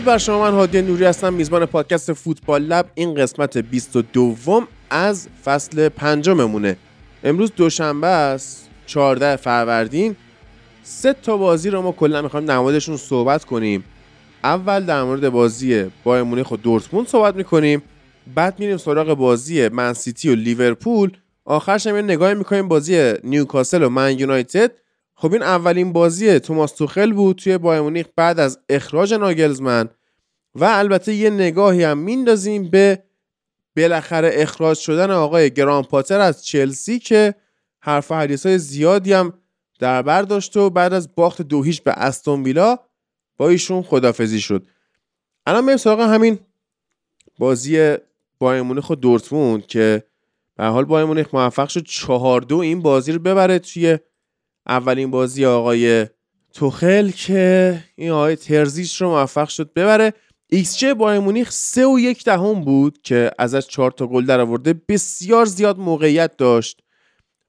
درود 0.00 0.12
بر 0.12 0.18
شما 0.18 0.40
من 0.40 0.54
هادی 0.54 0.82
نوری 0.82 1.04
هستم 1.04 1.32
میزبان 1.32 1.66
پادکست 1.66 2.12
فوتبال 2.12 2.62
لب. 2.62 2.90
این 2.94 3.14
قسمت 3.14 3.58
22 3.58 4.66
از 4.90 5.28
فصل 5.44 5.88
پنجممونه. 5.88 6.76
امروز 7.24 7.52
دوشنبه 7.56 8.06
است 8.06 8.68
14 8.86 9.36
فروردین. 9.36 10.16
سه 10.82 11.12
تا 11.12 11.36
بازی 11.36 11.70
رو 11.70 11.82
ما 11.82 11.92
کلا 11.92 12.22
می‌خوایم 12.22 12.50
نمادشون 12.50 12.96
صحبت 12.96 13.44
کنیم. 13.44 13.84
اول 14.44 14.84
در 14.84 15.02
مورد 15.02 15.28
بازی 15.28 15.84
بایر 16.04 16.22
مونیخ 16.22 16.50
و 16.50 16.56
دورتموند 16.56 17.06
صحبت 17.06 17.36
می‌کنیم. 17.36 17.82
بعد 18.34 18.58
میریم 18.58 18.76
سراغ 18.76 19.14
بازی 19.14 19.68
منسیتی 19.68 20.28
و 20.28 20.34
لیورپول. 20.34 21.16
آخرش 21.44 21.86
هم 21.86 21.96
یه 21.96 22.02
نگاهی 22.02 22.34
می‌کنیم 22.34 22.68
بازی 22.68 23.12
نیوکاسل 23.24 23.82
و 23.82 23.88
من 23.88 24.18
یونایتد. 24.18 24.70
خب 25.20 25.32
این 25.32 25.42
اولین 25.42 25.92
بازی 25.92 26.40
توماس 26.40 26.72
توخل 26.72 27.12
بود 27.12 27.36
توی 27.36 27.58
بایر 27.58 27.80
مونیخ 27.80 28.06
بعد 28.16 28.40
از 28.40 28.58
اخراج 28.68 29.14
ناگلزمن. 29.14 29.88
و 30.54 30.64
البته 30.64 31.14
یه 31.14 31.30
نگاهی 31.30 31.84
هم 31.84 31.98
میندازیم 31.98 32.70
به 32.70 33.02
بالاخره 33.76 34.30
اخراج 34.34 34.78
شدن 34.78 35.10
آقای 35.10 35.50
گران 35.50 35.82
پاتر 35.82 36.20
از 36.20 36.44
چلسی 36.44 36.98
که 36.98 37.34
حرف 37.80 38.12
حدیث 38.12 38.46
های 38.46 38.58
زیادی 38.58 39.12
هم 39.12 39.32
در 39.78 40.02
بر 40.02 40.22
داشت 40.22 40.56
و 40.56 40.70
بعد 40.70 40.92
از 40.92 41.14
باخت 41.14 41.42
دو 41.42 41.62
هیچ 41.62 41.82
به 41.82 41.92
استون 41.92 42.42
ویلا 42.42 42.78
با 43.36 43.48
ایشون 43.48 43.82
خدافزی 43.82 44.40
شد. 44.40 44.66
الان 45.46 45.64
میریم 45.64 45.76
سراغ 45.76 46.00
همین 46.00 46.38
بازی 47.38 47.96
بایر 48.38 48.62
مونیخ 48.62 48.90
و 48.90 48.94
دورتموند 48.94 49.66
که 49.66 50.04
به 50.56 50.60
هر 50.60 50.64
حال 50.64 50.84
بایر 50.84 51.06
مونیخ 51.06 51.34
موفق 51.34 51.68
شد 51.68 51.84
چهار 51.84 52.40
دو 52.40 52.58
این 52.58 52.82
بازی 52.82 53.12
رو 53.12 53.18
ببره 53.18 53.58
توی 53.58 53.98
اولین 54.66 55.10
بازی 55.10 55.44
آقای 55.44 56.06
توخل 56.52 57.10
که 57.10 57.78
این 57.96 58.10
آقای 58.10 58.36
ترزیچ 58.36 59.00
رو 59.00 59.08
موفق 59.08 59.48
شد 59.48 59.72
ببره. 59.72 60.12
ایکس 60.50 60.78
جی 60.78 60.94
بایر 60.94 61.20
مونیخ 61.20 61.50
سه 61.50 61.86
و 61.86 61.98
یک 61.98 62.24
دهم 62.24 62.60
بود 62.60 63.02
که 63.02 63.30
ازش 63.38 63.66
چهار 63.66 63.90
تا 63.90 64.06
گل 64.06 64.26
در 64.26 64.40
آورده 64.40 64.74
بسیار 64.88 65.44
زیاد 65.44 65.78
موقعیت 65.78 66.36
داشت. 66.36 66.80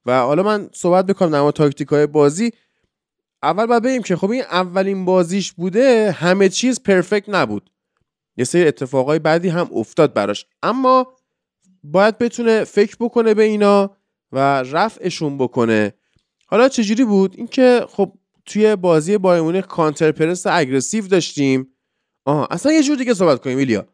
و 0.06 0.20
حالا 0.20 0.42
من 0.42 0.70
صحبت 0.72 1.06
بکنم 1.06 1.30
در 1.30 1.50
تاکتیک 1.50 1.88
های 1.88 2.06
بازی. 2.06 2.52
اول 3.42 3.66
باید 3.66 3.82
بگیم 3.82 4.02
که 4.02 4.16
خب 4.16 4.30
این 4.30 4.42
اولین 4.42 5.04
بازیش 5.04 5.52
بوده 5.52 6.10
همه 6.10 6.48
چیز 6.48 6.82
perfect 6.82 7.28
نبود. 7.28 7.70
یه 8.36 8.44
سری 8.44 8.66
اتفاقای 8.66 9.18
بعدی 9.18 9.48
هم 9.48 9.68
افتاد 9.72 10.14
براش. 10.14 10.46
اما 10.62 11.12
باید 11.84 12.18
بتونه 12.18 12.64
فکر 12.64 12.96
بکنه 13.00 13.34
به 13.34 13.42
اینا 13.42 13.96
و 14.32 14.38
رفعشون 14.62 15.38
بکنه. 15.38 15.94
حالا 16.52 16.68
چجوری 16.68 17.04
بود؟ 17.04 17.34
اینکه 17.36 17.86
خب 17.88 18.12
توی 18.46 18.76
بازی 18.76 19.18
بایر 19.18 19.60
counter 19.60 20.12
press 20.12 20.46
aggressive 20.46 21.06
داشتیم. 21.06 21.68
آها 22.24 22.46
اصلا 22.50 22.72
یه 22.72 22.82
جور 22.82 22.96
دیگه 22.96 23.14
صحبت 23.14 23.42
کنیم 23.42 23.58
ایلیا. 23.58 23.86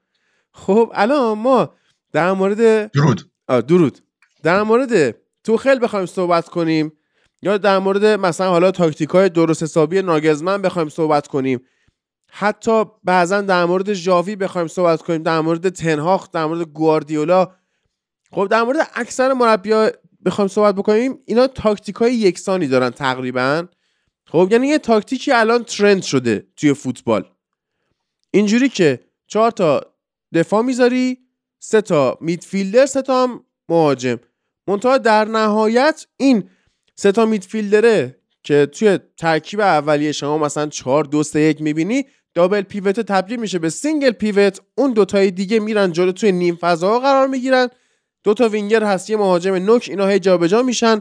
خب 0.53 0.93
الان 0.95 1.39
ما 1.39 1.75
در 2.13 2.33
مورد 2.33 2.91
درود. 2.91 3.31
آه 3.49 3.61
درود. 3.61 3.99
در 4.43 4.63
مورد 4.63 5.17
توخل 5.45 5.79
بخوایم 5.83 6.07
صحبت 6.07 6.49
کنیم 6.49 6.93
یا 7.43 7.59
در 7.59 7.79
مورد 7.79 8.05
مثلا 8.05 8.49
حالا 8.49 8.71
تاکتیک 8.71 9.09
های 9.09 9.29
درست 9.29 9.63
حسابی 9.63 10.03
ناگلزمن 10.03 10.63
بخوایم 10.63 10.89
صحبت 10.89 11.27
کنیم. 11.27 11.61
حتی 12.31 12.85
بعضا 13.05 13.41
در 13.41 13.65
مورد 13.65 13.93
ژاوی 13.93 14.37
بخوایم 14.37 14.67
صحبت 14.67 15.03
کنیم 15.03 15.23
در 15.23 15.41
مورد 15.41 15.69
تنهاخ 15.69 16.31
در 16.31 16.47
مورد 16.47 16.63
گواردیولا. 16.63 17.49
خب 18.33 18.49
در 18.51 18.63
مورد 18.63 18.91
اکثر 18.95 19.33
مربیا 19.33 19.93
بخوایم 20.29 20.49
صحبت 20.49 20.75
بکنیم 20.75 21.19
اینا 21.25 21.47
تاکتیک 21.47 21.97
های 21.97 22.15
یکسانی 22.15 22.67
دارن 22.67 22.91
تقریبا. 22.91 23.67
خب 24.27 24.49
یعنی 24.51 24.69
یه 24.69 24.79
تاکتیکی 24.79 25.33
الان 25.33 25.65
ترند 25.65 26.03
شده 26.03 26.47
توی 26.57 26.75
فوتبال. 26.75 27.25
اینجوری 28.31 28.69
که 28.69 29.01
چهار 29.27 29.51
تا 29.51 29.81
دفاع 30.35 30.63
می‌ذاری 30.63 31.19
سه 31.59 31.81
تا 31.81 32.19
میدفیلدر 32.21 32.87
سه 32.87 33.03
تا 33.03 33.23
هم 33.23 33.45
مهاجم. 33.69 34.19
منتها 34.67 34.99
در 34.99 35.25
نهایت 35.25 36.07
این 36.17 36.51
سه 36.95 37.13
تا 37.13 37.27
میدفیلدره 37.27 38.19
که 38.43 38.67
توی 38.67 38.99
ترکیب 39.17 39.61
اولیه 39.61 40.13
شما 40.13 40.39
مثلا 40.39 40.67
4 40.67 41.05
2 41.05 41.23
3 41.23 41.41
1 41.41 41.61
می‌بینی 41.61 42.05
double 42.35 42.63
pivot 42.63 43.01
تبدیل 43.01 43.41
میشه 43.41 43.59
به 43.59 43.71
single 43.71 44.11
pivot. 44.11 44.61
اون 44.75 44.93
دوتای 44.93 45.31
دیگه 45.31 45.59
میرن 45.61 45.93
جلو 45.93 46.13
توی 46.13 46.33
نیم 46.33 46.57
فضا 46.57 47.01
قرار 47.01 47.27
می‌گیرن. 47.27 47.69
دو 48.29 48.35
تا 48.35 48.49
وینگر 48.49 48.85
هست 48.85 49.11
یه 49.11 49.17
مهاجم 49.17 49.55
نوک 49.55 49.87
اینا 49.91 50.07
هی 50.07 50.19
جابجا 50.19 50.63
میشن. 50.63 51.01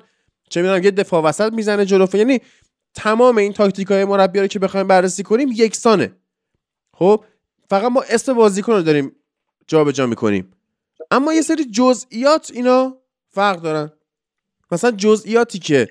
چه 0.49 0.61
می‌دونم 0.61 0.83
یه 0.83 0.91
دفاع 0.91 1.23
وسط 1.23 1.53
می‌زنه 1.53 1.85
جلو. 1.85 2.07
یعنی 2.13 2.41
تمام 2.93 3.37
این 3.37 3.53
تاکتیک 3.53 3.87
های 3.87 4.05
مربی 4.05 4.47
که 4.47 4.59
بخوایم 4.59 4.87
بررسی 4.87 5.23
کنیم 5.23 5.49
یکسانه. 5.51 6.15
خب 6.93 7.23
فقط 7.69 7.91
ما 7.91 8.03
اسم 8.09 8.33
بازیکن 8.33 8.73
رو 8.73 8.81
داریم 8.81 9.15
جابجا 9.67 10.05
می‌کنیم. 10.05 10.53
اما 11.11 11.33
یه 11.33 11.41
سری 11.41 11.65
جزئیات 11.65 12.51
اینا 12.53 12.97
فرق 13.29 13.61
دارن. 13.61 13.91
مثلا 14.71 14.91
جزئیاتی 14.91 15.59
که 15.59 15.89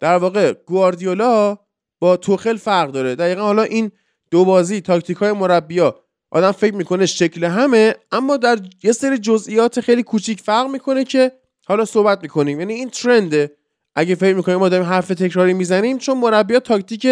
در 0.00 0.16
واقع 0.16 0.52
گواردیولا 0.52 1.58
با 1.98 2.16
توخل 2.16 2.56
فرق 2.56 2.90
داره. 2.90 3.14
دقیقا 3.14 3.42
حالا 3.42 3.62
این 3.62 3.90
دو 4.30 4.44
بازی 4.44 4.80
تاکتیک 4.80 5.16
های 5.16 5.32
مربیا 5.32 6.03
آدم 6.34 6.52
فکر 6.52 6.74
می‌کنه 6.74 7.06
شکل 7.06 7.44
همه 7.44 7.94
اما 8.12 8.36
در 8.36 8.58
یه 8.82 8.92
سری 8.92 9.18
جزئیات 9.18 9.80
خیلی 9.80 10.02
کوچیک 10.02 10.40
فرق 10.40 10.66
می‌کنه 10.68 11.04
که 11.04 11.32
حالا 11.66 11.84
صحبت 11.84 12.22
می‌کنیم. 12.22 12.60
یعنی 12.60 12.74
این 12.74 12.90
ترنده 12.90 13.56
اگه 13.94 14.14
فکر 14.14 14.34
می‌کنیم 14.34 14.58
ما 14.58 14.68
داریم 14.68 14.86
حرف 14.86 15.08
تکراری 15.08 15.54
می‌زنیم 15.54 15.98
چون 15.98 16.18
مربیا 16.18 16.60
تاکتیک 16.60 17.06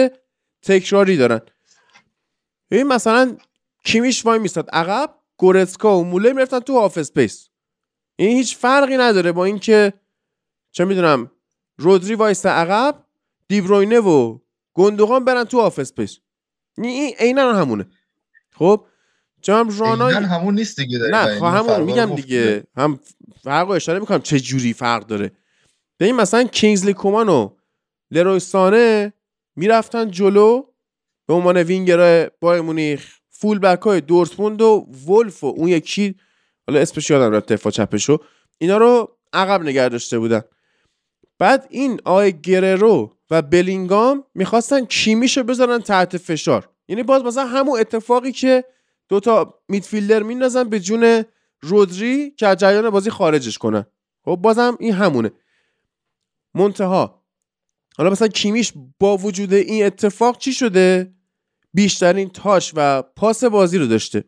تکراری 0.63 1.17
دارن. 1.17 1.41
ببین 2.71 2.87
مثلا 2.87 3.37
کیمیش 3.85 4.27
وای 4.27 4.39
میستاد. 4.39 4.69
عقب 4.73 5.15
گورتسکا 5.37 5.99
و 5.99 6.05
مولر 6.05 6.33
می‌رفتن 6.33 6.61
تو 6.61 6.79
half 6.81 6.99
space. 6.99 7.49
این 8.17 8.37
هیچ 8.37 8.57
فرقی 8.57 8.97
نداره 8.97 9.33
با 9.33 9.45
اینکه 9.45 9.93
چه 10.73 10.85
می‌دونم 10.85 11.31
رودری 11.77 12.15
وایسته 12.15 12.49
عقب 12.49 13.05
دیبروینه 13.49 13.99
و 13.99 14.39
گوندوغان 14.75 15.25
برن 15.25 15.45
تو 15.45 15.61
half 15.61 15.79
space. 15.79 16.19
این 16.79 17.15
عینا 17.19 17.53
همونه. 17.53 17.87
خب؟ 18.53 18.87
چون 19.43 19.55
هم 19.55 19.79
رانای 19.79 20.15
همون 20.15 20.55
نیست 20.55 20.81
دیگه 20.81 20.99
نه 20.99 21.39
خب 21.39 21.45
همون 21.45 21.81
میگم 21.81 22.15
دیگه. 22.15 22.65
هم 22.77 23.01
فرق 23.43 23.71
اشاره 23.71 23.99
می‌کنم 23.99 24.21
چه 24.21 24.41
جوری 24.41 24.73
فرق 24.73 25.07
داره. 25.07 25.31
این 26.01 26.17
مثلا 26.17 26.45
کینگزلی 26.45 26.95
کومان 26.95 27.29
و 27.29 27.51
لروی 28.11 28.69
سانه 28.69 29.13
می‌رفتن 29.57 30.11
جلو 30.11 30.63
به 31.29 31.35
عنوان 31.35 31.57
وینگر 31.57 32.31
بایر 32.41 32.61
مونیخ 32.61 33.19
full 33.31 33.59
back 33.59 33.81
های 33.83 34.01
دورتموند 34.01 34.63
و 34.63 34.87
ولف 35.09 35.45
و 35.45 35.47
اون 35.47 35.69
یکی 35.69 36.15
حالا 36.67 36.81
اسمش 36.81 37.11
یادم 37.11 37.35
رفت 37.35 37.53
دفاع 37.53 37.73
چپشو. 37.73 38.19
اینا 38.59 38.77
رو 38.77 39.17
عقب 39.33 39.63
نگه 39.63 39.89
داشته 39.89 40.19
بودن. 40.19 40.43
بعد 41.39 41.67
این 41.71 42.01
آی 42.05 42.33
گررو 42.33 43.17
و 43.31 43.43
بلینگام 43.43 44.25
می‌خواستن 44.35 44.85
کیمیشو 44.85 45.43
بذارن 45.43 45.79
تحت 45.79 46.17
فشار. 46.17 46.69
یعنی 46.89 47.03
باز 47.03 47.25
مثلا 47.25 47.47
همون 47.47 47.81
اتفاقی 47.81 48.33
که 48.33 48.65
دوتا 49.13 49.61
میدفیلدر 49.69 50.23
میندازن 50.23 50.65
به 50.65 50.81
جون 50.81 51.25
رودری 51.61 52.31
که 52.31 52.47
از 52.47 52.57
جریان 52.57 52.91
بازی 52.91 53.11
خارجش 53.11 53.59
کنن 53.59 53.87
خب 54.25 54.37
بازم 54.37 54.77
این 54.81 54.93
همونه. 54.93 55.31
منتها 56.55 57.25
حالا 57.97 58.11
مثلا 58.11 58.29
کیمیش 58.29 58.73
با 59.01 59.17
وجود 59.17 59.53
این 59.53 59.87
اتفاق 59.87 60.39
چی 60.39 60.53
شده؟ 60.53 61.15
بیشترین 61.75 62.29
تاش 62.29 62.73
و 62.77 63.03
پاس 63.03 63.45
بازی 63.45 63.79
رو 63.79 63.87
داشته. 63.87 64.25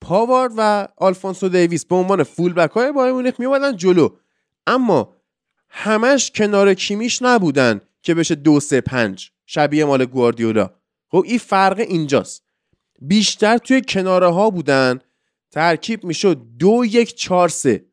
پاوارد 0.00 0.52
و 0.56 0.88
آلفونسو 0.96 1.48
دیویس 1.48 1.84
به 1.84 1.94
عنوان 1.94 2.22
فول 2.22 2.52
بک 2.52 2.70
های 2.70 2.92
بایر 2.92 3.12
مونیخ 3.12 3.40
میومدن 3.40 3.76
جلو. 3.76 4.08
اما 4.66 5.16
همش 5.68 6.30
کنار 6.30 6.74
کیمیش 6.74 7.22
نبودن 7.22 7.80
که 8.02 8.14
بشه 8.14 8.34
دو 8.34 8.60
سه 8.60 8.80
پنج. 8.80 9.30
شبیه 9.46 9.84
مال 9.84 10.04
گواردیولا. 10.04 10.70
خب 11.08 11.22
این 11.26 11.38
فرق 11.38 11.78
اینجاست. 11.78 12.43
بیشتر 13.08 13.58
توی 13.58 13.82
کناره 13.88 14.26
ها 14.28 14.50
بودن. 14.50 14.98
ترکیب 15.50 16.04
می‌شد 16.04 16.42
دو 16.58 16.84
یک 16.84 17.14
چهار 17.14 17.48
سه. 17.48 17.84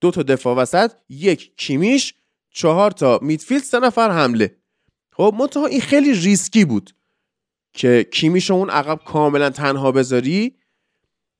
دو 0.00 0.10
تا 0.10 0.22
دفاع 0.22 0.56
وسط 0.56 0.92
یک 1.08 1.56
کیمیش 1.56 2.14
چهار 2.50 2.90
تا 2.90 3.18
midfield 3.22 3.62
سه 3.62 3.78
نفر 3.78 4.10
حمله. 4.10 4.56
خب 5.12 5.34
منتها 5.38 5.66
این 5.66 5.80
خیلی 5.80 6.14
ریسکی 6.14 6.64
بود 6.64 6.94
که 7.72 8.06
کیمیش 8.12 8.50
اون 8.50 8.70
عقب 8.70 9.00
کاملا 9.04 9.50
تنها 9.50 9.92
بذاری. 9.92 10.56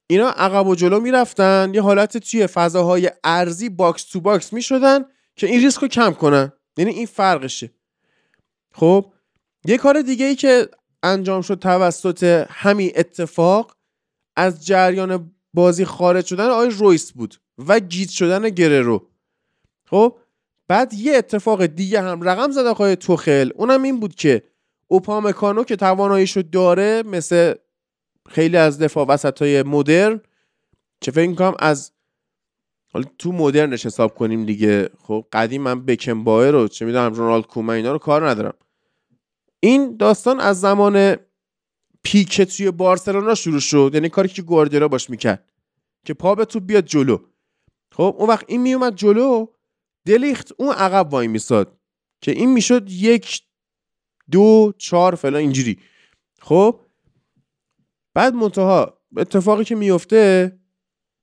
اینا 0.07 0.29
عقب 0.29 0.67
و 0.67 0.75
جلو 0.75 1.01
می‌رفتن 1.01 1.71
یه 1.75 1.83
حالت 1.83 2.17
توی 2.17 2.47
فضاهای 2.47 3.11
عرضی 3.25 3.69
box 3.69 4.05
to 4.05 4.21
box 4.21 4.53
می‌شدن 4.53 5.05
که 5.37 5.47
این 5.47 5.61
ریسک 5.61 5.83
رو 5.83 5.89
کم 5.89 6.13
کنن. 6.13 6.53
یعنی 6.77 6.91
این 6.91 7.07
فرقشه. 7.07 7.71
خب 8.73 9.13
یه 9.65 9.79
کار 9.79 10.03
دیگه 10.03 10.27
ای 10.27 10.35
که 10.35 10.69
انجام 11.07 11.43
شد 11.43 11.55
توسط 11.59 12.47
همین 12.51 12.93
اتفاق 12.97 13.77
از 14.37 14.67
جریان 14.67 15.33
بازی 15.55 15.85
خارج 15.85 16.27
شدن 16.27 16.51
آقای 16.51 16.71
رویس 16.71 17.13
بود 17.13 17.35
و 17.69 17.81
گیت 17.81 18.11
شدن 18.11 18.49
گررو. 18.49 19.09
خب 19.91 20.19
بعد 20.69 20.95
یه 20.95 21.17
اتفاق 21.17 21.67
دیگه 21.67 22.01
هم 22.03 22.23
رقم 22.23 22.51
زد 22.51 22.67
آقای 22.67 22.97
توخل. 22.97 23.51
اونم 23.55 23.83
این 23.83 24.01
بود 24.01 24.15
که 24.15 24.43
اوپامکانو 24.89 25.65
که 25.65 25.77
تواناییشو 25.77 26.43
داره 26.53 27.03
مثل 27.03 27.55
خیلی 28.29 28.57
از 28.57 28.79
دفاع 28.79 29.07
وسط 29.07 29.43
های 29.43 29.63
مدرن 29.63 30.21
چه 31.01 31.11
فکر 31.11 31.29
می‌کنم 31.29 31.55
از 31.59 31.93
حالا 32.93 33.07
تو 33.19 33.33
مدرنش 33.33 33.87
حساب 33.87 34.15
کنیم 34.15 34.47
دیگه. 34.47 34.91
خب 35.03 35.27
قدیم 35.33 35.63
من 35.63 35.85
بکن 35.85 36.25
رو 36.25 36.69
چه 36.69 36.85
می‌دونم 36.85 37.15
رونالد 37.15 37.47
کومن 37.47 37.75
اینا 37.75 37.93
رو 37.93 37.99
کار 37.99 38.29
ندارم. 38.29 38.55
این 39.67 39.97
داستان 39.97 40.41
از 40.41 40.61
زمان 40.61 41.17
پیک 42.03 42.43
توی 42.43 42.71
بارسلونا 42.71 43.35
شروع 43.35 43.61
شد. 43.61 43.91
یعنی 43.95 44.09
کاری 44.09 44.29
که 44.29 44.43
گواردیولا 44.43 44.89
باش 44.89 45.11
می‌کرد 45.11 45.53
که 46.05 46.15
پا 46.15 46.35
به 46.35 46.45
تو 46.45 46.61
بیاد 46.61 46.85
جلو. 46.85 47.19
خب 47.93 48.15
اون 48.19 48.29
وقت 48.29 48.45
این 48.49 48.63
میومد 48.63 48.95
جلو 48.95 49.47
دلیخت 50.07 50.53
اون 50.57 50.75
عقب 50.75 51.13
وای 51.13 51.29
میساد 51.29 51.79
که 52.21 52.33
این 52.33 52.53
می‌شد 52.53 52.91
یک 52.91 53.43
دو 54.31 54.73
چهار 54.79 55.15
فلان 55.15 55.41
اینجوری. 55.41 55.79
خب 56.41 56.81
بعد 58.15 58.35
منتها 58.35 58.99
اتفاقی 59.17 59.65
که 59.65 59.75
میفته 59.75 60.59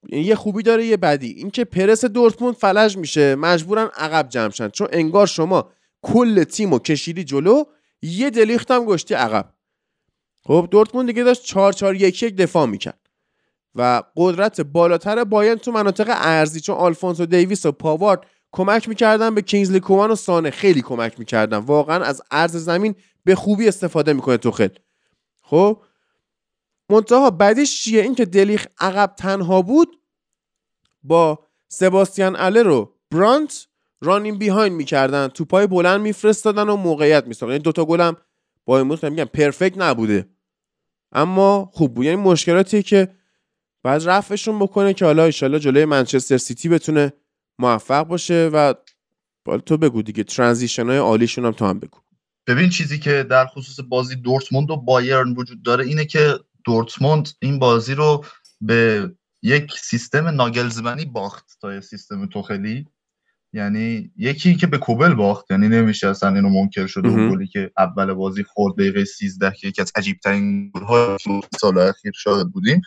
یه 0.10 0.36
خوبی 0.36 0.64
داره 0.64 0.86
یه 0.86 0.98
بدی. 0.98 1.30
اینکه 1.30 1.66
پرس 1.66 2.06
دورتموند 2.06 2.56
فلج 2.56 2.98
میشه 2.98 3.36
مجبورن 3.36 3.90
عقب 3.96 4.30
جمع 4.30 4.50
چون 4.50 4.88
انگار 4.92 5.28
شما 5.28 5.72
کل 6.02 6.44
تیم 6.44 6.74
و 6.74 6.80
کشیدی 6.80 7.24
جلو 7.24 7.64
یه 8.04 8.30
دلیخت 8.30 8.72
هم 8.72 8.86
گشتی 8.86 9.14
عقب. 9.14 9.54
خب 10.44 10.68
دورتموند 10.72 11.08
دیگه 11.08 11.24
داشت 11.24 11.44
4 11.44 11.74
4 11.74 11.96
1 11.96 12.24
1 12.24 12.36
دفاع 12.36 12.66
می‌کرد 12.66 13.10
و 13.76 14.04
قدرت 14.16 14.62
بالاتر 14.62 15.24
باین 15.24 15.56
تو 15.56 15.72
مناطق 15.72 16.08
ارزی 16.10 16.60
چون 16.60 16.76
آلفونسو 16.76 17.26
دیویس 17.26 17.66
و 17.66 17.72
پاوارد 17.72 18.26
کمک 18.52 18.90
می‌کردن 18.90 19.36
به 19.36 19.42
کینگزلی 19.42 19.80
کومان 19.80 20.12
و 20.12 20.16
سانه. 20.16 20.52
خیلی 20.52 20.82
کمک 20.82 21.20
می‌کردن. 21.20 21.58
واقعا 21.58 22.04
از 22.04 22.22
ارز 22.32 22.56
زمین 22.56 22.96
به 23.24 23.36
خوبی 23.36 23.68
استفاده 23.68 24.14
می‌کنه 24.14 24.38
توخل 24.38 24.68
خب 25.42 25.82
منتها 26.90 27.30
بعدش 27.30 27.82
چیه؟ 27.82 28.02
اینکه 28.02 28.26
دلیخ 28.26 28.68
عقب 28.80 29.14
تنها 29.18 29.62
بود 29.62 30.00
با 31.04 31.40
سباستیان 31.68 32.36
اله 32.36 32.64
رو 32.64 32.96
برانت 33.12 33.68
رانین 34.04 34.38
بیهاین 34.38 34.74
می‌کردن. 34.74 35.28
توپای 35.28 35.68
بلند 35.68 36.02
میفرستادن 36.02 36.70
و 36.70 36.76
موقعیت 36.76 37.28
میساختن. 37.28 37.52
یعنی 37.52 37.64
دوتا 37.64 37.86
گلم 37.86 38.18
با 38.66 38.80
امروز 38.80 39.06
میگم 39.06 39.24
پرفکت 39.24 39.78
نبوده. 39.78 40.30
اما 41.12 41.70
خوب 41.74 41.94
بود. 41.94 42.06
یعنی 42.06 42.22
مشکلاتی 42.22 42.84
که 42.84 43.16
بعد 43.84 44.10
رفعشون 44.10 44.60
بکنه 44.60 44.94
که 44.94 45.06
حالا 45.06 45.24
ایشالا 45.24 45.60
جلوی 45.60 45.86
منچستر 45.86 46.38
سیتی 46.38 46.70
بتونه 46.70 47.14
موفق 47.60 48.04
باشه 48.04 48.50
و 48.54 48.74
تو 49.66 49.78
بگو 49.78 50.02
دیگه 50.02 50.24
ترانزیشن 50.24 50.86
های 50.88 50.98
عالیشون 50.98 51.46
هم 51.46 51.52
تو 51.52 51.66
هم 51.66 51.80
بگو. 51.80 52.00
ببین 52.48 52.70
چیزی 52.70 53.00
که 53.00 53.24
در 53.30 53.46
خصوص 53.46 53.86
بازی 53.90 54.16
دورتموند 54.16 54.72
و 54.72 54.78
بایرن 54.78 55.34
وجود 55.34 55.64
داره 55.64 55.86
اینه 55.86 56.06
که 56.06 56.40
دورتموند 56.66 57.30
این 57.40 57.60
بازی 57.60 57.94
رو 57.96 58.26
به 58.62 59.12
یک 59.42 59.72
سیستم 59.72 60.28
ناگلزمنی 60.28 61.06
باخت 61.06 61.58
تا 61.62 61.82
سیستم 61.82 62.26
توخلی. 62.26 62.88
یعنی 63.54 64.12
یکی 64.18 64.56
که 64.56 64.68
به 64.68 64.78
کوبل 64.78 65.14
باخت 65.14 65.52
یعنی 65.52 65.68
نمیشه 65.68 66.08
اصلا 66.08 66.36
اینو 66.36 66.50
منکر 66.50 66.88
شده 66.88 67.10
اون 67.10 67.32
گلی 67.32 67.48
که 67.48 67.72
اول 67.78 68.14
بازی 68.14 68.44
خورد 68.44 68.76
دقیقه 68.76 69.06
13 69.06 69.52
که 69.60 69.68
یکی 69.68 69.82
از 69.82 69.92
عجیب 69.96 70.20
ترین 70.24 70.72
گل 70.72 71.18
سال 71.60 71.78
اخیر 71.78 72.12
شاهد 72.16 72.52
بودیم. 72.52 72.82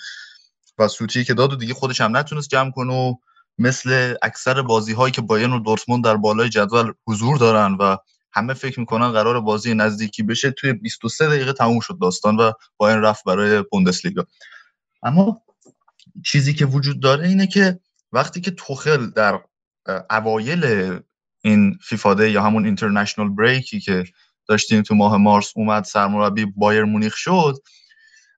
و 0.79 0.89
سوتی 0.89 1.25
که 1.25 1.35
داد 1.35 1.53
و 1.53 1.57
دیگه 1.57 1.75
خودش 1.75 2.01
هم 2.01 2.17
نتونست 2.17 2.49
جمع 2.49 2.71
کنه 2.71 2.93
و 2.95 3.15
مثل 3.59 4.15
اکثر 4.23 4.63
بازی 4.63 4.93
هایی 4.93 5.13
که 5.13 5.21
بایرن 5.21 5.53
و 5.53 5.61
دورتموند 5.61 6.05
در 6.05 6.17
بالای 6.17 6.49
جدول 6.49 6.93
حضور 7.07 7.39
دارن 7.39 7.77
و 7.81 7.97
همه 8.33 8.55
فکر 8.55 8.81
می‌کنن 8.81 9.13
قرار 9.13 9.41
بازی 9.41 9.75
نزدیکی 9.75 10.23
بشه 10.23 10.51
توی 10.51 10.73
23 10.73 11.27
دقیقه 11.27 11.53
تموم 11.53 11.81
شد 11.81 11.99
داستان 12.01 12.37
و 12.37 12.53
بایرن 12.77 13.03
رفت 13.03 13.25
برای 13.25 13.63
بوندسلیگا. 13.71 14.27
اما 15.03 15.43
چیزی 16.25 16.55
که 16.55 16.67
وجود 16.67 17.01
داره 17.01 17.29
اینه 17.29 17.47
که 17.47 17.81
وقتی 18.13 18.41
که 18.41 18.51
توخل 18.51 19.11
در 19.11 19.41
اوایل 20.11 20.93
این 21.45 21.79
فیفاده 21.83 22.31
یا 22.31 22.43
همون 22.43 22.65
اینترنشنال 22.65 23.29
بریکی 23.29 23.81
که 23.81 24.05
داشتیم 24.49 24.83
تو 24.83 24.95
ماه 24.95 25.17
مارس 25.17 25.53
اومد 25.57 25.85
سرمربی 25.85 26.45
بایر 26.45 26.85
مونیخ 26.85 27.17
شد 27.17 27.55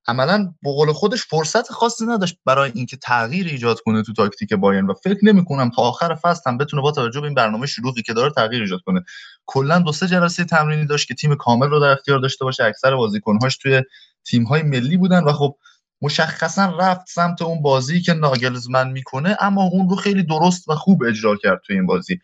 عملا 0.06 0.54
به 0.62 0.70
قول 0.70 0.92
خودش 0.92 1.22
فرصت 1.22 1.72
خاصی 1.72 2.06
نداشت 2.06 2.36
برای 2.44 2.70
اینکه 2.74 2.96
تغییر 2.96 3.46
ایجاد 3.46 3.80
کنه 3.80 4.02
تو 4.02 4.12
تاکتیک 4.12 4.54
بایرن 4.54 4.86
و 4.86 4.94
فکر 4.94 5.18
نمی 5.22 5.44
کنم 5.44 5.70
تا 5.70 5.82
آخر 5.82 6.14
فصل 6.14 6.50
هم 6.50 6.58
بتونه 6.58 6.82
با 6.82 6.92
توجه 6.92 7.20
به 7.20 7.26
این 7.26 7.34
برنامه 7.34 7.66
شلوغی 7.66 8.02
که 8.02 8.12
داره 8.12 8.30
تغییر 8.30 8.62
ایجاد 8.62 8.80
کنه. 8.80 9.04
کلا 9.46 9.78
دو 9.78 9.92
سه 9.92 10.06
جلسه 10.06 10.44
تمرینی 10.44 10.86
داشت 10.86 11.08
که 11.08 11.14
تیم 11.14 11.34
کامل 11.34 11.70
رو 11.70 11.80
در 11.80 11.90
اختیار 11.90 12.18
داشته 12.18 12.44
باشه 12.44 12.64
اکثر 12.64 12.96
بازیکن‌هاش 12.96 13.56
توی 13.56 13.82
تیم‌های 14.24 14.62
ملی 14.62 14.96
بودن 14.96 15.24
و 15.24 15.32
خب 15.32 15.56
مشخصا 16.02 16.76
رفت 16.80 17.08
سمت 17.08 17.42
اون 17.42 17.62
بازی 17.62 18.00
که 18.00 18.14
ناگلزمن 18.14 18.90
می‌کنه 18.90 19.36
اما 19.40 19.62
اون 19.62 19.88
رو 19.88 19.96
خیلی 19.96 20.22
درست 20.22 20.68
و 20.68 20.74
خوب 20.74 21.02
اجرا 21.02 21.36
کرد 21.36 21.60
تو 21.66 21.72
این 21.72 21.86
بازی 21.86 22.20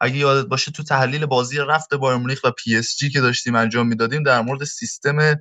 اگه 0.00 0.16
یادت 0.16 0.48
باشه 0.48 0.72
تو 0.72 0.82
تحلیل 0.82 1.26
بازی 1.26 1.58
رفت 1.58 1.94
بایر 1.94 2.18
مونیخ 2.18 2.40
و 2.44 2.50
پی 2.50 2.76
اس 2.76 2.96
جی 2.96 3.10
که 3.10 3.20
داشتیم 3.20 3.54
انجام 3.54 3.86
می‌دادیم 3.86 4.22
در 4.22 4.40
مورد 4.40 4.64
سیستم 4.64 5.36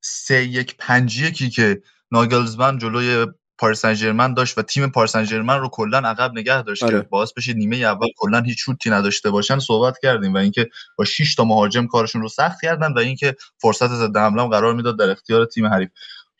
سه 0.00 0.44
یک 0.44 0.76
پنج 0.78 1.20
یکی 1.20 1.50
که 1.50 1.82
ناگلزمن 2.10 2.78
جلوی 2.78 3.26
پاریس 3.58 3.86
سن 3.86 4.34
داشت 4.34 4.58
و 4.58 4.62
تیم 4.62 4.90
پاریس 4.90 5.12
سن 5.12 5.48
رو 5.48 5.68
کلا 5.68 5.98
عقب 5.98 6.32
نگه 6.34 6.62
داشت 6.62 6.82
آره. 6.82 7.00
که 7.00 7.08
باعث 7.08 7.32
بشه 7.32 7.52
نیمه 7.52 7.76
اول 7.76 8.06
کلا 8.16 8.40
هیچ 8.40 8.64
شوتی 8.64 8.90
نداشته 8.90 9.30
باشن 9.30 9.58
صحبت 9.58 9.98
کردیم 10.02 10.34
و 10.34 10.36
اینکه 10.36 10.68
با 10.98 11.04
6 11.04 11.34
تا 11.34 11.44
مهاجم 11.44 11.86
کارشون 11.86 12.22
رو 12.22 12.28
سخت 12.28 12.60
کردن 12.62 12.92
و 12.92 12.98
اینکه 12.98 13.36
فرصت 13.58 13.88
ضد 13.88 14.16
حمله 14.16 14.48
قرار 14.48 14.74
می‌داد 14.74 14.98
در 14.98 15.10
اختیار 15.10 15.44
تیم 15.44 15.66
حریف 15.66 15.90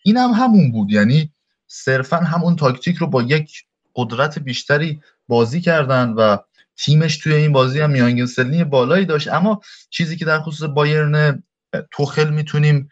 این 0.02 0.16
هم 0.16 0.30
همون 0.30 0.72
بود. 0.72 0.90
یعنی 0.90 1.32
صرفا 1.66 2.16
همون 2.16 2.56
تاکتیک 2.56 2.96
رو 2.96 3.06
با 3.06 3.22
یک 3.22 3.64
قدرت 3.94 4.38
بیشتری 4.38 5.00
بازی 5.28 5.60
کردن 5.60 6.10
و 6.10 6.36
تیمش 6.76 7.16
توی 7.16 7.34
این 7.34 7.52
بازی 7.52 7.80
هم 7.80 7.90
میانگین 7.90 8.26
سنی 8.26 8.64
بالایی 8.64 9.06
داشت. 9.06 9.28
اما 9.28 9.60
چیزی 9.90 10.16
که 10.16 10.24
در 10.24 10.40
خصوص 10.40 10.68
بایرن 10.74 11.42
توخل 11.90 12.30
می‌تونیم 12.30 12.88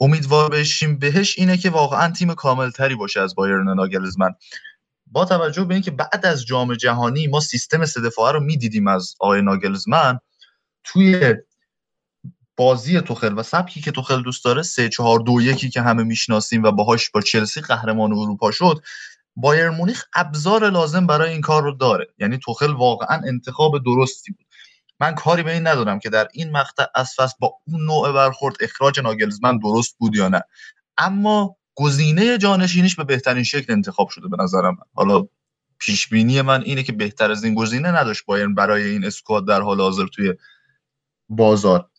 امیدوار 0.00 0.50
بشیم 0.50 0.98
بهش 0.98 1.38
اینه 1.38 1.56
که 1.56 1.70
واقعا 1.70 2.12
تیم 2.12 2.34
کاملتری 2.34 2.94
باشه 2.94 3.20
از 3.20 3.34
بایرن 3.34 3.74
ناگلزمن. 3.74 4.30
با 5.06 5.24
توجه 5.24 5.64
به 5.64 5.74
اینکه 5.74 5.90
بعد 5.90 6.26
از 6.26 6.46
جام 6.46 6.74
جهانی 6.74 7.26
ما 7.26 7.40
سیستم 7.40 7.84
سه 7.84 8.00
دفاعه 8.00 8.32
رو 8.32 8.40
می‌دیدیم 8.40 8.86
از 8.86 9.14
آقای 9.20 9.42
ناگلزمن 9.42 10.18
توی 10.84 11.34
بازی 12.60 13.00
توخل 13.00 13.38
و 13.38 13.42
سبکی 13.42 13.80
که 13.80 13.90
توخل 13.90 14.22
دوست 14.22 14.44
داره 14.44 14.62
3 14.62 14.88
4 14.88 15.20
2 15.20 15.40
1 15.40 15.72
که 15.72 15.82
همه 15.82 16.02
می‌شناسیم 16.02 16.62
و 16.62 16.70
باهاش 16.70 17.10
با 17.10 17.20
چلسی 17.20 17.60
قهرمان 17.60 18.12
اروپا 18.12 18.50
شد 18.50 18.82
بایر 19.36 19.70
مونیخ 19.70 20.04
ابزار 20.14 20.70
لازم 20.70 21.06
برای 21.06 21.32
این 21.32 21.40
کار 21.40 21.62
رو 21.62 21.72
داره. 21.72 22.06
یعنی 22.18 22.38
توخل 22.38 22.72
واقعا 22.72 23.20
انتخاب 23.26 23.84
درستی 23.84 24.32
بود. 24.32 24.46
من 25.00 25.14
کاری 25.14 25.42
به 25.42 25.52
این 25.52 25.66
ندارم 25.66 25.98
که 25.98 26.10
در 26.10 26.28
این 26.32 26.52
مقطع 26.52 26.84
از 26.94 27.14
فصل 27.16 27.34
با 27.38 27.54
اون 27.66 27.84
نوع 27.84 28.12
برخورد 28.12 28.56
اخراج 28.60 29.00
ناگلزمن 29.00 29.58
درست 29.58 29.98
بود 29.98 30.16
یا 30.16 30.28
نه. 30.28 30.42
اما 30.98 31.56
گزینه 31.74 32.38
جانشینیش 32.38 32.96
به 32.96 33.04
بهترین 33.04 33.44
شکل 33.44 33.72
انتخاب 33.72 34.08
شده 34.08 34.28
به 34.28 34.36
نظرم 34.42 34.76
حالا 34.94 35.26
پیش 35.78 36.08
بینی 36.08 36.42
من 36.42 36.62
اینه 36.62 36.82
که 36.82 36.92
بهتر 36.92 37.30
از 37.30 37.44
این 37.44 37.54
گزینه 37.54 37.88
نداشت 37.88 38.24
بایرن 38.26 38.54
برای 38.54 38.84
این 38.84 39.04
اسکواد 39.04 39.46
در 39.46 39.60
حال 39.60 39.80
حاضر 39.80 40.06
توی 40.06 40.34
بازار. 41.28 41.89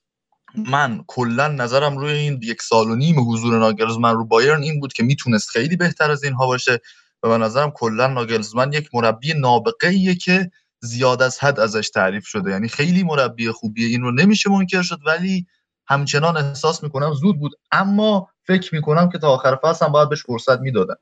من 0.56 1.04
کلا 1.08 1.48
نظرم 1.48 1.98
روی 1.98 2.12
این 2.12 2.40
یک 2.44 2.62
سال 2.62 2.90
و 2.90 2.96
نیم 2.96 3.32
حضور 3.32 3.60
ناگلزمن 3.60 4.14
رو 4.14 4.26
بایرن 4.26 4.62
این 4.62 4.80
بود 4.80 4.94
که 4.94 5.04
می‌تونست 5.04 5.50
خیلی 5.50 5.76
بهتر 5.76 6.12
از 6.12 6.24
اینها 6.24 6.48
باشه 6.48 6.80
و 7.24 7.30
به 7.30 7.38
نظرم 7.38 7.72
کلا 7.72 8.08
ناگلزمن 8.08 8.74
یک 8.74 8.90
مربی 8.94 9.34
نابغه 9.34 10.16
که 10.16 10.52
زیاد 10.80 11.22
از 11.22 11.40
حد 11.40 11.60
ازش 11.60 11.90
تعریف 11.90 12.28
شده. 12.28 12.52
یعنی 12.52 12.68
خیلی 12.68 13.04
مربی 13.04 13.52
خوبیه. 13.52 13.88
این 13.88 14.02
رو 14.02 14.12
نمیشه 14.12 14.50
منکر 14.50 14.82
شد 14.82 15.00
ولی 15.06 15.46
همچنان 15.88 16.38
احساس 16.38 16.84
می‌کنم 16.84 17.14
زود 17.14 17.40
بود. 17.40 17.52
اما 17.72 18.30
فکر 18.48 18.76
می‌کنم 18.76 19.10
که 19.10 19.18
تا 19.18 19.30
آخر 19.30 19.60
فصل 19.64 19.86
هم 19.86 19.92
باید 19.92 20.10
بهش 20.10 20.24
فرصت 20.24 20.60
می‌دادن. 20.60 20.96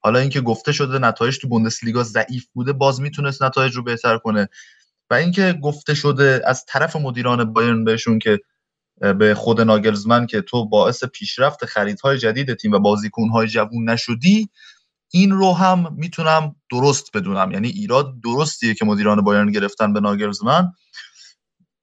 حالا 0.00 0.18
اینکه 0.18 0.40
گفته 0.40 0.72
شده 0.72 0.98
نتایج 0.98 1.38
تو 1.38 1.48
بوندسلیگا 1.48 2.02
ضعیف 2.02 2.46
بوده 2.52 2.72
باز 2.72 3.00
می‌تونست 3.00 3.42
نتایج 3.42 3.74
رو 3.74 3.82
بهتر 3.82 4.18
کنه. 4.18 4.48
و 5.10 5.14
اینکه 5.14 5.58
گفته 5.62 5.94
شده 5.94 6.42
از 6.46 6.64
طرف 6.68 6.96
مدیران 6.96 7.52
بایرن 7.52 7.84
بهشون 7.84 8.18
که 8.18 8.40
به 9.00 9.34
خود 9.34 9.60
ناگلزمن 9.60 10.26
که 10.26 10.40
تو 10.40 10.68
باعث 10.68 11.04
پیشرفت 11.04 11.64
خریدهای 11.64 12.18
جدید 12.18 12.54
تیم 12.54 12.72
و 12.72 12.78
بازیکنهای 12.78 13.48
جوون 13.48 13.90
نشدی 13.90 14.50
این 15.10 15.30
رو 15.30 15.52
هم 15.52 15.94
می‌تونم 15.96 16.56
درست 16.70 17.16
بدونم. 17.16 17.50
یعنی 17.50 17.68
ایراد 17.68 18.20
درستیه 18.24 18.74
که 18.74 18.84
مدیران 18.84 19.20
بایرن 19.20 19.52
گرفتن 19.52 19.92
به 19.92 20.00
ناگلزمن. 20.00 20.72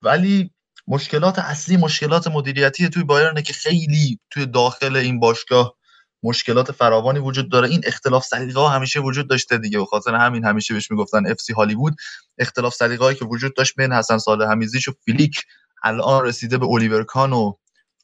ولی 0.02 0.50
مشکلات 0.86 1.38
اصلی 1.38 1.76
مشکلات 1.76 2.28
مدیریتی 2.28 2.88
توی 2.88 3.04
بایرنه 3.04 3.42
که 3.42 3.52
خیلی 3.52 4.20
توی 4.30 4.46
داخل 4.46 4.96
این 4.96 5.20
باشگاه 5.20 5.74
مشکلات 6.22 6.72
فراوانی 6.72 7.18
وجود 7.18 7.50
داره. 7.50 7.68
این 7.68 7.80
اختلاف 7.84 8.24
سلیقه 8.24 8.68
همیشه 8.68 9.00
وجود 9.00 9.28
داشته 9.28 9.58
دیگه. 9.58 9.78
به 9.78 9.84
خاطر 9.84 10.14
همین 10.14 10.44
همیشه 10.44 10.74
بهش 10.74 10.90
می‌گفتن 10.90 11.26
FC 11.26 11.52
Hollywood. 11.52 11.94
اختلاف 12.38 12.74
سلیقه‌ای 12.74 13.14
که 13.14 13.24
وجود 13.24 13.56
داشت 13.56 13.74
بین 13.76 13.92
حسن 13.92 14.18
صالح 14.18 14.50
حمیدزیچ 14.50 14.88
و 14.88 14.92
فلیک 15.04 15.42
الان 15.84 16.24
رسیده 16.24 16.58
به 16.58 16.66
الیور 16.66 17.04
کان 17.04 17.32
و 17.32 17.52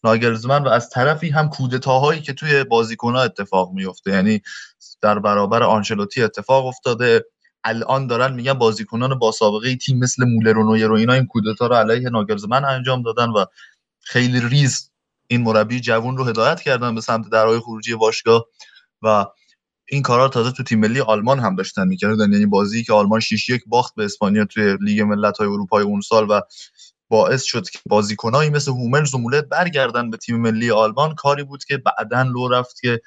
ناگلزمن 0.04 0.62
و 0.62 0.68
از 0.68 0.90
طرفی 0.90 1.28
هم 1.28 1.48
کودتاهایی 1.48 2.20
که 2.22 2.32
توی 2.32 2.64
بازیکنها 2.64 3.22
اتفاق 3.22 3.72
میفته 3.72 4.10
یعنی 4.10 4.42
در 5.02 5.18
برابر 5.18 5.62
آنچلوتی 5.62 6.22
اتفاق 6.22 6.66
افتاده. 6.66 7.24
الان 7.64 8.06
دارن 8.06 8.32
میگن 8.32 8.52
بازیکنان 8.52 9.18
با 9.18 9.32
سابقه 9.32 9.76
تیم 9.76 9.98
مثل 9.98 10.24
مولر 10.24 10.58
و 10.58 10.64
نویر 10.64 10.90
و 10.90 10.94
اینا 10.94 11.12
این 11.12 11.26
کودتا 11.26 11.66
رو 11.66 11.74
علیه 11.74 12.10
ناگلزمن 12.10 12.64
انجام 12.64 13.02
دادن 13.02 13.30
و 13.30 13.44
خیلی 14.00 14.40
ریز 14.40 14.90
این 15.26 15.42
مربی 15.42 15.80
جوون 15.80 16.16
رو 16.16 16.24
هدایت 16.24 16.60
کردن 16.60 16.94
به 16.94 17.00
سمت 17.00 17.30
درهای 17.30 17.58
خروجی 17.58 17.94
باشگاه 17.94 18.46
و 19.02 19.26
این 19.88 20.02
کارا 20.02 20.28
تازه 20.28 20.52
تو 20.52 20.62
تیم 20.62 20.80
ملی 20.80 21.00
آلمان 21.00 21.38
هم 21.38 21.56
داشتن 21.56 21.88
می‌کردن. 21.88 22.32
یعنی 22.32 22.46
بازی 22.46 22.84
که 22.84 22.92
آلمان 22.92 23.20
6 23.20 23.48
یک 23.48 23.62
باخت 23.66 23.94
به 23.94 24.04
اسپانیا 24.04 24.44
توی 24.44 24.76
لیگ 24.80 25.00
ملت‌های 25.00 25.48
اروپای 25.48 25.84
اون 25.84 26.00
سال 26.00 26.30
و 26.30 26.40
باعث 27.10 27.42
شد 27.42 27.70
که 27.70 27.78
بازیکنایی 27.86 28.50
مثل 28.50 28.70
هوملز 28.70 29.14
و 29.14 29.18
مولر 29.18 29.40
برگردن 29.40 30.10
به 30.10 30.16
تیم 30.16 30.36
ملی 30.36 30.70
آلمان. 30.70 31.14
کاری 31.14 31.42
بود 31.42 31.64
که 31.64 31.76
بعدا 31.76 32.22
لو 32.22 32.48
رفت 32.48 32.80
که 32.80 33.00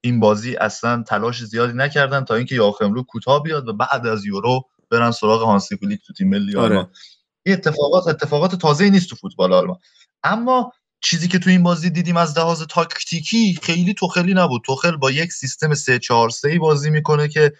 این 0.00 0.20
بازی 0.20 0.56
اصلا 0.56 1.02
تلاش 1.02 1.44
زیادی 1.44 1.72
نکردن 1.72 2.24
تا 2.24 2.34
اینکه 2.34 2.54
یاخم 2.54 2.92
رو 2.92 3.02
کوتاه 3.02 3.42
بیاد 3.42 3.68
و 3.68 3.72
بعد 3.72 4.06
از 4.06 4.26
یورو 4.26 4.62
برن 4.90 5.10
سراغ 5.10 5.42
هانسی 5.42 5.76
فلیک 5.76 6.00
تو 6.06 6.12
تیم 6.12 6.28
ملی 6.28 6.56
آره. 6.56 6.66
آلمان. 6.66 6.92
این 7.46 7.54
اتفاقات 7.54 8.06
اتفاقات 8.06 8.54
تازه 8.54 8.90
نیست 8.90 9.08
تو 9.08 9.16
فوتبال 9.16 9.52
آلمان. 9.52 9.78
اما 10.22 10.72
چیزی 11.00 11.28
که 11.28 11.38
تو 11.38 11.50
این 11.50 11.62
بازی 11.62 11.90
دیدیم 11.90 12.16
از 12.16 12.38
لحاظ 12.38 12.62
تاکتیکی 12.62 13.58
خیلی 13.62 13.94
توخلی 13.94 14.34
نبود. 14.34 14.62
توخل 14.64 14.96
با 14.96 15.10
یک 15.10 15.32
سیستم 15.32 15.74
3 15.74 15.98
4 15.98 16.30
3 16.30 16.58
بازی 16.58 16.90
می‌کنه 16.90 17.28
که 17.28 17.52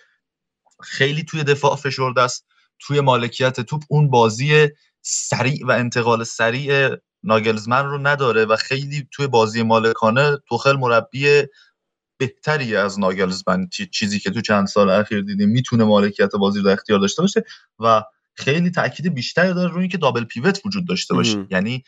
خیلی 0.82 1.24
توی 1.24 1.44
دفاع 1.44 1.76
فشرده 1.76 2.22
است 2.22 2.46
توی 2.78 3.00
مالکیت 3.00 3.60
توپ. 3.60 3.82
اون 3.88 4.10
بازی 4.10 4.68
سریع 5.06 5.66
و 5.66 5.70
انتقال 5.70 6.24
سریع 6.24 6.88
ناگلزمن 7.22 7.84
رو 7.84 7.98
نداره 7.98 8.44
و 8.44 8.56
خیلی 8.56 9.08
توی 9.10 9.26
بازی 9.26 9.62
مالکانه 9.62 10.38
توخل 10.48 10.76
مربی 10.76 11.42
بهتری 12.18 12.76
از 12.76 13.00
ناگلزمن 13.00 13.68
چیزی 13.92 14.18
که 14.20 14.30
تو 14.30 14.40
چند 14.40 14.66
سال 14.66 14.90
اخیر 14.90 15.20
دیدیم 15.20 15.48
می‌تونه 15.48 15.84
مالکیت 15.84 16.32
بازی 16.32 16.60
رو 16.60 16.70
اختیار 16.70 16.98
داشته 16.98 17.22
باشه 17.22 17.44
و 17.78 18.02
خیلی 18.34 18.70
تاکید 18.70 19.14
بیشتری 19.14 19.54
داره 19.54 19.72
روی 19.72 19.80
اینکه 19.80 19.98
double 19.98 20.24
pivot 20.24 20.60
وجود 20.66 20.88
داشته 20.88 21.14
باشه. 21.14 21.46
یعنی 21.50 21.84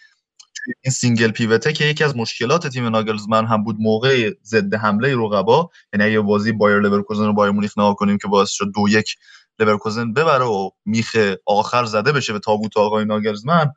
این 0.84 0.92
single 0.92 1.30
pivot 1.30 1.65
ه 1.65 1.72
که 1.72 1.84
یکی 1.84 2.04
از 2.04 2.16
مشکلات 2.16 2.66
تیم 2.66 2.86
ناگلزمن 2.86 3.46
هم 3.46 3.64
بود 3.64 3.76
موقع 3.78 4.30
ضد 4.44 4.74
حمله 4.74 5.14
رقبا 5.16 5.70
یعنی 5.92 6.04
اگه 6.04 6.20
بازی 6.20 6.52
بایر 6.52 6.80
لورکوزن 6.80 7.26
رو 7.26 7.32
بایر 7.32 7.52
مونیخ 7.52 7.78
نگاه 7.78 7.96
کنیم 7.96 8.18
که 8.18 8.28
باعث 8.28 8.50
شد 8.50 8.72
دو 8.74 8.88
یک 8.88 9.16
لورکوزن 9.60 10.12
ببره 10.12 10.44
و 10.44 10.70
میخ 10.84 11.16
آخر 11.46 11.84
زده 11.84 12.12
بشه 12.12 12.32
به 12.32 12.38
تابوت 12.38 12.76
آقای 12.76 13.04
ناگلزمن 13.04 13.72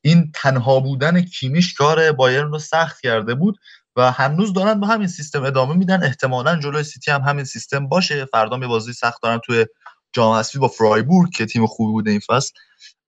این 0.00 0.32
تنها 0.34 0.80
بودن 0.80 1.22
کیمیش 1.22 1.74
کار 1.74 2.12
بایرن 2.12 2.50
رو 2.50 2.58
سخت 2.58 3.00
کرده 3.00 3.34
بود 3.34 3.58
و 3.96 4.12
هنوز 4.12 4.52
دارن 4.52 4.80
با 4.80 4.86
همین 4.86 5.08
سیستم 5.08 5.44
ادامه 5.44 5.74
میدن. 5.74 6.02
احتمالا 6.02 6.56
جلوی 6.56 6.84
سیتی 6.84 7.10
هم 7.10 7.20
همین 7.20 7.44
سیستم 7.44 7.88
باشه. 7.88 8.24
فردا 8.24 8.58
یه 8.58 8.66
بازی 8.66 8.92
سخت 8.92 9.22
دارن 9.22 9.38
توی 9.38 9.66
جام 10.12 10.42
با 10.60 10.68
فرایبورگ 10.68 11.30
که 11.32 11.46
تیم 11.46 11.66
خوبی 11.66 11.92
بوده 11.92 12.10
این 12.10 12.20
فصل. 12.20 12.52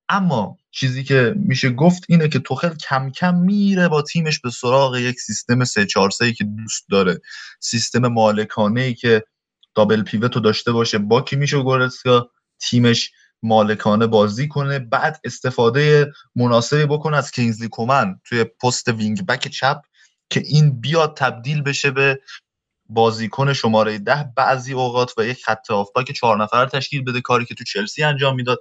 اما 0.08 0.56
چیزی 0.70 1.04
که 1.04 1.34
میشه 1.36 1.70
گفت 1.70 2.04
اینه 2.08 2.28
که 2.28 2.38
توخل 2.38 2.74
کم 2.74 3.10
کم 3.10 3.34
میره 3.34 3.88
با 3.88 4.02
تیمش 4.02 4.40
به 4.40 4.50
سراغ 4.50 4.96
یک 4.96 5.20
سیستم 5.20 5.64
3 5.64 5.86
4 5.86 6.10
3 6.10 6.32
که 6.32 6.44
دوست 6.44 6.84
داره. 6.90 7.20
سیستم 7.60 8.06
مالکانه 8.06 8.80
ای 8.80 8.94
که 8.94 9.24
double 9.78 10.02
pivot 10.02 10.34
رو 10.34 10.40
داشته 10.40 10.72
باشه. 10.72 10.98
با 10.98 11.20
کیمیش 11.20 11.54
و 11.54 11.62
گورتسکا 11.62 12.30
تیمش 12.60 13.12
مالکانه 13.42 14.06
بازی 14.06 14.48
کنه؟ 14.48 14.78
بعد 14.78 15.20
استفاده 15.24 16.12
مناسبی 16.36 16.86
بکنه 16.86 17.16
از 17.16 17.30
کینگزلی 17.30 17.68
کومن 17.68 18.20
توی 18.24 18.44
پست 18.44 18.88
wing 18.88 19.26
back 19.26 19.48
چپ 19.48 19.80
که 20.30 20.42
این 20.46 20.80
بیاد 20.80 21.16
تبدیل 21.16 21.62
بشه 21.62 21.90
به 21.90 22.20
بازیکن 22.88 23.52
شماره 23.52 23.98
ده. 23.98 24.32
بعضی 24.36 24.72
اوقات 24.72 25.12
و 25.18 25.24
یک 25.24 25.44
خط 25.44 25.66
که 26.06 26.12
چهار 26.12 26.42
نفر 26.42 26.66
تشکیل 26.66 27.04
بده 27.04 27.20
کاری 27.20 27.44
که 27.44 27.54
تو 27.54 27.64
چلسی 27.64 28.02
انجام 28.02 28.34
می‌داد. 28.34 28.58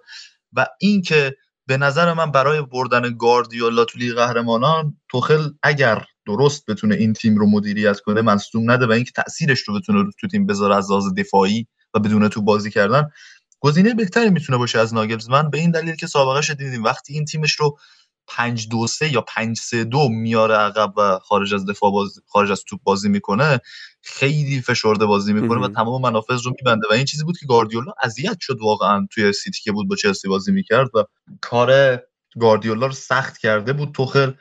و 0.54 0.68
اینکه 0.80 1.36
به 1.68 1.78
نظر 1.78 2.14
من 2.14 2.32
برای 2.32 2.62
بردن 2.62 3.18
گاردیولا 3.18 3.86
تو 3.86 4.00
لیگ 4.00 4.14
قهرمانان 4.14 4.98
توخل 5.10 5.50
اگر 5.64 6.06
درست 6.28 6.66
بتونه 6.66 6.96
این 6.96 7.14
تیم 7.14 7.38
رو 7.38 7.50
مدیریت 7.50 8.00
کنه 8.00 8.22
مصدوم 8.22 8.72
نده 8.72 8.88
و 8.88 8.92
اینکه 8.92 9.12
تاثیرش 9.12 9.60
رو 9.60 9.80
بتونه 9.80 10.12
تو 10.20 10.28
تیم 10.28 10.46
بذاره 10.46 10.76
از 10.76 10.92
لحاظ 10.92 11.14
دفاعی 11.18 11.68
و 11.94 12.00
بدون 12.00 12.30
تو 12.30 12.42
بازی 12.42 12.72
کردن. 12.72 13.10
گزینه 13.60 13.94
بهتری 13.94 14.30
می‌تونه 14.30 14.58
باشه 14.58 14.80
از 14.80 14.94
ناگلزمن 14.94 15.50
به 15.50 15.58
این 15.58 15.72
دلیل 15.72 15.96
که 15.96 16.08
سابقه 16.08 16.54
دیدیم 16.54 16.84
وقتی 16.84 17.14
این 17.14 17.26
تیمش 17.26 17.54
رو 17.54 17.78
5 18.28 18.68
2 18.68 18.88
3 18.88 19.14
یا 19.14 19.22
5 19.22 19.58
3 19.58 19.84
2 19.84 20.10
میاره 20.10 20.56
عقب 20.56 20.94
و 20.98 21.20
خارج 21.20 21.54
از 21.54 21.66
دفاع 21.66 21.92
باز 21.92 22.20
خارج 22.28 22.52
از 22.52 22.64
توپ 22.64 22.80
بازی 22.84 23.10
می‌کنه 23.10 23.60
خیلی 24.02 24.62
فشرده 24.62 25.06
بازی 25.06 25.34
می‌کنه 25.34 25.62
و 25.62 25.68
تمام 25.68 26.02
منافذ 26.02 26.42
رو 26.46 26.52
میبنده 26.60 26.88
و 26.90 26.94
این 26.94 27.06
چیزی 27.06 27.24
بود 27.24 27.38
که 27.38 27.46
گاردیولا 27.46 27.92
اذیت 28.04 28.38
شد 28.40 28.58
واقعا 28.62 29.08
توی 29.12 29.34
سیتی 29.34 29.62
که 29.64 29.72
بود 29.72 29.90
با 29.90 29.96
چلسی 29.96 30.28
بازی 30.28 30.52
می‌کرد 30.52 30.90
و 30.96 31.04
کار 31.42 32.00
گاردیولا 32.40 32.86
رو 32.86 32.94
سخت 32.94 33.38
کرده 33.38 33.74
بود 33.74 33.92
توخل 33.92 34.32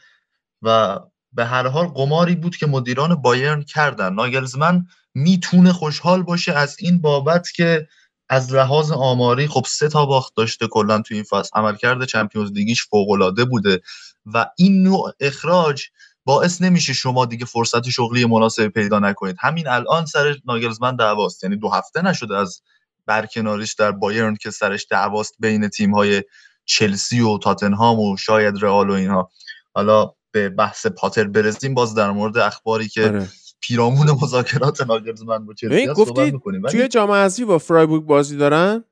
و 0.63 0.99
به 1.37 1.45
هر 1.45 1.67
حال 1.67 1.87
قماری 1.87 2.35
بود 2.35 2.57
که 2.57 2.67
مدیران 2.67 3.15
بایرن 3.15 3.63
کردن. 3.63 4.15
ناگلزمن 4.15 4.87
می‌تونه 5.15 5.73
خوشحال 5.73 6.23
باشه 6.23 6.53
از 6.53 6.77
این 6.79 7.01
بابت 7.01 7.53
که 7.53 7.89
از 8.29 8.53
لحاظ 8.53 8.93
آماری 8.93 9.47
خب 9.47 9.65
سه 9.69 9.89
تا 9.89 10.07
باخت 10.07 10.37
داشته 10.37 10.67
کلا 10.67 11.03
تو 11.03 11.15
این 11.15 11.23
فصل 11.23 11.51
عملکرد 11.55 12.05
چمپیونز 12.05 12.53
لیگیش 12.53 12.87
فوق 12.87 13.11
العاده 13.11 13.45
بوده 13.45 13.81
و 14.27 14.47
این 14.57 14.83
نوع 14.83 15.13
اخراج 15.21 15.83
باعث 16.25 16.63
نمیشه 16.63 16.93
شما 16.93 17.27
دیگه 17.27 17.45
فرصت 17.45 17.89
شغلی 17.89 18.25
مناسب 18.25 18.69
پیدا 18.69 18.99
نکنید. 18.99 19.37
همین 19.41 19.69
الان 19.69 20.07
سر 20.07 20.37
ناگلزمن 20.45 20.97
دعواست. 20.97 21.45
یعنی 21.45 21.57
دو 21.57 21.69
هفته 21.69 22.03
نشده 22.03 22.37
از 22.37 22.61
برکناریش 23.07 23.75
در 23.75 23.93
بایرن 23.93 24.37
که 24.37 24.51
سرش 24.51 24.87
دعواست 24.91 25.35
بین 25.39 25.69
تیم 25.69 25.95
های 25.95 26.23
چلسی 26.65 27.21
و 27.21 27.39
تاتنهام 27.39 28.01
و 28.01 28.17
شاید 28.17 28.63
رئال 28.63 28.91
و 28.91 28.93
اینها. 28.93 29.31
حالا 29.75 30.13
به 30.37 30.49
بحث 30.49 30.87
پاتر 30.87 31.25
برسیم 31.25 31.75
باز 31.75 31.95
در 31.95 32.11
مورد 32.11 32.39
اخباری 32.39 32.89
که 32.89 33.05
آره. 33.05 33.29
پیرامون 33.61 34.11
مذاکرات 34.23 34.81
ناگلزمن 34.81 35.47
با 35.47 35.55
چلسی 35.55 36.31
می‌کنیم. 36.31 36.63
توی 36.63 36.89
جام 36.89 37.11
حذفی 37.11 37.45
با 37.45 37.59
فرایبورگ 37.59 38.05
بازی 38.05 38.37
دارن؟ 38.37 38.85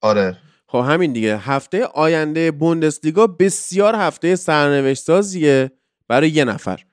آره. 0.00 0.38
خب 0.66 0.78
همین 0.78 1.12
دیگه. 1.12 1.36
هفته 1.36 1.84
آینده 1.84 2.50
بوندسلیگا 2.50 3.26
بسیار 3.26 3.94
هفته 3.94 4.36
سرنوشت 4.36 5.02
سازیه 5.02 5.70
برای 6.08 6.30
یه 6.30 6.44
نفر. 6.44 6.84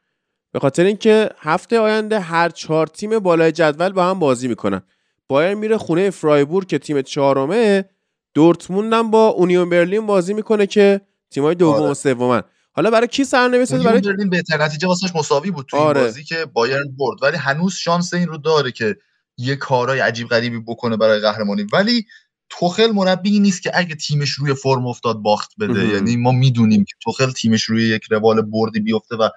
به 0.52 0.60
خاطر 0.60 0.84
اینکه 0.84 1.30
هفته 1.38 1.80
آینده 1.80 2.20
هر 2.20 2.50
چهار 2.50 2.88
تیم 2.88 3.20
بالای 3.20 3.52
جدول 3.52 3.90
با 3.90 4.06
هم 4.06 4.20
بازی 4.20 4.48
می‌کنن. 4.48 4.82
بایر 5.28 5.54
میره 5.54 5.78
خونه 5.78 6.10
فرایبورگ 6.10 6.68
که 6.68 6.80
تیم 6.80 7.02
چهارمه. 7.02 7.86
دورتموند 8.34 8.94
هم 8.94 9.12
با 9.12 9.28
اونیون 9.28 9.70
برلین 9.70 10.06
بازی 10.06 10.34
می‌کنه 10.34 10.68
که 10.68 11.02
تیمای 11.30 11.56
دوم 11.56 11.82
آره. 11.82 11.92
و 11.92 11.94
سومن. 11.94 12.44
حالا 12.72 12.92
برای 12.92 13.08
کی 13.08 13.24
سرنوشت 13.24 13.74
برای 13.74 14.02
برلین 14.02 14.30
بهتر 14.30 14.64
نتیجه 14.64 14.88
واسش 14.88 15.16
مساوی 15.16 15.52
بود 15.52 15.66
تو 15.66 15.78
آره. 15.78 16.02
بازی 16.02 16.24
که 16.24 16.46
بایرن 16.46 16.96
برد. 16.98 17.24
ولی 17.24 17.38
هنوز 17.38 17.74
شانس 17.74 18.14
این 18.14 18.28
رو 18.28 18.38
داره 18.38 18.72
که 18.72 18.98
یه 19.38 19.56
کارهای 19.56 20.00
عجیب 20.00 20.28
غریبی 20.28 20.60
بکنه 20.60 20.98
برای 20.98 21.20
قهرمانی. 21.20 21.64
ولی 21.74 22.06
توخل 22.50 22.92
مربی 22.92 23.40
نیست 23.40 23.62
که 23.62 23.72
اگه 23.74 23.96
تیمش 23.96 24.30
روی 24.30 24.54
فرم 24.54 24.88
افتاد 24.88 25.18
باخت 25.18 25.52
بده. 25.60 25.88
یعنی 25.88 26.18
ما 26.18 26.32
می‌دونیم 26.32 26.84
که 26.84 26.94
توخل 27.04 27.32
تیمش 27.32 27.64
روی 27.64 27.88
یک 27.88 28.04
روال 28.10 28.42
بردی 28.42 28.80
بیفته 28.80 29.16
و 29.16 29.30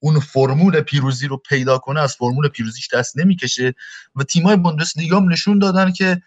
اون 0.00 0.20
فرمول 0.20 0.80
پیروزی 0.80 1.26
رو 1.26 1.36
پیدا 1.36 1.78
کنه 1.78 2.00
از 2.00 2.14
فرمول 2.14 2.48
پیروزیش 2.48 2.88
دست 2.94 3.18
نمی‌کشه 3.18 3.74
و 4.16 4.24
تیمای 4.24 4.56
بوندسلیگا 4.56 5.16
هم 5.20 5.32
نشون 5.32 5.58
دادن 5.58 5.92
که 5.92 6.22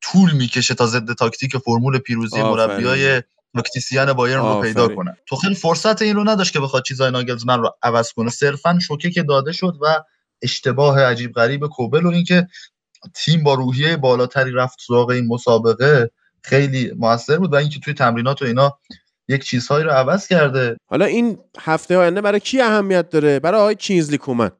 طول 0.00 0.32
می‌کشه 0.32 0.74
تا 0.74 0.86
ضد 0.86 1.12
تاکتیک 1.12 1.56
فرمول 1.56 1.98
پیروزی 1.98 2.42
مربیای 2.42 3.22
تاکتیسیان 3.56 4.12
بایرن 4.12 4.40
رو 4.40 4.62
پیدا 4.62 4.88
کنه. 4.88 5.16
توخل 5.26 5.54
فرصت 5.54 6.02
این 6.02 6.16
رو 6.16 6.28
نداشت 6.28 6.52
که 6.52 6.60
بخواد 6.60 6.82
چیزای 6.82 7.10
ناگلزمن 7.10 7.58
رو 7.58 7.70
عوض 7.82 8.12
کنه. 8.12 8.30
صرفا 8.30 8.78
شوکه 8.78 9.10
که 9.10 9.22
داده 9.22 9.52
شد 9.52 9.76
و 9.82 10.02
اشتباه 10.42 11.00
عجیب 11.00 11.32
غریب 11.32 11.66
کوبل 11.66 12.06
و 12.06 12.08
اینکه 12.08 12.46
تیم 13.14 13.42
با 13.42 13.54
روحیه 13.54 13.96
بالاتری 13.96 14.52
رفت 14.52 14.78
سراغ 14.86 15.10
این 15.10 15.26
مسابقه 15.26 16.10
خیلی 16.42 16.92
موثر 16.98 17.38
بود 17.38 17.52
و 17.52 17.56
اینکه 17.56 17.80
توی 17.80 17.94
تمرینات 17.94 18.42
و 18.42 18.44
اینا 18.44 18.78
یک 19.28 19.44
چیزهایی 19.44 19.84
رو 19.84 19.90
عوض 19.90 20.28
کرده. 20.28 20.76
حالا 20.86 21.04
این 21.04 21.38
هفته 21.58 21.96
آینده 21.96 22.20
برای 22.20 22.40
کی 22.40 22.60
اهمیت 22.60 23.08
داره؟ 23.08 23.40
برای 23.40 23.60
آقای 23.60 23.74
کینزلی 23.74 24.18
کومن. 24.18 24.50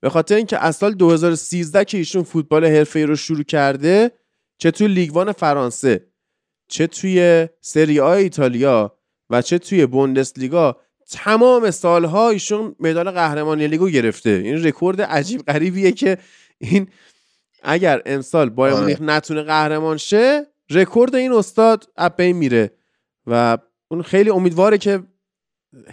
به 0.00 0.10
خاطر 0.10 0.34
اینکه 0.34 0.58
از 0.58 0.76
سال 0.76 0.92
2013 0.92 1.84
که 1.84 1.98
ایشون 1.98 2.22
فوتبال 2.22 2.64
حرفه‌ای 2.64 3.06
رو 3.06 3.16
شروع 3.16 3.42
کرده 3.42 4.10
چه 4.58 4.70
توی 4.70 4.88
لیگوان 4.88 5.32
فرانسه 5.32 6.06
چه 6.68 6.86
توی 6.86 7.48
سری 7.60 8.00
آ 8.00 8.12
ایتالیا 8.12 8.98
و 9.30 9.42
چه 9.42 9.58
توی 9.58 9.86
بوندسلیگا 9.86 10.76
تمام 11.10 11.70
سالها 11.70 12.30
ایشون 12.30 12.76
مدال 12.80 13.10
قهرمانی 13.10 13.68
لیگو 13.68 13.88
گرفته. 13.88 14.30
این 14.30 14.64
رکورد 14.64 15.02
عجیب 15.02 15.42
غریبیه 15.42 15.92
که 15.92 16.18
این 16.58 16.88
اگر 17.62 18.02
امسال 18.06 18.50
بایر 18.50 18.74
آره. 18.74 18.82
مونیخ 18.82 19.00
نتونه 19.00 19.42
قهرمان 19.42 19.96
شه 19.96 20.46
رکورد 20.70 21.14
این 21.14 21.32
استاد 21.32 21.88
اپ 21.96 22.20
میره 22.20 22.70
و 23.26 23.58
اون 23.88 24.02
خیلی 24.02 24.30
امیدواره 24.30 24.78
که 24.78 25.02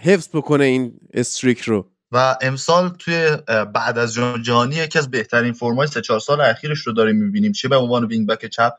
حفظ 0.02 0.28
بکنه 0.34 0.64
این 0.64 0.92
streak 1.14 1.60
رو. 1.60 1.90
و 2.12 2.36
امسال 2.42 2.88
توی 2.88 3.36
بعد 3.74 3.98
از 3.98 4.14
جام 4.14 4.42
جهانی 4.42 4.76
یکی 4.76 4.98
از 4.98 5.10
بهترین 5.10 5.52
فرمای 5.52 5.86
سه 5.86 6.00
چهار 6.00 6.20
سال 6.20 6.40
اخیرش 6.40 6.78
رو 6.78 6.92
داریم 6.92 7.16
می‌بینیم. 7.16 7.52
چه 7.52 7.68
به 7.68 7.76
عنوان 7.76 8.04
wing 8.06 8.28
back 8.28 8.46
چپ؟ 8.46 8.72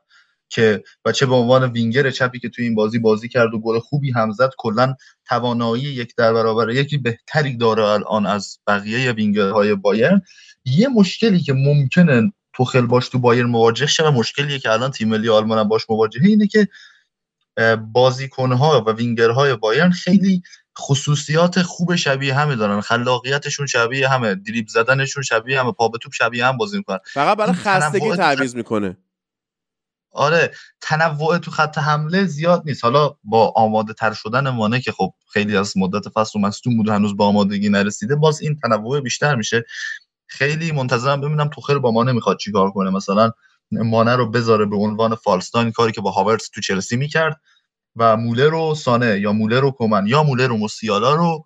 که 0.50 0.84
و 1.06 1.12
چه 1.12 1.25
به 1.25 1.36
عنوان 1.36 1.72
وینگر 1.72 2.12
چپی 2.12 2.40
که 2.40 2.50
توی 2.50 2.66
این 2.66 2.75
بازی 2.75 3.00
بازی 3.00 3.30
کرد 3.30 3.54
و 3.54 3.60
گل 3.60 3.80
خوبی 3.80 4.12
هم 4.12 4.32
زد 4.32 4.52
کلا 4.58 4.96
توانایی 5.28 5.84
یک 5.84 6.16
در 6.18 6.34
برابر 6.34 6.70
یکی 6.70 6.98
بهتری 6.98 7.58
داره 7.58 7.84
الان 7.84 8.25
از 8.25 8.60
بقیه 8.68 9.12
وینگرهای 9.12 9.75
بایرن. 9.75 10.22
یه 10.66 10.88
مشکلی 10.88 11.40
که 11.40 11.54
ممکنه 11.54 12.34
توخل 12.54 12.86
باش 12.86 13.10
تو 13.10 13.20
بایر 13.20 13.46
مواجه 13.46 13.86
شه 13.86 14.04
و 14.04 14.12
مشکلیه 14.12 14.60
که 14.60 14.72
الان 14.72 14.92
تیم 14.92 15.10
ملی 15.10 15.30
آلمان 15.30 15.68
باش 15.68 15.90
مواجهه 15.90 16.25
اینه 16.25 16.48
که 16.48 16.68
بازیکنها 17.94 18.84
و 18.88 18.92
وینگرهای 18.92 19.56
بایرن 19.56 19.90
خیلی 19.90 20.42
خصوصیات 20.80 21.62
خوب 21.62 21.96
شبیه 21.96 22.34
همه 22.34 22.56
دارن. 22.56 22.82
خلاقیتشون 22.82 23.66
شبیه 23.66 24.10
همه 24.10 24.36
دریب 24.36 24.68
زدنشون 24.68 25.24
شبیه 25.24 25.60
همه 25.60 25.72
پا 25.72 25.88
به 25.88 25.98
توپ 25.98 26.14
شبیه 26.14 26.46
هم 26.46 26.58
بازی 26.58 26.78
می‌کنن. 26.78 27.00
فقط 27.14 27.38
برای 27.38 27.54
خستگی 27.54 28.16
تعویض 28.16 28.56
می‌کنه. 28.56 28.98
آره 30.15 30.51
تنوع 30.81 31.38
تو 31.38 31.51
خط 31.51 31.77
حمله 31.77 32.25
زیاد 32.25 32.63
نیست. 32.65 32.84
حالا 32.84 33.15
با 33.24 33.53
آماده 33.55 33.93
تر 33.93 34.13
شدن 34.13 34.50
مانه 34.50 34.81
که 34.81 34.91
خب 34.91 35.13
خیلی 35.34 35.57
از 35.57 35.77
مدت 35.77 36.10
فصل 36.10 36.39
مصدوم 36.39 36.77
بود 36.77 36.89
هنوز 36.89 37.17
با 37.17 37.27
آمادگی 37.27 37.69
نرسیده 37.69 38.15
باز 38.15 38.41
این 38.41 38.60
تنوع 38.63 39.00
بیشتر 39.00 39.36
میشه. 39.36 39.63
خیلی 40.27 40.72
منتظرم 40.72 41.22
ببینم 41.22 41.48
توخل 41.48 41.79
با 41.79 41.91
مانه 41.91 42.12
می‌خواد 42.12 42.38
چیکار 42.38 42.72
کنه. 42.72 42.89
مثلا 42.89 43.31
مانه 43.72 44.15
رو 44.15 44.29
بذاره 44.29 44.65
به 44.65 44.75
عنوان 44.75 45.15
فالستاین 45.15 45.72
کاری 45.72 45.91
که 45.91 46.01
با 46.01 46.12
هاورتس 46.12 46.50
تو 46.50 46.62
چلسی 46.62 46.98
می‌کرد 46.98 47.41
و 47.95 48.17
مولر 48.17 48.50
رو 48.50 48.75
سانه 48.75 49.19
یا 49.19 49.34
مولر 49.34 49.60
رو 49.60 49.72
کومن 49.72 50.07
یا 50.07 50.24
مولر 50.24 50.48
رو 50.48 50.57
موسیالا 50.57 51.15
رو 51.15 51.45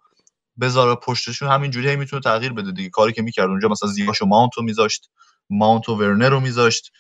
بذاره 0.62 0.96
پشتشون. 0.96 1.50
همینجوری 1.50 1.96
می‌تونه 1.96 2.22
تغییر 2.22 2.54
بده 2.54 2.72
دیگه. 2.72 2.90
کاری 2.90 3.14
که 3.14 3.22
می‌کرد 3.22 3.50
اونجا 3.50 3.68
مثلا 3.68 3.90
زیاش 3.90 4.22
و 4.22 4.26
ماونت 4.26 4.52
رو 4.58 4.64
میذاشت 4.64 5.10
ماونت 5.50 5.90
و 5.90 5.96
ورنر 5.96 6.30
رو 6.30 6.40
میذاشت. 6.40 6.92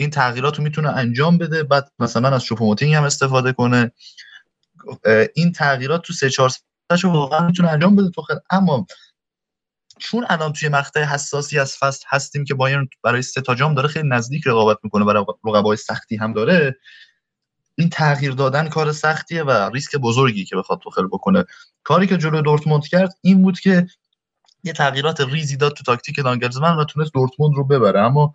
این 0.00 0.10
تغییرات 0.10 0.56
رو 0.56 0.64
می‌تونه 0.64 0.88
انجام 0.88 1.38
بده. 1.38 1.62
بعد 1.62 1.92
مثلا 1.98 2.28
از 2.28 2.44
شوپوموتینگ 2.44 2.94
هم 2.94 3.04
استفاده 3.04 3.52
کنه. 3.52 3.92
این 5.34 5.52
تغییرات 5.52 6.02
تو 6.02 6.12
سه 6.12 6.30
چهار 6.30 6.50
رو 7.02 7.10
واقعا 7.10 7.46
می‌تونه 7.46 7.68
انجام 7.68 7.96
بده. 7.96 8.10
تو 8.10 8.22
خیلی 8.22 8.40
اما 8.50 8.86
چون 9.98 10.26
الان 10.28 10.52
توی 10.52 10.68
مقطع 10.68 11.02
حساسی 11.02 11.58
از 11.58 11.76
فصل 11.76 12.04
هستیم 12.08 12.44
که 12.44 12.54
بایرن 12.54 12.88
برای 13.02 13.22
سه 13.22 13.40
تا 13.40 13.54
جام 13.54 13.74
داره 13.74 13.88
خیلی 13.88 14.08
نزدیک 14.08 14.46
رقابت 14.46 14.78
می‌کنه 14.82 15.04
برای 15.04 15.24
رقبای 15.44 15.76
سختی 15.76 16.16
هم 16.16 16.32
داره 16.32 16.76
این 17.74 17.90
تغییر 17.90 18.32
دادن 18.32 18.68
کار 18.68 18.92
سختیه 18.92 19.42
و 19.42 19.50
ریسک 19.50 19.96
بزرگی 19.96 20.44
که 20.44 20.56
بخواد 20.56 20.78
توخل 20.78 21.06
بکنه. 21.06 21.44
کاری 21.82 22.06
که 22.06 22.16
جلو 22.16 22.42
دورتموند 22.42 22.86
کرد 22.86 23.14
این 23.22 23.42
بود 23.42 23.60
که 23.60 23.86
یه 24.64 24.72
تغییرات 24.72 25.20
ریزی 25.20 25.56
داد 25.56 25.72
تو 25.72 25.84
تاکتیک 25.84 26.18
ناگلزمن 26.18 26.76
و 26.76 26.84
تونست 26.84 27.12
دورتموند 27.12 27.56
رو 27.56 27.64
ببره. 27.64 28.00
اما 28.00 28.34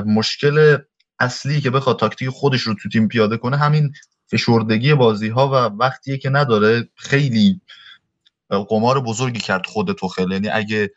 مشکل 0.00 0.78
اصلی 1.18 1.60
که 1.60 1.70
بخواد 1.70 1.98
تاکتیک 1.98 2.28
خودش 2.28 2.60
رو 2.60 2.74
تو 2.74 2.88
تیم 2.88 3.08
پیاده 3.08 3.36
کنه 3.36 3.56
همین 3.56 3.92
فشردگی 4.30 4.94
بازی 4.94 5.28
ها 5.28 5.48
و 5.48 5.54
وقتیه 5.54 6.18
که 6.18 6.30
نداره 6.30 6.88
خیلی 6.94 7.60
قمار 8.48 9.00
بزرگی 9.00 9.38
کرد 9.38 9.66
خود 9.66 9.92
توخل. 9.92 10.32
یعنی 10.32 10.48
اگه 10.48 10.90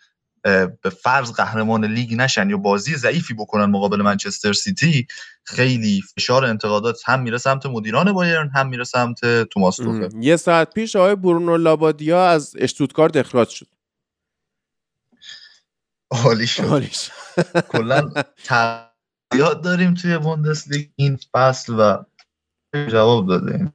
به 0.81 0.89
فرض 1.03 1.31
قهرمان 1.31 1.85
لیگ 1.85 2.13
نشن 2.13 2.49
یا 2.49 2.57
بازی 2.57 2.95
ضعیفی 2.95 3.33
بکنن 3.33 3.65
مقابل 3.65 4.01
منچستر 4.01 4.53
سیتی 4.53 5.07
خیلی 5.43 6.01
فشار 6.15 6.45
انتقادات 6.45 7.01
هم 7.05 7.21
میره 7.21 7.37
سمت 7.37 7.65
مدیران 7.65 8.11
بایرن 8.13 8.49
هم 8.55 8.69
میره 8.69 8.83
سمت 8.83 9.43
توماس 9.43 9.77
توخل. 9.77 10.23
یه 10.23 10.35
ساعت 10.35 10.73
پیش 10.73 10.95
آقای 10.95 11.15
برونو 11.15 11.57
لابادیا 11.57 12.27
از 12.27 12.55
اشتوتگارت 12.59 13.17
اخراج 13.17 13.49
شد. 13.49 13.67
عالی 16.11 16.47
شد. 16.47 16.83
کلا 17.69 18.11
یاد 19.35 19.63
داریم 19.63 19.93
توی 19.93 20.17
بوندسلیگ 20.17 20.89
این 20.95 21.19
فصل 21.33 21.73
و 21.79 22.03
جواب 22.73 23.27
داده 23.27 23.73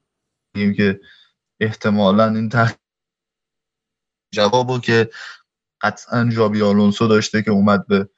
میگیم 0.54 0.74
که 0.74 1.00
احتمالا 1.60 2.34
این 2.34 2.48
تح... 2.48 2.72
جوابو 4.34 4.80
که 4.80 5.10
قطعا 5.82 6.30
جابی 6.30 6.62
آلونسو 6.62 7.08
داشته 7.08 7.42
که 7.42 7.50
اومد 7.50 7.86
به 7.86 8.08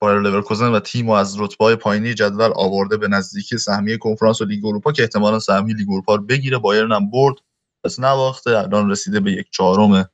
بایر 0.00 0.20
لورکوزن 0.20 0.72
و 0.72 0.80
تیم 0.80 1.08
و 1.08 1.12
از 1.12 1.40
رتبه 1.40 1.76
پایینی 1.76 2.14
جدول 2.14 2.52
آورده 2.56 2.96
به 2.96 3.08
نزدیکی 3.08 3.58
سهمیه 3.58 3.98
کنفرانس 3.98 4.40
و 4.40 4.44
لیگ 4.44 4.66
اروپا 4.66 4.92
که 4.92 5.02
احتمالا 5.02 5.38
سهمیه 5.38 5.76
لیگ 5.76 5.90
اروپا 5.90 6.14
رو 6.14 6.22
بگیره. 6.22 6.58
بایرن 6.58 6.92
هم 6.92 7.10
برد 7.10 7.36
پس 7.84 8.00
نواخته 8.00 8.50
الان 8.50 8.90
رسیده 8.90 9.20
به 9.20 9.32
یک 9.32 9.50
چهارم 9.50 10.10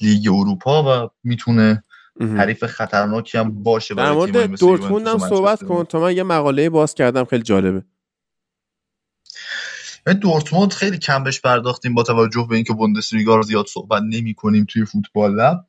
لیگ 0.00 0.28
اروپا 0.28 1.06
و 1.06 1.10
می‌تونه 1.24 1.82
حریف 2.20 2.64
خطرناکی 2.64 3.38
هم 3.38 3.62
باشه 3.62 3.94
در 3.94 4.12
مورد 4.12 4.58
دورتموند 4.58 5.06
هم 5.06 5.18
صحبت 5.18 5.64
کن. 5.64 5.84
تا 5.84 6.00
من 6.00 6.16
یه 6.16 6.22
مقاله 6.22 6.70
باز 6.70 6.94
کردم 6.94 7.24
خیلی 7.24 7.42
جالبه. 7.42 7.82
دورتموند 10.20 10.72
خیلی 10.72 10.98
کم 10.98 11.24
بهش 11.24 11.40
پرداختیم 11.40 11.94
با 11.94 12.02
توجه 12.02 12.46
به 12.48 12.54
اینکه 12.54 12.72
بوندسلیگا 12.72 13.36
رو 13.36 13.42
زیاد 13.42 13.66
صحبت 13.66 14.02
نمی 14.02 14.34
کنیم 14.34 14.66
توی 14.68 14.84
فوتبال 14.84 15.34
لب. 15.34 15.66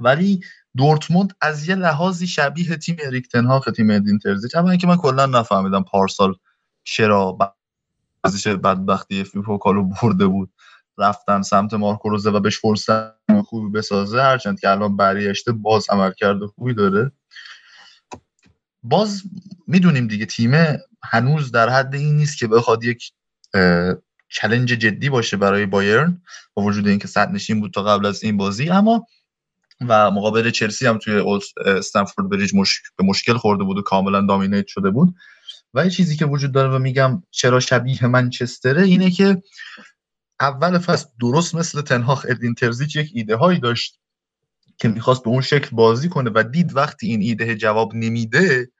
ولی 0.00 0.40
دورتموند 0.76 1.36
از 1.40 1.68
یه 1.68 1.74
لحاظی 1.74 2.26
شبیه 2.26 2.76
تیم 2.76 2.96
اریک 3.04 3.28
تنهاخ 3.28 3.68
تیم 3.76 3.90
ادین 3.90 4.18
ترزیچ. 4.18 4.56
اما 4.56 4.70
اینکه 4.70 4.86
من 4.86 4.96
کلا 4.96 5.26
نفهمیدم 5.26 5.82
پارسال 5.82 6.34
چرا 6.84 7.38
ازش 8.24 8.46
بدبختی 8.46 9.24
فیفا 9.24 9.58
کالو 9.58 9.90
برده 10.02 10.26
بود. 10.26 10.50
رفتن 10.98 11.42
سمت 11.42 11.74
مارکو 11.74 12.08
روزه 12.08 12.30
و 12.30 12.40
بهش 12.40 12.58
فرصت 12.58 13.42
خوبی 13.44 13.78
بسازه 13.78 14.22
هرچند 14.22 14.60
که 14.60 14.70
الان 14.70 14.96
برگشته 14.96 15.52
باز 15.52 15.86
عمل 15.90 16.12
کرده 16.12 16.46
خوبی 16.46 16.74
داره 16.74 17.12
باز 18.82 19.22
می‌دونیم 19.66 20.08
دیگه 20.08 20.26
تیمه 20.26 20.78
هنوز 21.04 21.52
در 21.52 21.68
حد 21.68 21.94
این 21.94 22.16
نیست 22.16 22.38
که 22.38 22.46
بخواد 22.46 22.84
یک 22.84 23.12
چلنج 24.28 24.68
جدی 24.68 25.08
باشه 25.08 25.36
برای 25.36 25.66
بایرن 25.66 26.22
با 26.54 26.62
وجود 26.62 26.88
اینکه 26.88 27.08
صد 27.08 27.30
نشین 27.30 27.60
بود 27.60 27.72
تا 27.72 27.82
قبل 27.82 28.06
از 28.06 28.24
این 28.24 28.36
بازی 28.36 28.70
اما 28.70 29.06
و 29.88 30.10
مقابل 30.10 30.50
چلسی 30.50 30.86
هم 30.86 30.98
توی 30.98 31.40
استنفورد 31.66 32.28
بریج. 32.28 32.52
به 32.96 33.04
مشکل 33.04 33.36
خورده 33.36 33.64
بود 33.64 33.78
و 33.78 33.82
کاملا 33.82 34.26
دامینیت 34.26 34.66
شده 34.66 34.90
بود 34.90 35.14
و 35.74 35.84
یه 35.84 35.90
چیزی 35.90 36.16
که 36.16 36.26
وجود 36.26 36.52
داره 36.52 36.68
و 36.68 36.78
میگم 36.78 37.22
چرا 37.30 37.60
شبیه 37.60 38.06
منچستره 38.06 38.82
اینه 38.82 39.10
که 39.10 39.42
اول 40.40 40.78
فصل 40.78 41.08
درست 41.20 41.54
مثل 41.54 41.82
تنهاخ 41.82 42.26
ادین 42.28 42.54
ترزیچ 42.54 42.96
یک 42.96 43.10
ایده 43.14 43.36
هایی 43.36 43.60
داشت 43.60 43.98
که 44.78 44.88
می‌خواست 44.88 45.22
به 45.22 45.30
اون 45.30 45.40
شکل 45.40 45.76
بازی 45.76 46.08
کنه 46.08 46.30
و 46.34 46.44
دید 46.52 46.76
وقتی 46.76 47.06
این 47.06 47.22
ایده 47.22 47.56
جواب 47.56 47.94
نمیده 47.94 48.70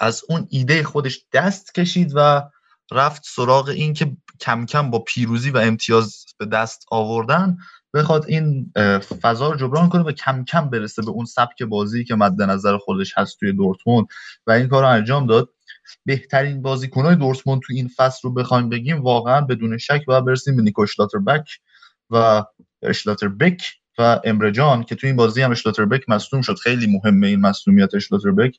از 0.00 0.22
اون 0.28 0.46
ایده 0.50 0.82
خودش 0.82 1.24
دست 1.32 1.74
کشید 1.74 2.12
و 2.14 2.50
رفت 2.92 3.22
سراغ 3.26 3.68
این 3.68 3.94
که 3.94 4.16
کم 4.40 4.66
کم 4.66 4.90
با 4.90 4.98
پیروزی 4.98 5.50
و 5.50 5.58
امتیاز 5.58 6.24
به 6.38 6.46
دست 6.46 6.84
آوردن 6.90 7.58
بخواد 7.94 8.24
این 8.28 8.72
فضا 9.22 9.50
رو 9.50 9.56
جبران 9.56 9.88
کنه 9.88 10.02
و 10.02 10.12
کم 10.12 10.44
کم 10.44 10.70
برسه 10.70 11.02
به 11.02 11.10
اون 11.10 11.24
سبک 11.24 11.62
بازی 11.62 12.04
که 12.04 12.14
مد 12.14 12.42
نظر 12.42 12.78
خودش 12.78 13.18
هست 13.18 13.38
توی 13.40 13.52
دورتموند 13.52 14.06
و 14.46 14.50
این 14.50 14.68
کار 14.68 14.82
رو 14.82 14.88
انجام 14.88 15.26
داد. 15.26 15.48
بهترین 16.04 16.62
بازیکنهای 16.62 17.16
دورتموند 17.16 17.60
تو 17.62 17.72
این 17.72 17.90
فصل 17.96 18.20
رو 18.22 18.34
بخوایم 18.34 18.68
بگیم 18.68 19.02
واقعا 19.02 19.40
بدون 19.40 19.78
شک 19.78 20.04
باید 20.06 20.24
برسیم 20.24 20.56
به 20.56 20.62
نیکو 20.62 20.86
بک 21.26 21.50
و 22.10 22.44
بک 23.40 23.62
و 23.98 24.20
امرجان 24.24 24.84
که 24.84 24.94
تو 24.94 25.06
این 25.06 25.16
بازی 25.16 25.42
هم 25.42 25.52
بک 25.90 26.08
مصدوم 26.08 26.42
شد. 26.42 26.54
خیلی 26.54 26.86
مهمه 26.86 27.26
این 27.26 27.40
مصدومیت 27.40 27.90
بک 28.38 28.58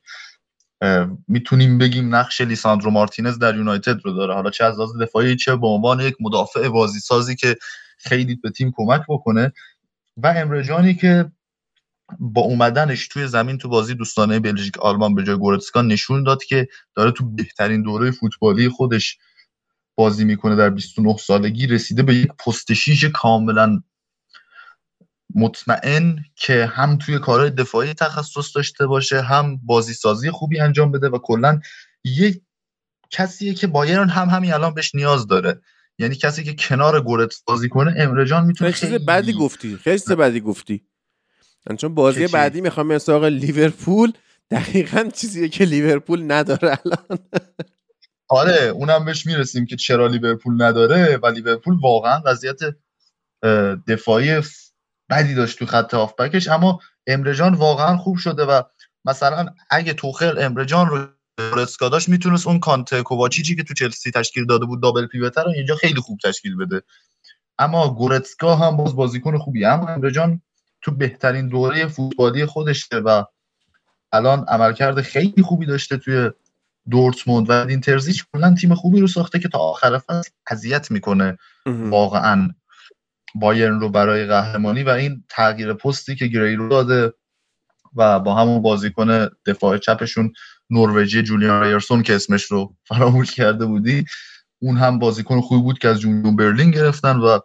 می‌تونیم 1.27 1.77
بگیم 1.77 2.15
نقش 2.15 2.41
لیساندرو 2.41 2.91
مارتینز 2.91 3.39
در 3.39 3.55
یونایتد 3.55 3.99
رو 4.03 4.13
داره. 4.13 4.33
حالا 4.33 4.49
چه 4.49 4.63
از 4.65 4.79
لحاظ 4.79 5.01
دفاعی 5.01 5.35
چه 5.35 5.55
به 5.55 5.67
عنوان 5.67 5.99
یک 5.99 6.15
مدافع 6.19 6.69
بازی 6.69 6.99
سازی 6.99 7.35
که 7.35 7.55
خیلی 7.97 8.35
به 8.35 8.49
تیم 8.49 8.73
کمک 8.75 9.01
بکنه. 9.09 9.53
و 10.17 10.27
امرجانی 10.27 10.95
که 10.95 11.31
با 12.19 12.41
اومدنش 12.41 13.07
توی 13.07 13.27
زمین 13.27 13.57
تو 13.57 13.69
بازی 13.69 13.95
دوستانه 13.95 14.39
بلژیک 14.39 14.77
آلمان 14.77 15.15
به 15.15 15.23
جای 15.23 15.37
گورتسکا 15.37 15.81
نشون 15.81 16.23
داد 16.23 16.43
که 16.43 16.67
داره 16.95 17.11
تو 17.11 17.29
بهترین 17.29 17.81
دوره 17.81 18.11
فوتبالی 18.11 18.69
خودش 18.69 19.17
بازی 19.95 20.25
می‌کنه 20.25 20.55
در 20.55 20.69
29 20.69 21.17
سالگی 21.17 21.67
رسیده 21.67 22.03
به 22.03 22.15
یک 22.15 22.27
پست 22.45 22.67
کاملا 23.13 23.81
مطمئن 25.35 26.25
که 26.35 26.65
هم 26.65 26.97
توی 26.97 27.19
کارهای 27.19 27.49
دفاعی 27.49 27.93
تخصص 27.93 28.55
داشته 28.55 28.87
باشه 28.87 29.21
هم 29.21 29.57
بازی 29.63 29.93
سازی 29.93 30.31
خوبی 30.31 30.59
انجام 30.59 30.91
بده 30.91 31.09
و 31.09 31.17
کلا 31.17 31.59
یک 32.03 32.41
کسیه 33.11 33.53
که 33.53 33.67
بایرن 33.67 34.09
هم 34.09 34.29
همین 34.29 34.53
الان 34.53 34.73
بهش 34.73 34.95
نیاز 34.95 35.27
داره. 35.27 35.61
یعنی 35.97 36.15
کسی 36.15 36.43
که 36.43 36.53
کنار 36.53 37.01
گورت 37.01 37.33
بازی 37.45 37.69
کنه 37.69 37.93
امرجان 37.97 38.45
می‌تونه 38.45 38.71
خیلی 38.71 38.91
چیز 38.91 39.05
بعدی 39.05 39.33
گفتی 39.33 39.77
خیلی 39.77 39.99
چیز 39.99 40.11
بعدی 40.11 40.39
گفتی. 40.39 40.88
چون 41.77 41.95
بازی 41.95 42.27
بعدی 42.27 42.61
می‌خوام 42.61 42.87
مثل 42.87 43.29
لیورپول 43.29 44.11
دقیقا 44.51 45.09
چیزیه 45.13 45.49
که 45.49 45.65
لیورپول 45.65 46.31
نداره 46.31 46.79
الان. 46.85 47.19
آره 48.29 48.63
اونم 48.63 49.05
بهش 49.05 49.25
می‌رسیم 49.25 49.65
که 49.65 49.75
چرا 49.75 50.07
لیورپول 50.07 50.63
نداره 50.63 51.17
و 51.17 51.27
لیورپول 51.27 51.77
واقعا 51.81 52.21
وضعیت 52.25 52.59
دفاعی 53.87 54.41
بدی 55.09 55.35
داشت 55.35 55.59
تو 55.59 55.65
خط 55.65 55.93
هافبکش. 55.93 56.47
اما 56.47 56.79
امرجان 57.07 57.53
واقعا 57.53 57.97
خوب 57.97 58.17
شده 58.17 58.45
و 58.45 58.61
مثلا 59.05 59.45
اگه 59.69 59.93
توخل 59.93 60.39
امرجان 60.39 60.87
رو 60.89 61.07
گورتسکا 61.51 61.89
داشت 61.89 62.09
می‌تونست 62.09 62.47
اون 62.47 62.59
کانته 62.59 63.03
کوواچیچی 63.03 63.55
که 63.55 63.63
تو 63.63 63.73
چلسی 63.73 64.11
تشکیل 64.11 64.45
داده 64.45 64.65
بود 64.65 64.81
دابل 64.81 65.07
پیوتر 65.07 65.43
رو 65.43 65.51
اینجا 65.51 65.75
خیلی 65.75 66.01
خوب 66.01 66.19
تشکیل 66.23 66.57
بده. 66.57 66.81
اما 67.59 67.93
گورتسکا 67.93 68.55
هم 68.55 68.77
باز 68.77 68.95
بازیکن 68.95 69.37
خوبی 69.37 69.65
اما 69.65 69.87
امرجان 69.87 70.41
تو 70.81 70.91
بهترین 70.91 71.47
دوره 71.47 71.87
فوتبالی 71.87 72.45
خودشه 72.45 72.95
و 72.95 73.23
الان 74.11 74.45
عملکرد 74.47 75.01
خیلی 75.01 75.43
خوبی 75.43 75.65
داشته 75.65 75.97
توی 75.97 76.29
دورتموند 76.89 77.49
و 77.49 77.53
این 77.53 77.81
ترزیچ 77.81 78.25
کلا 78.33 78.53
تیم 78.53 78.75
خوبی 78.75 78.99
رو 78.99 79.07
ساخته 79.07 79.39
که 79.39 79.49
تا 79.49 79.59
آخر 79.59 79.97
فصل 79.97 80.29
اذیت 80.47 80.91
می‌کنه. 80.91 81.37
واقعا 81.89 82.49
بایرن 83.35 83.79
رو 83.79 83.89
برای 83.89 84.25
قهرمانی 84.25 84.83
و 84.83 84.89
این 84.89 85.23
تغییر 85.29 85.73
پستی 85.73 86.15
که 86.15 86.27
گری 86.27 86.55
رو 86.55 86.69
داده 86.69 87.13
و 87.95 88.19
با 88.19 88.35
همون 88.35 88.61
بازیکن 88.61 89.29
دفاع 89.45 89.77
چپشون 89.77 90.33
نروژی 90.69 91.23
جولیان 91.23 91.61
رایرسون 91.61 92.03
که 92.03 92.15
اسمش 92.15 92.43
رو 92.43 92.75
فراموش 92.85 93.35
کرده 93.35 93.65
بودی 93.65 94.05
اون 94.59 94.77
هم 94.77 94.99
بازیکن 94.99 95.41
خوبی 95.41 95.61
بود 95.61 95.79
که 95.79 95.87
از 95.87 95.99
جونیون 95.99 96.35
برلین 96.35 96.71
گرفتن 96.71 97.17
و 97.17 97.39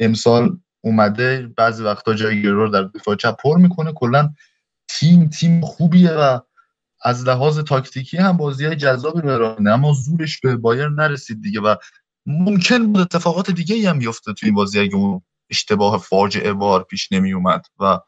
امسال 0.00 0.58
اومده 0.80 1.50
بعضی 1.56 1.82
وقتا 1.82 2.14
جای 2.14 2.42
رو 2.42 2.68
در 2.68 2.82
دفاع 2.82 3.16
چپ 3.16 3.36
پر 3.42 3.58
می‌کنه. 3.58 3.92
کلا 3.92 4.32
تیم 4.88 5.28
تیم 5.28 5.60
خوبیه 5.60 6.10
و 6.10 6.38
از 7.02 7.24
لحاظ 7.24 7.58
تاکتیکی 7.58 8.16
هم 8.16 8.36
بازی 8.36 8.64
های 8.64 8.76
جذابی 8.76 9.20
برانه 9.20 9.70
اما 9.70 9.92
زورش 9.92 10.40
به 10.40 10.56
بایر 10.56 10.88
نرسید 10.88 11.42
دیگه 11.42 11.60
و 11.60 11.74
ممکن 12.26 12.92
بود 12.92 13.00
اتفاقات 13.00 13.50
دیگه 13.50 13.90
هم 13.90 13.98
بیفته 13.98 14.32
توی 14.32 14.46
این 14.46 14.54
بازی 14.54 14.80
اگه 14.80 14.94
اون 14.94 15.22
اشتباه 15.50 15.98
فاجعه 15.98 16.52
بار 16.52 16.82
پیش 16.82 17.12
نمی 17.12 17.32
اومد 17.32 17.66
و 17.80 17.98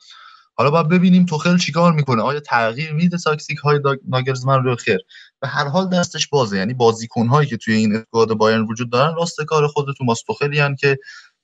حالا 0.55 0.71
باید 0.71 0.89
ببینیم 0.89 1.27
توخل 1.27 1.59
چیکار 1.59 1.93
می‌کنه. 1.93 2.23
آیا 2.23 2.41
تغییر 2.41 2.93
میده 2.93 3.19
تاکتیک 3.19 3.59
های 3.59 3.81
ناگرزمن 4.09 4.65
رو؟ 4.65 4.77
خیر. 4.77 4.99
به 5.41 5.49
هر 5.49 5.69
حال 5.69 5.89
دستش 5.89 6.29
بازه. 6.29 6.57
یعنی 6.57 6.75
بازیکن 6.75 7.27
هایی 7.27 7.49
که 7.49 7.57
توی 7.57 7.75
این 7.75 7.97
اسکواد 7.97 8.35
بایرن 8.35 8.63
وجود 8.63 8.93
دارن 8.93 9.15
راست 9.17 9.41
کار 9.41 9.67
خودتون 9.67 10.07
ماستوخلی 10.07 10.77
که 10.81 10.99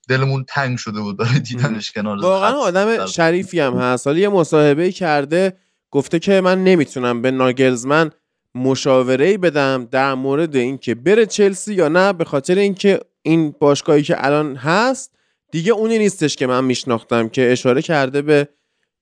دلمون 0.09 0.45
تنگ 0.49 0.79
شده 0.79 1.01
بود 1.01 1.17
برای 1.17 1.41
دیدنش 1.41 1.93
کنار 1.93 2.19
واقعا 2.23 2.53
آدم 2.53 3.07
شریفی 3.07 3.61
هم 3.61 3.75
هست. 3.75 4.07
حالا 4.07 4.19
یه 4.19 4.29
مصاحبه 4.29 4.93
کرده 4.93 5.57
گفته 5.91 6.19
که 6.19 6.41
من 6.41 6.65
نمی‌تونم 6.65 7.23
به 7.23 7.31
ناگلزمن 7.31 8.11
مشاوره 8.55 9.39
بدم 9.39 9.89
در 9.91 10.15
مورد 10.15 10.57
اینکه 10.57 10.95
بره 10.95 11.27
چلسی 11.27 11.75
یا 11.75 11.89
نه 11.89 12.13
به 12.13 12.25
خاطر 12.25 12.55
اینکه 12.55 13.01
این 13.23 13.55
باشگاهی 13.61 14.03
که 14.03 14.27
الان 14.27 14.57
هست 14.57 15.17
دیگه 15.53 15.73
اونی 15.73 15.99
نیستش 15.99 16.37
که 16.37 16.47
من 16.47 16.65
میشناختم 16.65 17.29
که 17.29 17.53
اشاره 17.53 17.83
کرده 17.83 18.23
به 18.23 18.49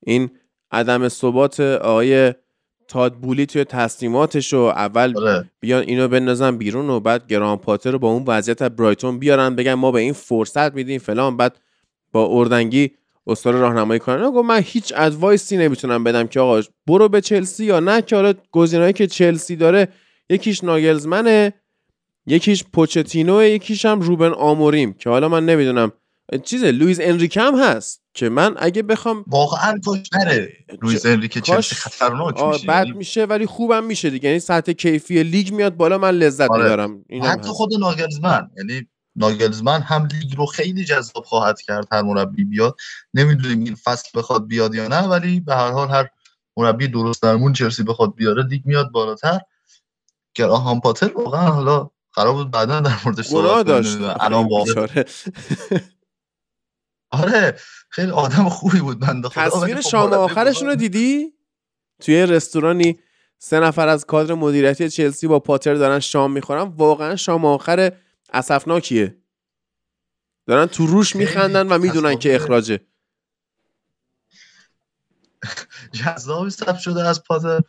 این 0.07 0.31
عدم 0.71 1.09
ثبات 1.09 1.61
آقای 1.61 2.35
تادبولی 2.89 3.47
توی 3.47 3.65
تصمیماتش 3.65 4.55
و 4.55 4.57
اول 4.57 5.15
آره. 5.17 5.51
بیان 5.61 5.83
اینو 5.83 6.09
بندازن 6.09 6.57
بیرون 6.59 6.91
و 6.91 7.01
بعد 7.01 7.27
گران 7.27 7.57
پاتر 7.57 7.91
رو 7.91 7.99
با 7.99 8.11
اون 8.11 8.25
وضعیت 8.27 8.63
برایتون 8.63 9.19
بیارن 9.19 9.57
بگن 9.57 9.75
ما 9.75 9.93
به 9.93 10.01
این 10.01 10.13
فرصت 10.13 10.75
میدیم 10.75 10.99
فلان 10.99 11.37
بعد 11.37 11.59
با 12.13 12.27
اردنگی 12.27 12.91
استاد 13.27 13.55
راهنمایی 13.55 14.01
کنن 14.01 14.31
گفت 14.31 14.49
من 14.49 14.63
هیچ 14.65 14.93
ادوایسی 14.97 15.57
نمی‌تونم 15.57 16.05
بدم 16.05 16.27
که 16.27 16.41
آقا 16.41 16.61
برو 16.87 17.09
به 17.09 17.21
چلسی 17.21 17.65
یا 17.65 17.81
نه 17.81 18.03
که 18.03 18.17
حالا 18.17 18.35
گزینه‌ای 18.53 18.93
که 18.93 19.07
چلسی 19.07 19.57
داره 19.57 19.89
یکیش 20.31 20.65
ناگلزمنه 20.65 21.55
یکیش 22.27 22.65
پوچتینو 22.65 23.45
یکیش 23.45 23.85
هم 23.85 24.01
روبن 24.01 24.33
آموریم 24.33 24.93
که 24.93 25.11
حالا 25.11 25.29
من 25.29 25.47
نمی‌دونم 25.47 25.93
چیز 26.45 26.65
لویز 26.65 27.01
انریکه 27.03 27.41
هم 27.41 27.55
هست 27.59 28.03
که 28.15 28.29
من 28.29 28.55
اگه 28.59 28.83
بخوام 28.83 29.25
واقعا 29.27 29.79
کاش 29.85 29.99
نره. 30.13 30.53
لویز 30.83 31.07
انریکه 31.07 31.41
چلسی 31.41 31.75
خطرناک 31.75 32.43
میشه. 32.43 32.67
بد 32.67 32.87
یعنی 32.87 32.99
میشه 32.99 33.25
ولی 33.25 33.47
خوبم 33.47 33.85
میشه 33.85 34.11
دیگه. 34.11 34.29
یعنی 34.29 34.41
سطح 34.41 34.73
کیفی 34.73 35.23
لیگ 35.23 35.53
میاد 35.53 35.77
بالا 35.77 35.99
من 35.99 36.11
لذت 36.11 36.51
آره. 36.51 36.63
می‌برم. 36.63 37.05
حتی 37.23 37.49
خود 37.49 37.75
ناگلزمن. 37.75 38.51
یعنی 38.57 38.87
ناگلزمن 39.17 39.81
هم 39.81 40.07
لیگ 40.07 40.37
رو 40.37 40.47
خیلی 40.47 40.85
جذاب 40.85 41.25
خواهد 41.25 41.61
کرد 41.61 41.89
هر 41.93 42.03
مربی 42.03 42.45
بیاد. 42.45 42.77
نمی‌دونیم 43.15 43.65
این 43.65 43.75
فصل 43.75 44.09
بخواد 44.15 44.47
بیاد 44.47 44.75
یا 44.75 44.89
نه 44.89 45.01
ولی 45.01 45.41
به 45.41 45.55
هر 45.55 45.71
حال 45.71 45.89
هر 45.89 46.09
مربی 46.57 46.89
درست 46.89 47.23
درمون 47.23 47.53
چلسی 47.53 47.83
بخواد 47.83 48.15
بیاره 48.15 48.47
لیگ 48.47 48.63
میاد 48.65 48.91
بالاتر. 48.91 49.41
گراهام 50.35 50.81
پاتر 50.81 51.11
واقعا 51.15 51.51
حالا 51.51 51.91
قرار 52.13 52.33
بود 52.33 52.51
بعدا 52.51 52.81
در 52.81 52.95
موردش 53.05 53.27
صحبت 53.27 53.67
داشت. 53.67 53.99
الان 54.21 54.49
آره 57.11 57.59
خیلی 57.89 58.11
آدم 58.11 58.49
خوبی 58.49 58.81
بود 58.81 59.01
بنده 59.01 59.29
خدا. 59.29 59.49
تصویر 59.51 59.77
خب 59.77 59.89
شام 59.89 60.13
آخرشون 60.13 60.69
رو 60.69 60.75
دیدی؟ 60.75 61.33
توی 62.01 62.27
رستورانی 62.27 62.99
سه 63.39 63.61
نفر 63.61 63.89
از 63.89 64.05
کادر 64.05 64.35
مدیریتی 64.35 64.89
چلسی 64.91 65.27
با 65.27 65.41
پاتر 65.41 65.75
دارن 65.75 66.01
شام 66.01 66.33
می‌خورن. 66.33 66.63
واقعا 66.63 67.17
شام 67.17 67.45
آخر 67.45 67.93
اسفناکیه. 68.33 69.17
دارن 70.47 70.67
تو 70.67 70.87
روش 70.87 71.17
میخندن 71.17 71.69
و 71.69 71.79
می‌دونن 71.79 72.19
که 72.19 72.35
اخراجه. 72.35 72.81
جذابی 76.05 76.51
ثبت 76.51 76.79
شده 76.79 77.09
از 77.09 77.25
پاتر. 77.25 77.61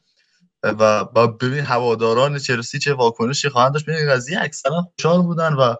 و 0.64 1.06
با 1.06 1.28
ببین 1.28 1.64
هواداران 1.66 2.40
چلسی 2.40 2.80
چه 2.80 2.94
واکنشی 2.94 3.50
خواهند 3.50 3.74
داشت. 3.74 3.86
ببین 3.86 4.10
قضیه 4.10 4.42
اکثرا 4.42 4.82
خوشحال 4.82 5.22
بودن 5.22 5.54
و 5.54 5.76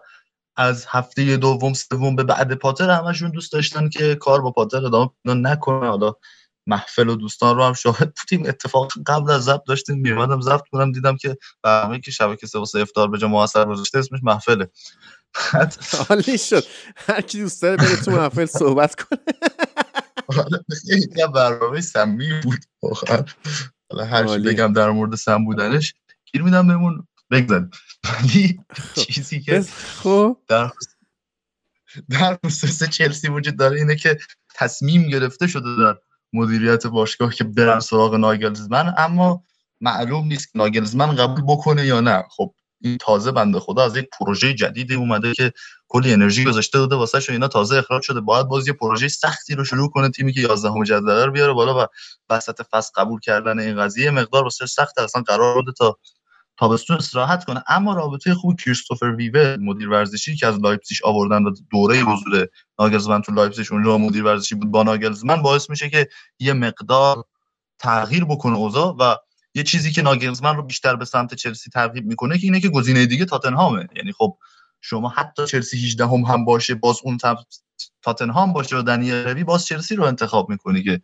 از 0.56 0.86
هفته 0.88 1.36
دوم 1.36 1.72
سوم 1.72 2.16
به 2.16 2.24
بعد 2.24 2.54
پاتر 2.54 2.90
همشون 2.90 3.30
دوست 3.30 3.52
داشتن 3.52 3.88
که 3.88 4.14
کار 4.14 4.40
با 4.42 4.50
پاتر 4.50 4.86
ادامه 4.86 5.10
نکنه. 5.24 5.88
حالا 5.88 6.12
محفل 6.66 7.08
و 7.08 7.16
دوستان 7.16 7.56
رو 7.56 7.64
هم 7.64 7.72
شاهد 7.72 8.14
بودیم. 8.14 8.46
اتفاق 8.48 8.92
قبل 9.06 9.30
از 9.30 9.44
ضبط 9.44 9.62
داشتیم. 9.66 9.98
میومدم 9.98 10.40
ضبط 10.40 10.68
کنم. 10.72 10.92
دیدم 10.92 11.16
که 11.16 11.36
برنامه 11.62 12.00
که 12.00 12.10
شبکه 12.10 12.46
سه 12.46 12.58
واسه 12.58 12.80
افطار 12.80 13.08
به 13.08 13.18
جا 13.18 13.28
موثر 13.28 13.64
گذاشته 13.64 13.98
اسمش 13.98 14.20
محفله. 14.22 14.70
حالی 16.08 16.38
شد. 16.38 16.64
هر 16.96 17.20
کی 17.20 17.40
دوست 17.40 17.62
داره 17.62 17.76
بره 17.76 17.96
تو 17.96 18.10
محفل 18.10 18.46
صحبت 18.46 18.94
کنه. 18.94 19.18
یه 21.16 21.26
برنامه 21.26 21.80
سمی 21.80 22.40
بود. 22.40 22.58
حالا 23.90 24.04
هر 24.04 24.38
بگم 24.38 24.72
در 24.72 24.90
مورد 24.90 25.14
سم 25.14 25.44
بودنش. 25.44 25.94
گیر 26.32 26.42
میدم 26.42 26.66
بهمون. 26.66 27.06
بگذاریم. 27.30 27.70
ولی 28.04 28.60
خب. 28.70 29.00
چیزی 29.02 29.40
که 29.40 29.62
خب. 30.02 30.36
در 30.48 30.70
در 32.10 32.38
خصوص 32.46 32.82
چلسی 32.82 33.28
وجود 33.28 33.56
داره 33.56 33.76
اینه 33.76 33.96
که 33.96 34.18
تصمیم 34.54 35.08
گرفته 35.08 35.46
شده 35.46 35.76
در 35.76 35.98
مدیریت 36.32 36.86
باشگاه 36.86 37.34
که 37.34 37.44
برن 37.44 37.80
سراغ 37.80 38.14
ناگلزمن 38.14 38.94
اما 38.98 39.44
معلوم 39.80 40.26
نیست 40.26 40.52
که 40.52 40.58
ناگلزمن 40.58 41.16
قبول 41.16 41.44
بکنه 41.48 41.86
یا 41.86 42.00
نه. 42.00 42.24
خب 42.30 42.54
این 42.80 42.98
تازه 42.98 43.32
بنده 43.32 43.60
خدا 43.60 43.84
از 43.84 43.96
یک 43.96 44.08
پروژه 44.18 44.54
جدیدی 44.54 44.94
اومده 44.94 45.34
که 45.34 45.52
کلی 45.88 46.12
انرژی 46.12 46.44
گذاشته 46.44 46.78
داده 46.78 46.96
واسه 46.96 47.20
شو 47.20 47.32
اینا 47.32 47.48
تازه 47.48 47.76
اخراج 47.76 48.02
شده. 48.02 48.20
باید 48.20 48.46
باز 48.46 48.68
یه 48.68 48.72
پروژه 48.72 49.08
سختی 49.08 49.54
رو 49.54 49.64
شروع 49.64 49.90
کنه 49.90 50.10
تیمی 50.10 50.32
که 50.32 50.40
11 50.40 50.70
جدول 50.86 51.24
رو 51.24 51.32
بیاره 51.32 51.52
بالا 51.52 51.84
و 51.84 51.86
وسط 52.30 52.62
فصل 52.62 52.90
قبول 52.96 53.20
کردن 53.20 53.58
این 53.58 53.80
قضیه. 53.80 54.10
مقدار 54.10 54.42
واسه 54.42 54.66
سخت 54.66 54.98
اصلا 54.98 55.22
قرار 55.22 55.62
بده 55.62 55.72
تا 55.72 55.98
تابستون 56.58 56.96
استراحت 56.96 57.44
کنه. 57.44 57.64
اما 57.68 57.94
رابطه 57.94 58.34
خوب 58.34 58.60
کریستوفر 58.60 59.06
ویوه 59.06 59.56
مدیر 59.60 59.90
ورزشی 59.90 60.36
که 60.36 60.46
از 60.46 60.58
لایپزیگ 60.58 60.98
آوردن 61.04 61.42
و 61.42 61.54
دوره 61.70 62.00
حضور 62.00 62.48
ناگلزمن 62.78 63.22
تو 63.22 63.32
لایپزیگ 63.32 63.66
اونجا 63.70 63.98
مدیر 63.98 64.24
ورزشی 64.24 64.54
بود 64.54 64.70
با 64.70 64.82
ناگلزمن 64.82 65.42
باعث 65.42 65.70
میشه 65.70 65.90
که 65.90 66.08
یه 66.38 66.52
مقدار 66.52 67.24
تغییر 67.78 68.24
بکنه 68.24 68.56
اوضاع 68.56 68.96
و 68.98 69.16
یه 69.54 69.62
چیزی 69.62 69.92
که 69.92 70.02
ناگلزمن 70.02 70.56
رو 70.56 70.62
بیشتر 70.62 70.96
به 70.96 71.04
سمت 71.04 71.34
چلسی 71.34 71.70
ترغیب 71.70 72.06
می‌کنه 72.06 72.38
که 72.38 72.46
اینه 72.46 72.60
که 72.60 72.68
گزینه 72.68 73.06
دیگه 73.06 73.24
تاتنهامه. 73.24 73.88
یعنی 73.96 74.12
خب 74.12 74.38
شما 74.80 75.08
حتی 75.08 75.46
چلسی 75.46 75.76
18 75.76 76.04
هم, 76.04 76.20
هم 76.20 76.44
باشه 76.44 76.74
باز 76.74 77.00
اون 77.04 77.18
تاتنهام 78.02 78.52
باشه 78.52 78.76
و 78.76 78.82
دنیل 78.82 79.14
روی 79.14 79.44
باز 79.44 79.66
چلسی 79.66 79.96
رو 79.96 80.04
انتخاب 80.04 80.50
می‌کنی 80.50 80.82
که 80.82 81.00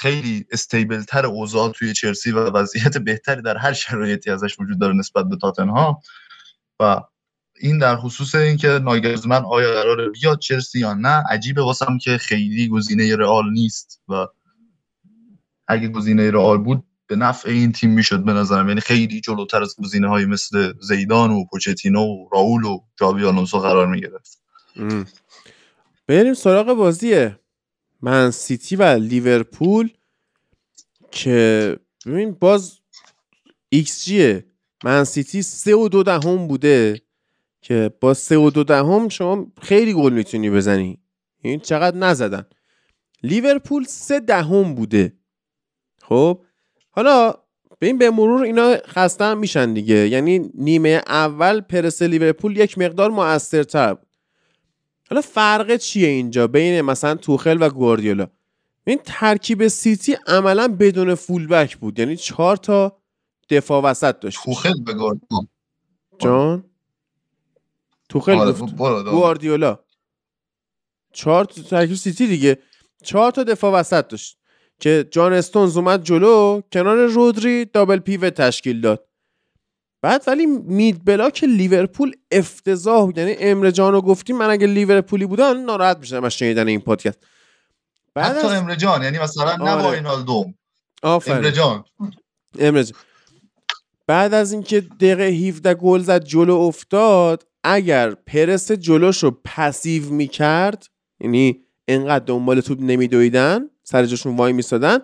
خیلی 0.00 0.46
استیبل 0.50 1.02
تر 1.02 1.26
اوضاع 1.26 1.72
توی 1.72 1.92
چلسی 1.92 2.32
و 2.32 2.50
وضعیت 2.50 2.98
بهتری 2.98 3.42
در 3.42 3.56
هر 3.56 3.72
شرایطی 3.72 4.30
ازش 4.30 4.60
وجود 4.60 4.80
داره 4.80 4.94
نسبت 4.94 5.24
به 5.24 5.36
تاتنهام. 5.36 5.96
و 6.80 7.00
این 7.60 7.78
در 7.78 7.96
خصوص 7.96 8.34
اینکه 8.34 8.68
ناگلزمن 8.68 9.42
آیا 9.44 9.72
قراره 9.72 10.08
بیاد 10.08 10.38
چلسی 10.38 10.78
یا 10.78 10.94
نه 10.94 11.24
عجیبه 11.30 11.62
واسم 11.62 11.98
که 11.98 12.18
خیلی 12.18 12.68
گزینه 12.68 13.16
رئال 13.16 13.50
نیست 13.52 14.02
و 14.08 14.26
اگه 15.68 15.88
گزینه 15.88 16.30
رئال 16.30 16.58
بود 16.58 16.84
به 17.06 17.16
نفع 17.16 17.50
این 17.50 17.72
تیم 17.72 17.90
می‌شد 17.90 18.24
به 18.24 18.32
نظرم. 18.32 18.68
یعنی 18.68 18.80
خیلی 18.80 19.20
جلوتر 19.20 19.62
از 19.62 19.76
گزینه 19.78 20.08
های 20.08 20.24
مثل 20.24 20.72
زیدان 20.80 21.30
و 21.30 21.44
پوچتینو 21.44 22.00
و 22.00 22.28
راول 22.32 22.64
و 22.64 22.78
جاوی 23.00 23.24
آلونسو 23.24 23.58
قرار 23.58 23.86
می‌گرفت. 23.86 24.42
بریم 26.06 26.34
سراغ 26.34 26.66
بازی 26.66 27.30
من 28.02 28.30
سیتی 28.30 28.76
و 28.76 28.82
لیورپول 28.82 29.90
که 31.10 31.76
ببین 32.06 32.30
باز 32.30 32.78
ایکس 33.68 34.04
جیه 34.04 34.44
من 34.84 35.04
سیتی 35.04 35.42
سه 35.42 35.74
و 35.74 35.88
دو 35.88 36.02
دهم 36.02 36.46
بوده 36.46 37.02
که 37.60 37.90
با 38.00 38.14
سه 38.14 38.36
و 38.36 38.50
دو 38.50 38.64
دهم 38.64 39.08
شما 39.08 39.46
خیلی 39.62 39.94
گل 39.94 40.12
می‌تونی 40.12 40.50
بزنی. 40.50 40.98
این 41.42 41.60
چقدر 41.60 41.96
نزدن. 41.96 42.46
لیورپول 43.22 43.84
سه 43.84 44.20
دهم 44.20 44.74
بوده. 44.74 45.12
خب؟ 46.02 46.44
حالا 46.90 47.34
این 47.82 47.98
به 47.98 48.10
مرور 48.10 48.42
اینا 48.42 48.76
خسته 48.86 49.34
میشن 49.34 49.74
دیگه. 49.74 50.08
یعنی 50.08 50.50
نیمه 50.54 51.02
اول 51.06 51.60
پرس 51.60 52.02
لیورپول 52.02 52.56
یک 52.56 52.78
مقدار 52.78 53.10
موثرتر 53.10 53.94
بود. 53.94 54.09
حالا 55.10 55.20
فرق 55.22 55.76
چیه 55.76 56.08
اینجا 56.08 56.46
بین 56.46 56.80
مثلا 56.80 57.14
توخل 57.14 57.62
و 57.62 57.70
گواردیولا؟ 57.70 58.26
این 58.84 59.00
ترکیب 59.04 59.68
سیتی 59.68 60.16
عملا 60.26 60.76
بدون 60.80 61.14
فولبک 61.14 61.76
بود. 61.76 61.98
یعنی 61.98 62.16
چهار 62.16 62.56
تا 62.56 62.98
دفاع 63.50 63.82
وسط 63.82 64.20
داشت. 64.20 64.38
توخل 64.44 64.82
به 64.84 64.92
گواردیولا. 64.94 65.46
جان؟ 66.18 66.64
توخل 68.08 68.32
آره، 68.32 68.52
گفت. 68.52 68.76
گواردیولا. 69.10 69.78
چهار 71.12 71.44
تا 71.44 71.62
ترکیب 71.62 71.96
سیتی 71.96 72.26
دیگه. 72.26 72.58
چهار 73.04 73.30
تا 73.30 73.42
دفاع 73.42 73.72
وسط 73.72 74.08
داشت. 74.08 74.38
که 74.80 75.08
جان 75.10 75.32
استونز 75.32 75.76
اومد 75.76 76.02
جلو 76.02 76.60
کنار 76.72 77.06
رودری 77.06 77.64
دابل 77.64 77.98
پیو 77.98 78.30
تشکیل 78.30 78.80
داد. 78.80 79.09
بعد 80.02 80.24
ولی 80.26 80.46
مید 80.46 81.04
بلاک 81.04 81.44
لیورپول 81.44 82.12
افتضاح 82.30 83.04
بود. 83.04 83.18
یعنی 83.18 83.36
امره 83.38 83.72
جانو 83.72 84.00
گفتیم 84.00 84.36
من 84.36 84.50
اگه 84.50 84.66
لیورپولی 84.66 85.26
بودم 85.26 85.64
ناراحت 85.64 85.98
می‌شدم 85.98 86.24
از 86.24 86.34
شنیدن 86.34 86.68
این 86.68 86.80
پادکست. 86.80 87.18
بعد 88.14 88.36
حتی 88.36 88.46
از 88.46 88.52
امره 88.52 88.76
جان 88.76 89.02
یعنی 89.02 89.18
مثلا 89.18 89.56
نه 89.56 89.70
آره. 89.70 89.82
با 89.82 89.92
اینالدوم 89.92 90.54
آفرین. 91.02 91.36
امره 91.36 91.52
جان. 91.52 91.84
امره 92.58 92.84
جان. 92.84 92.98
بعد 94.06 94.34
از 94.34 94.52
اینکه 94.52 94.80
دقیقه 94.80 95.24
17 95.24 95.74
گل 95.74 96.00
زد 96.00 96.24
جلو 96.24 96.54
افتاد 96.54 97.46
اگر 97.64 98.14
پرس 98.14 98.72
جلوش 98.72 99.22
رو 99.24 99.40
passive 99.44 100.10
می‌کرد 100.10 100.86
یعنی 101.20 101.60
انقدر 101.88 102.24
دنبال 102.24 102.60
توپ 102.60 102.78
نمیدویدن 102.80 103.70
سر 103.82 104.06
جاشون 104.06 104.36
وای 104.36 104.52
میستادن 104.52 104.98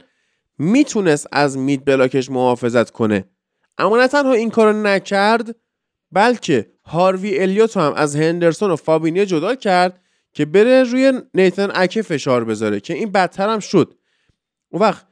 می‌تونست 0.59 1.27
از 1.33 1.59
mid 1.59 1.85
block 1.85 2.18
ش 2.18 2.31
محافظت 2.31 2.91
کنه. 2.91 3.25
اما 3.79 3.97
نه 3.97 4.09
تنها 4.09 4.33
این 4.33 4.51
کارو 4.51 4.83
نکرد 4.83 5.57
بلکه 6.13 6.71
هاروی 6.85 7.39
الیوت 7.39 7.77
هم 7.77 7.93
از 7.93 8.17
هندرسون 8.17 8.71
و 8.71 8.77
فابینیو 8.77 9.25
جدا 9.25 9.55
کرد 9.55 10.01
که 10.33 10.45
بره 10.45 10.83
روی 10.83 11.13
نیتن 11.35 11.71
اکه 11.75 12.03
فشار 12.03 12.45
بذاره 12.45 12.81
که 12.81 12.95
این 12.95 13.13
بدتر 13.13 13.49
هم 13.49 13.61
شد. 13.61 13.95
اون 14.69 14.83
وقت 14.83 15.07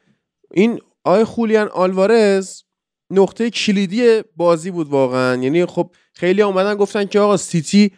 این 0.50 0.80
آی 1.04 1.24
خولیان 1.24 1.68
آلوارز 1.68 2.62
نقطه 3.10 3.50
کلیدی 3.50 4.22
بازی 4.36 4.70
بود 4.70 4.88
واقعا. 4.88 5.42
یعنی 5.42 5.66
خب 5.66 5.90
خیلی 6.12 6.42
اومدن 6.42 6.74
گفتن 6.74 7.04
که 7.04 7.20
آقا 7.20 7.36
سیتی 7.36 7.92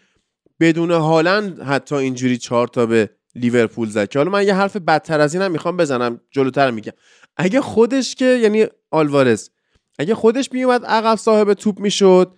بدون 0.61 0.91
هالند 0.91 1.63
حتی 1.63 1.95
اینجوری 1.95 2.39
چهار 2.39 2.69
تا 2.69 2.87
به 2.87 3.11
لیورپول 3.35 3.89
زد 3.89 4.09
که. 4.09 4.19
حالا 4.19 4.31
من 4.31 4.47
یه 4.47 4.55
حرف 4.55 4.77
بدتر 4.77 5.21
از 5.21 5.35
اینم 5.35 5.51
می‌خوام 5.51 5.77
بزنم 5.77 6.21
جلوتر 6.31 6.71
میگم. 6.71 6.93
اگه 7.37 7.61
خودش 7.61 8.15
که 8.15 8.25
یعنی 8.25 8.67
آلوارز 8.91 9.51
اگه 9.99 10.15
خودش 10.15 10.53
میومد 10.53 10.85
عقب 10.85 11.17
صاحب 11.17 11.55
توپ 11.55 11.81
می‌شد 11.81 12.35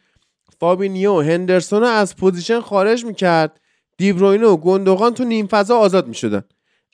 فابینیو 0.60 1.20
هندرسون 1.20 1.80
رو 1.80 1.86
از 1.86 2.16
position 2.16 2.60
خارج 2.60 3.04
می‌کرد. 3.04 3.60
دیبروینه 3.96 4.46
و 4.46 4.56
گندوغان 4.56 5.14
تو 5.14 5.24
نیم 5.24 5.46
فضا 5.46 5.78
آزاد 5.78 6.08
می‌شدن. 6.08 6.42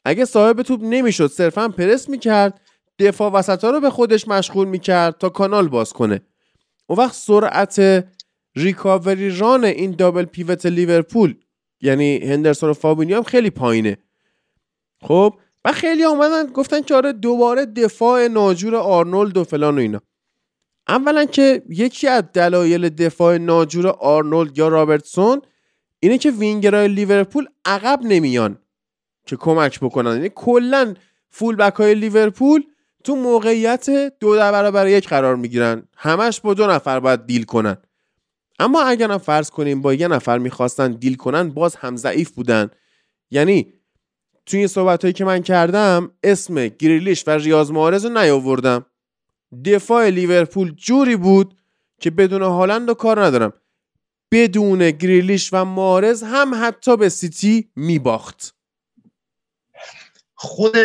اگه 0.05 0.25
صاحب 0.25 0.63
توپ 0.63 0.81
نمی‌شد 0.83 1.27
صرفا 1.27 1.69
پرس 1.69 2.09
می‌کرد 2.09 2.61
دفاع 2.99 3.33
وسط 3.33 3.65
ها 3.65 3.71
رو 3.71 3.81
به 3.81 3.91
خودش 3.91 4.29
مشغول 4.29 4.69
می‌کرد 4.69 5.19
تا 5.19 5.29
کانال 5.29 5.69
باز 5.69 5.93
کنه. 5.93 6.21
اون 6.87 6.99
وقت 6.99 7.15
سرعت 7.15 8.05
recovery 8.57 9.39
run 9.39 9.65
این 9.65 9.91
double 9.91 10.25
pivot 10.25 10.67
لیورپول 10.67 11.35
یعنی 11.81 12.19
هندرسون 12.19 12.71
و 12.71 12.73
فابینیو 12.73 13.17
هم 13.17 13.23
خیلی 13.23 13.51
پایینه. 13.51 13.99
خب 15.03 15.35
و 15.65 15.73
خیلی 15.73 16.05
اومدن 16.05 16.47
گفتن 16.47 16.81
که 16.81 16.95
آره 16.95 17.13
دوباره 17.13 17.67
دفاع 17.67 18.29
ناجور 18.29 18.77
آرنولد 18.77 19.37
و 19.37 19.45
فلان 19.45 19.75
و 19.75 19.81
اینا. 19.81 20.01
اولا 20.89 21.25
که 21.25 21.63
یکی 21.69 22.09
از 22.09 22.25
دلایل 22.33 22.89
دفاع 22.89 23.39
ناجور 23.39 23.87
آرنولد 23.89 24.59
یا 24.59 24.69
رابرتسون 24.69 25.43
اینه 26.01 26.19
که 26.19 26.31
وینگرهای 26.31 26.89
لیورپول 26.89 27.47
عقب 27.65 28.01
نمیان 28.03 28.59
که 29.27 29.37
کمک 29.37 29.81
بکنن. 29.81 30.13
یعنی 30.13 30.31
کلا 30.35 30.95
فول 31.31 31.57
بک 31.57 31.75
های 31.75 31.95
لیورپول 31.95 32.63
تو 33.05 33.17
موقعیت 33.17 33.91
دو 34.21 34.37
در 34.37 34.53
برابر 34.53 34.89
یک 34.89 35.09
قرار 35.09 35.37
می‌گیرن. 35.37 35.89
همش 35.97 36.41
با 36.41 36.55
دو 36.55 36.67
نفر 36.67 37.01
باید 37.01 37.27
دیل 37.27 37.45
کنن. 37.45 37.77
اما 38.59 38.83
اگر 38.83 39.11
هم 39.11 39.19
فرض 39.19 39.51
کنیم 39.51 39.83
با 39.83 39.95
یه 39.95 40.09
نفر 40.09 40.39
می‌خواستن 40.39 40.93
دیل 40.93 41.15
کنن 41.15 41.51
باز 41.51 41.77
هم 41.77 41.97
ضعیف 41.97 42.31
بودن. 42.31 42.71
یعنی 43.31 43.73
توی 44.47 44.59
این 44.59 44.69
صحبت 44.69 45.03
هایی 45.03 45.13
که 45.13 45.25
من 45.25 45.43
کردم 45.43 46.11
اسم 46.23 46.69
گریلیش 46.69 47.25
و 47.27 47.31
ریاض 47.31 47.71
معارض 47.71 48.05
رو 48.07 48.19
نیاوردم. 48.19 48.87
دفاع 49.65 50.09
لیورپول 50.09 50.71
جوری 50.71 51.17
بود 51.17 51.61
که 52.01 52.11
بدون 52.11 52.43
هالند 52.43 52.91
و 52.91 52.95
کار 52.95 53.25
ندارم. 53.25 53.53
بدون 54.33 54.91
گریلیش 54.91 55.51
و 55.53 55.65
مارز 55.65 56.23
هم 56.23 56.67
حتی 56.67 56.97
به 56.97 57.09
سیتی 57.09 57.71
میباخت. 57.77 58.55
خود 60.35 60.77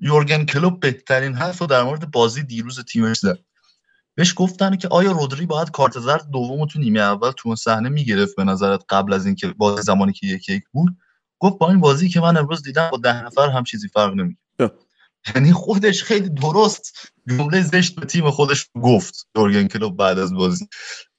یورگن 0.00 0.44
کلوب 0.44 0.80
بهترین 0.80 1.34
حرف 1.34 1.58
رو 1.58 1.66
در 1.66 1.82
مورد 1.82 2.10
بازی 2.10 2.42
دیروز 2.42 2.84
تیمش 2.84 3.18
زد. 3.18 3.38
بهش 4.14 4.34
گفتن 4.36 4.76
که 4.76 4.88
آیا 4.88 5.12
رودری 5.12 5.46
باید 5.46 5.70
کارت 5.70 5.98
زرد 5.98 6.30
دوم 6.30 6.66
تو 6.66 6.78
نیمه 6.78 7.00
اول 7.00 7.30
تو 7.30 7.48
اون 7.48 7.56
صحنه 7.56 7.88
می‌گرفت 7.88 8.36
به 8.36 8.44
نظرت 8.44 8.84
قبل 8.88 9.12
از 9.12 9.26
اینکه 9.26 9.46
بازی 9.48 9.82
زمانی 9.82 10.12
که 10.12 10.26
یک 10.26 10.48
یک 10.48 10.62
بود؟ 10.72 10.96
گفت 11.38 11.58
با 11.58 11.70
این 11.70 11.80
بازی 11.80 12.08
که 12.08 12.20
من 12.20 12.36
امروز 12.36 12.62
دیدم 12.62 12.88
با 12.90 12.98
ده 12.98 13.24
نفر 13.24 13.48
هم 13.48 13.64
چیزی 13.64 13.88
فرق 13.88 14.14
نمی‌کنه 14.14 14.70
یعنی 15.34 15.52
خودش 15.52 16.02
خیلی 16.02 16.28
درست 16.28 16.92
جمله 17.28 17.62
زشت 17.62 17.94
به 17.94 18.06
تیم 18.06 18.30
خودش 18.30 18.68
گفت 18.82 19.28
یورگن 19.36 19.66
کلوب 19.68 19.96
بعد 19.96 20.18
از 20.18 20.34
بازی. 20.34 20.68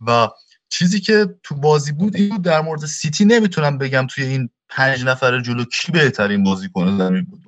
و 0.07 0.29
چیزی 0.69 0.99
که 0.99 1.35
تو 1.43 1.55
بازی 1.55 1.91
بود 1.91 2.15
این 2.15 2.29
بود 2.29 2.41
در 2.41 2.61
مورد 2.61 2.85
سیتی 2.85 3.25
نمی‌تونم 3.25 3.77
بگم 3.77 4.07
توی 4.09 4.23
این 4.23 4.49
پنج 4.69 5.03
نفر 5.03 5.41
جلو 5.41 5.63
کی 5.63 5.91
بهترین 5.91 6.43
بازی 6.43 6.69
کنه 6.73 6.97
زمین 6.97 7.25
بود. 7.25 7.41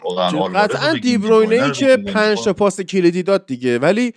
قطعا 0.56 0.94
دیبروینه 0.94 1.64
ای 1.66 1.72
که 1.72 1.98
پنج 1.98 2.44
تا 2.44 2.54
پاس 2.54 2.82
کلیدی 2.82 3.24
داد 3.24 3.46
دیگه. 3.46 3.80
ولی 3.80 4.14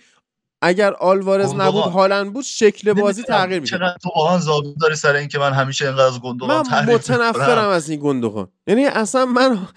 اگر 0.61 0.93
آلوارز 0.93 1.53
نبود 1.53 1.83
هالند 1.83 2.33
بود 2.33 2.43
شکل 2.43 2.93
بازی 2.93 3.23
تغییر 3.23 3.59
می‌کرد 3.59 3.79
چقدر 3.79 3.97
تو 4.03 4.09
واقعا 4.15 4.39
ضابط 4.39 4.75
داری 4.81 4.95
سر 4.95 5.15
اینکه 5.15 5.39
من 5.39 5.53
همیشه 5.53 5.85
اینقدر 5.85 6.03
از 6.03 6.19
گندوقان 6.19 6.63
من 6.71 6.93
متنفرم 6.93 7.69
از 7.69 7.89
این 7.89 7.99
گندوقان 7.99 8.47
یعنی 8.67 8.85
اصلا 8.85 9.25
من 9.25 9.57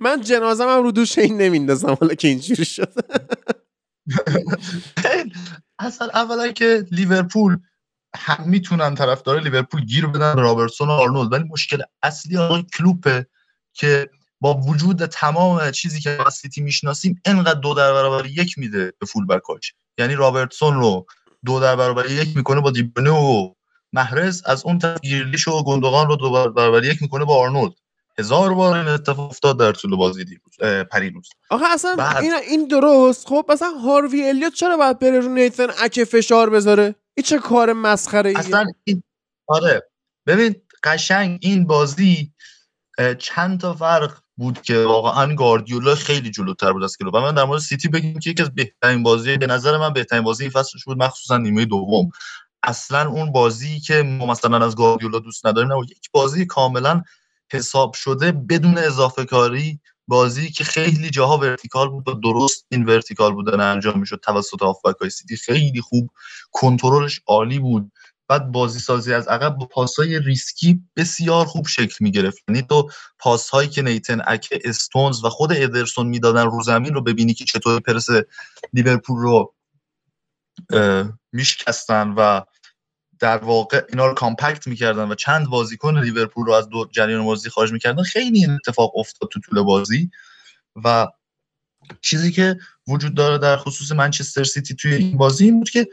من 0.00 0.20
جنازم 0.20 0.68
هم 0.68 0.82
رو 0.82 0.92
دوش 0.92 1.18
این 1.18 1.36
نمیندازم 1.36 1.96
حالا 2.00 2.14
که 2.14 2.28
اینجوری 2.28 2.64
شد. 2.64 2.92
اصلا 5.78 6.08
اولا 6.14 6.52
که 6.52 6.86
لیورپول 6.90 7.58
هم 8.16 8.44
می‌تونن 8.46 8.94
طرفدار 8.94 9.40
لیورپول 9.40 9.84
گیر 9.84 10.06
بدن 10.06 10.36
رابرتسون 10.38 10.88
و 10.88 10.90
آرنولد. 10.90 11.32
ولی 11.32 11.44
مشکل 11.44 11.82
اصلی 12.02 12.36
آقای 12.36 12.62
کلوپه 12.78 13.26
که 13.72 14.10
با 14.40 14.54
وجود 14.54 15.06
تمام 15.06 15.70
چیزی 15.70 16.00
که 16.00 16.26
از 16.26 16.34
سیتی 16.34 16.60
می‌شناسیم 16.60 17.20
انقدر 17.24 17.60
دو 17.60 17.74
در 17.74 17.92
برابر 17.92 18.26
یک 18.26 18.58
میده 18.58 18.92
به 18.98 19.06
full 19.06 19.26
back 19.26 19.58
اش 19.58 19.74
یعنی 19.98 20.14
رابرتسون 20.14 20.74
رو 20.74 21.06
دو 21.44 21.60
در 21.60 21.76
برابر 21.76 22.10
یک 22.10 22.36
می‌کنه 22.36 22.60
با 22.60 22.70
دیبروینه 22.70 23.10
و 23.10 23.54
محرز 23.92 24.42
از 24.46 24.64
اون 24.64 24.78
طرف 24.78 25.00
گریلیش 25.00 25.48
و 25.48 25.64
گندوقان 25.64 26.06
رو 26.06 26.16
دو 26.16 26.30
برابر 26.30 26.84
یک 26.84 27.02
می‌کنه 27.02 27.24
با 27.24 27.40
آرنولد. 27.40 27.72
هزار 28.18 28.54
بار 28.54 28.76
این 28.76 28.88
اتفاق 28.88 29.30
افتاد 29.30 29.58
در 29.58 29.72
طول 29.72 29.96
بازی 29.96 30.24
دیروز 30.24 30.84
پریروز 30.90 31.28
آخه 31.50 31.64
اصلا 31.70 31.94
بعد... 31.94 32.22
این 32.22 32.32
این 32.50 32.68
درست. 32.68 33.28
خب 33.28 33.44
مثلا 33.48 33.70
هاروی 33.70 34.28
الیوت 34.28 34.54
چرا 34.54 34.76
باید 34.76 34.98
بره 34.98 35.20
رو 35.20 35.28
نیتن 35.28 35.66
اکه 35.82 36.04
فشار 36.04 36.50
بذاره؟ 36.50 36.94
این 37.14 37.24
چه 37.24 37.38
کار 37.38 37.72
مسخره 37.72 38.30
ایه؟ 38.30 38.38
اصلا 38.38 38.66
این 38.84 39.02
آره. 39.46 39.82
ببین 40.26 40.54
قشنگ 40.84 41.38
این 41.42 41.66
بازی 41.66 42.32
چند 43.18 43.60
تا 43.60 43.74
فرق 43.74 44.18
بود 44.36 44.62
که 44.62 44.78
واقعا 44.78 45.34
گاردیولا 45.34 45.94
خیلی 45.94 46.30
جلوتر 46.30 46.72
بود 46.72 46.84
از 46.84 46.96
کلوب. 46.96 47.16
من 47.16 47.34
در 47.34 47.44
مورد 47.44 47.60
سیتی 47.60 47.88
بگیم 47.88 48.18
که 48.18 48.30
یکی 48.30 48.42
از 48.42 48.54
بهترین 48.54 49.02
بازی 49.02 49.36
به 49.36 49.46
نظر 49.46 49.78
من 49.78 49.92
بهترین 49.92 50.22
بازی 50.22 50.44
این 50.44 50.50
فصلش 50.50 50.84
بود 50.84 51.02
مخصوصا 51.02 51.36
نیمه 51.36 51.64
دوم. 51.64 52.10
اصلا 52.62 53.08
اون 53.08 53.32
بازی 53.32 53.80
که 53.80 54.02
ما 54.02 54.26
مثلا 54.26 54.66
از 54.66 54.76
گاردیولا 54.76 55.18
دوست 55.18 55.46
نداریم 55.46 55.72
نه 55.72 55.86
یک 55.90 56.10
بازی 56.12 56.46
کاملا 56.46 57.02
حساب 57.52 57.94
شده 57.94 58.32
بدون 58.32 58.78
اضافه 58.78 59.24
کاری 59.24 59.80
بازی 60.06 60.50
که 60.50 60.64
خیلی 60.64 61.10
جاها 61.10 61.38
vertical 61.38 61.88
بود 61.88 62.08
و 62.08 62.14
درست 62.14 62.66
این 62.68 62.84
vertical 62.84 63.32
بودن 63.32 63.60
انجام 63.60 64.00
می‌شد 64.00 64.20
توسط 64.22 64.62
هافبک 64.62 65.08
سیتی. 65.08 65.36
خیلی 65.36 65.80
خوب. 65.80 66.10
کنترلش 66.50 67.20
عالی 67.26 67.58
بود. 67.58 67.92
بعد 68.28 68.52
بازی 68.52 68.78
سازی 68.78 69.14
از 69.14 69.28
عقب 69.28 69.56
با 69.56 69.66
پاسهای 69.66 70.18
ریسکی 70.18 70.82
بسیار 70.96 71.46
خوب 71.46 71.66
شکل 71.66 71.96
می‌گرفت. 72.00 72.38
یعنی 72.48 72.62
تو 72.62 72.90
پاسهایی 73.18 73.68
که 73.68 73.82
نیتن 73.82 74.20
اک 74.26 74.48
استونز 74.64 75.24
و 75.24 75.28
خود 75.28 75.52
ادرسون 75.52 76.06
می‌دادن 76.06 76.46
رو 76.46 76.62
زمین 76.62 76.94
رو 76.94 77.02
ببینی 77.02 77.34
که 77.34 77.44
چطور 77.44 77.80
پرس 77.80 78.06
لیورپول 78.72 79.18
رو 79.18 79.54
میشکستن 81.32 82.14
و 82.16 82.40
در 83.22 83.36
واقع 83.36 83.82
اینا 83.88 84.06
رو 84.06 84.14
compact 84.14 84.66
می‌کردن 84.66 85.10
و 85.10 85.14
چند 85.14 85.46
بازیکن 85.46 85.98
لیورپول 85.98 86.46
رو 86.46 86.52
از 86.52 86.68
دو 86.68 86.88
جریان 86.90 87.24
بازی 87.24 87.50
خارج 87.50 87.72
می‌کردن 87.72 88.02
خیلی 88.02 88.38
این 88.38 88.50
اتفاق 88.50 88.96
افتاد 88.96 89.30
تو 89.30 89.40
طول 89.40 89.62
بازی. 89.62 90.10
و 90.84 91.08
چیزی 92.00 92.32
که 92.32 92.58
وجود 92.88 93.14
داره 93.14 93.38
در 93.38 93.56
خصوص 93.56 93.92
منچستر 93.92 94.44
سیتی 94.44 94.74
توی 94.74 94.94
این 94.94 95.16
بازی 95.16 95.44
این 95.44 95.58
بود 95.58 95.70
که 95.70 95.88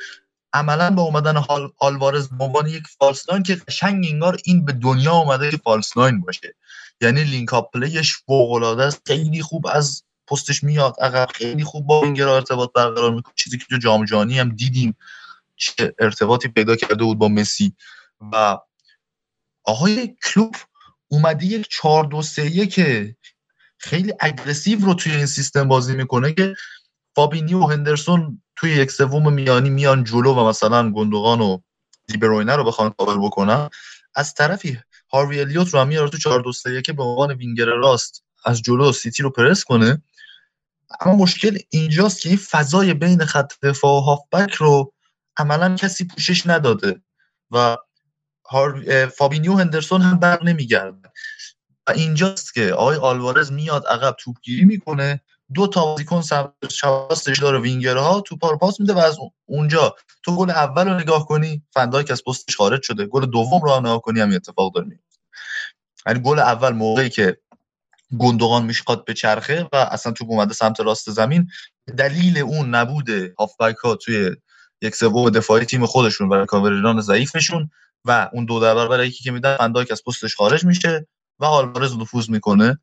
عملا 0.53 0.89
با 0.89 1.01
اومدن 1.01 1.37
هال 1.37 1.71
آلوارز 1.77 2.29
به 2.29 2.43
عنوان 2.43 2.67
یک 2.67 2.83
false 2.99 3.29
nine 3.29 3.43
که 3.43 3.55
قشنگ 3.55 4.05
انگار 4.09 4.37
این 4.43 4.65
به 4.65 4.73
دنیا 4.73 5.13
اومده 5.13 5.51
که 5.51 5.57
false 5.57 5.97
nine 5.97 6.21
باشه. 6.21 6.55
یعنی 7.01 7.23
link 7.23 7.53
up 7.53 7.71
play 7.73 8.03
ش 8.03 8.17
فوق 8.25 8.51
العاده 8.51 8.83
است 8.83 9.01
خیلی 9.07 9.41
خوب 9.41 9.67
از 9.67 10.03
پستش 10.27 10.63
میاد 10.63 10.95
عقب 11.01 11.27
خیلی 11.33 11.63
خوب 11.63 11.87
با 11.87 12.01
وینگر 12.01 12.27
ارتباط 12.27 12.69
برقرار 12.75 13.13
می‌کنه. 13.13 13.33
چیزی 13.35 13.57
که 13.57 13.65
تو 13.69 13.77
جام 13.77 14.05
جهانی 14.05 14.39
هم 14.39 14.49
دیدیم. 14.49 14.95
چه 15.59 15.95
ارتباطی 15.99 16.47
پیدا 16.47 16.75
کرده 16.75 17.03
بود 17.03 17.17
با 17.17 17.27
مسی. 17.27 17.75
و 18.33 18.57
آقای 19.63 20.15
کلوپ 20.23 20.55
اومده 21.07 21.45
یک 21.45 21.67
4 21.69 22.05
2 22.05 22.21
3 22.21 22.67
که 22.67 23.15
خیلی 23.77 24.13
aggressive 24.19 24.79
رو 24.79 24.93
توی 24.93 25.15
این 25.15 25.25
سیستم 25.25 25.67
بازی 25.67 25.95
می‌کنه 25.95 26.33
که 26.33 26.55
فابینیو 27.15 27.53
و 27.53 27.63
هندرسون 27.63 28.41
توی 28.55 28.71
یک 28.71 28.91
سوم 28.91 29.33
میانی 29.33 29.69
میان 29.69 30.03
جلو 30.03 30.33
و 30.33 30.49
مثلا 30.49 30.91
گندوغان 30.91 31.41
و 31.41 31.57
دیبروینه 32.07 32.55
رو 32.55 32.63
بخوان 32.63 32.89
کاور 32.89 33.19
بکنن. 33.19 33.69
از 34.15 34.33
طرفی 34.33 34.79
هاروی 35.11 35.39
الیوت 35.39 35.73
رو 35.73 35.79
هم 35.79 35.87
میاره 35.87 36.09
تو 36.09 36.17
4 36.17 36.41
2 36.41 36.51
3 36.51 36.81
که 36.81 36.93
به 36.93 37.03
عنوان 37.03 37.33
وینگر 37.33 37.65
راست 37.65 38.23
از 38.45 38.61
جلو 38.61 38.91
سیتی 38.91 39.23
رو 39.23 39.29
پرس 39.29 39.63
کنه. 39.63 40.01
اما 41.01 41.15
مشکل 41.15 41.57
اینجاست 41.69 42.21
که 42.21 42.29
این 42.29 42.37
فضای 42.37 42.93
بین 42.93 43.25
خط 43.25 43.53
دفاع 43.63 43.91
و 43.91 43.99
هافبک 43.99 44.53
رو 44.53 44.93
عملا 45.39 45.75
کسی 45.75 46.06
پوشش 46.06 46.47
نداده 46.47 47.02
و 47.52 47.78
فابینیو 49.17 49.54
هندرسون 49.54 50.02
هم 50.02 50.19
بر 50.19 50.43
نمیگردن 50.43 51.12
و 51.88 51.91
اینجاست 51.91 52.54
که 52.54 52.73
آقای 52.73 52.97
آلوارز 52.97 53.52
میاد 53.52 53.86
عقب 53.88 54.15
توپگیری 54.19 54.65
می‌کنه. 54.65 55.21
دو 55.54 55.67
تا 55.67 55.86
بازیکن 55.86 56.23
راستش 56.84 57.39
داره 57.39 57.60
وینگرها 57.60 58.21
تو 58.21 58.38
پار 58.38 58.58
پاس 58.58 58.80
میده 58.80 58.93
و 58.93 58.97
از 58.97 59.17
اونجا 59.45 59.95
تو 60.23 60.36
گل 60.36 60.49
اول 60.49 60.88
رو 60.88 60.93
نگاه 60.93 61.28
کنی 61.28 61.63
فندایک 61.73 62.12
از 62.12 62.23
پستش 62.23 62.56
خارج 62.56 62.82
شده. 62.84 63.06
گل 63.06 63.25
دوم 63.25 63.62
رو 63.62 63.80
نگاه 63.80 64.02
کنی 64.02 64.19
هم 64.19 64.32
اتفاق 64.32 64.73
داره 64.73 64.88
میفته 64.88 65.19
یعنی 66.08 66.19
گل 66.19 66.39
اول 66.39 66.71
موقعی 66.71 67.10
که 67.10 67.38
گندوغان 68.19 68.65
میشقاد 68.65 69.06
به 69.06 69.13
چرخه 69.13 69.69
و 69.73 69.75
اصلا 69.75 70.12
توپ 70.12 70.30
اومده 70.30 70.54
سمت 70.54 70.80
راست 70.80 71.12
زمین 71.12 71.47
دلیل 71.97 72.38
اون 72.38 72.75
نبود 72.75 73.10
هافبک 73.39 73.75
ها 73.75 73.95
توی 73.95 74.36
یک 74.81 74.95
سوم 74.95 75.29
دفاعی 75.29 75.65
تیم 75.65 75.85
خودشون 75.85 76.29
و 76.29 76.45
کاوریران 76.45 77.01
ضعیفشون 77.01 77.69
و 78.05 78.29
اون 78.33 78.45
دو 78.45 78.59
در 78.59 78.75
برابر 78.75 79.03
یکی 79.03 79.23
که 79.23 79.31
میدن 79.31 79.57
فندایک 79.57 79.91
از 79.91 80.03
پستش 80.03 80.35
خارج 80.35 80.65
میشه 80.65 81.07
و 81.39 81.45
آلوارز 81.45 81.97
نفوذ 81.97 82.29
می‌کنه. 82.29 82.79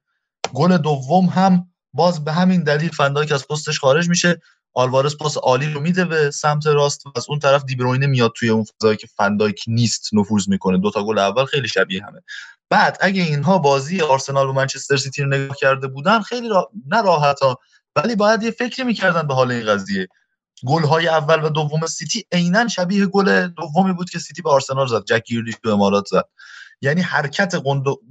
گل 0.55 0.77
دوم 0.77 1.27
هم 1.27 1.67
باز 1.93 2.25
به 2.25 2.33
همین 2.33 2.63
دلیل 2.63 2.91
فندایک 2.91 3.33
از 3.33 3.49
پستش 3.49 3.81
خارج 3.81 4.09
میشه. 4.09 4.41
آلوارز 4.75 5.17
پاس 5.17 5.37
عالی 5.37 5.73
رو 5.73 5.81
میده 5.81 6.05
به 6.05 6.31
سمت 6.31 6.67
راست 6.67 7.07
و 7.07 7.13
از 7.17 7.27
اون 7.29 7.39
طرف 7.39 7.65
دیبروینه 7.65 8.07
میاد 8.07 8.33
توی 8.37 8.49
اون 8.49 8.65
فضایی 8.65 8.97
که 8.97 9.07
فندایک 9.07 9.65
نیست 9.67 10.11
نفوذ 10.13 10.49
می‌کنه. 10.49 10.79
دو 10.79 10.91
تا 10.91 11.05
گل 11.05 11.19
اول 11.19 11.45
خیلی 11.45 11.69
شبیه 11.69 12.05
همه. 12.05 12.21
بعد 12.71 12.99
اگه 13.01 13.23
اینها 13.23 13.59
بازی 13.59 14.01
آرسنال 14.01 14.49
و 14.49 14.53
منچستر 14.53 14.97
سیتی 14.97 15.23
رو 15.23 15.29
نگاه 15.29 15.57
کرده 15.57 15.89
بودن 15.89 16.21
خیلی 16.21 16.49
را... 16.49 16.71
نه 16.87 17.03
راحت 17.03 17.41
ها 17.41 17.59
ولی 17.97 18.17
باید 18.17 18.43
یه 18.43 18.51
فکری 18.51 18.85
می‌کردن 18.85 19.27
به 19.27 19.35
حال 19.35 19.51
این 19.51 19.67
قضیه. 19.67 20.09
گل 20.67 20.83
های 20.83 21.09
اول 21.09 21.45
و 21.45 21.49
دوم 21.49 21.87
سیتی 21.87 22.25
عینا 22.33 22.69
شبیه 22.69 23.07
گل 23.07 23.49
دومی 23.49 23.93
بود 23.93 24.11
که 24.11 24.19
سیتی 24.19 24.43
به 24.43 24.51
آرسنال 24.51 24.87
زد. 24.87 25.05
جک 25.05 25.23
گریلیش 25.27 25.55
تو 25.63 25.71
امارات 25.71 26.07
زد. 26.07 26.25
یعنی 26.81 27.01
حرکت 27.01 27.57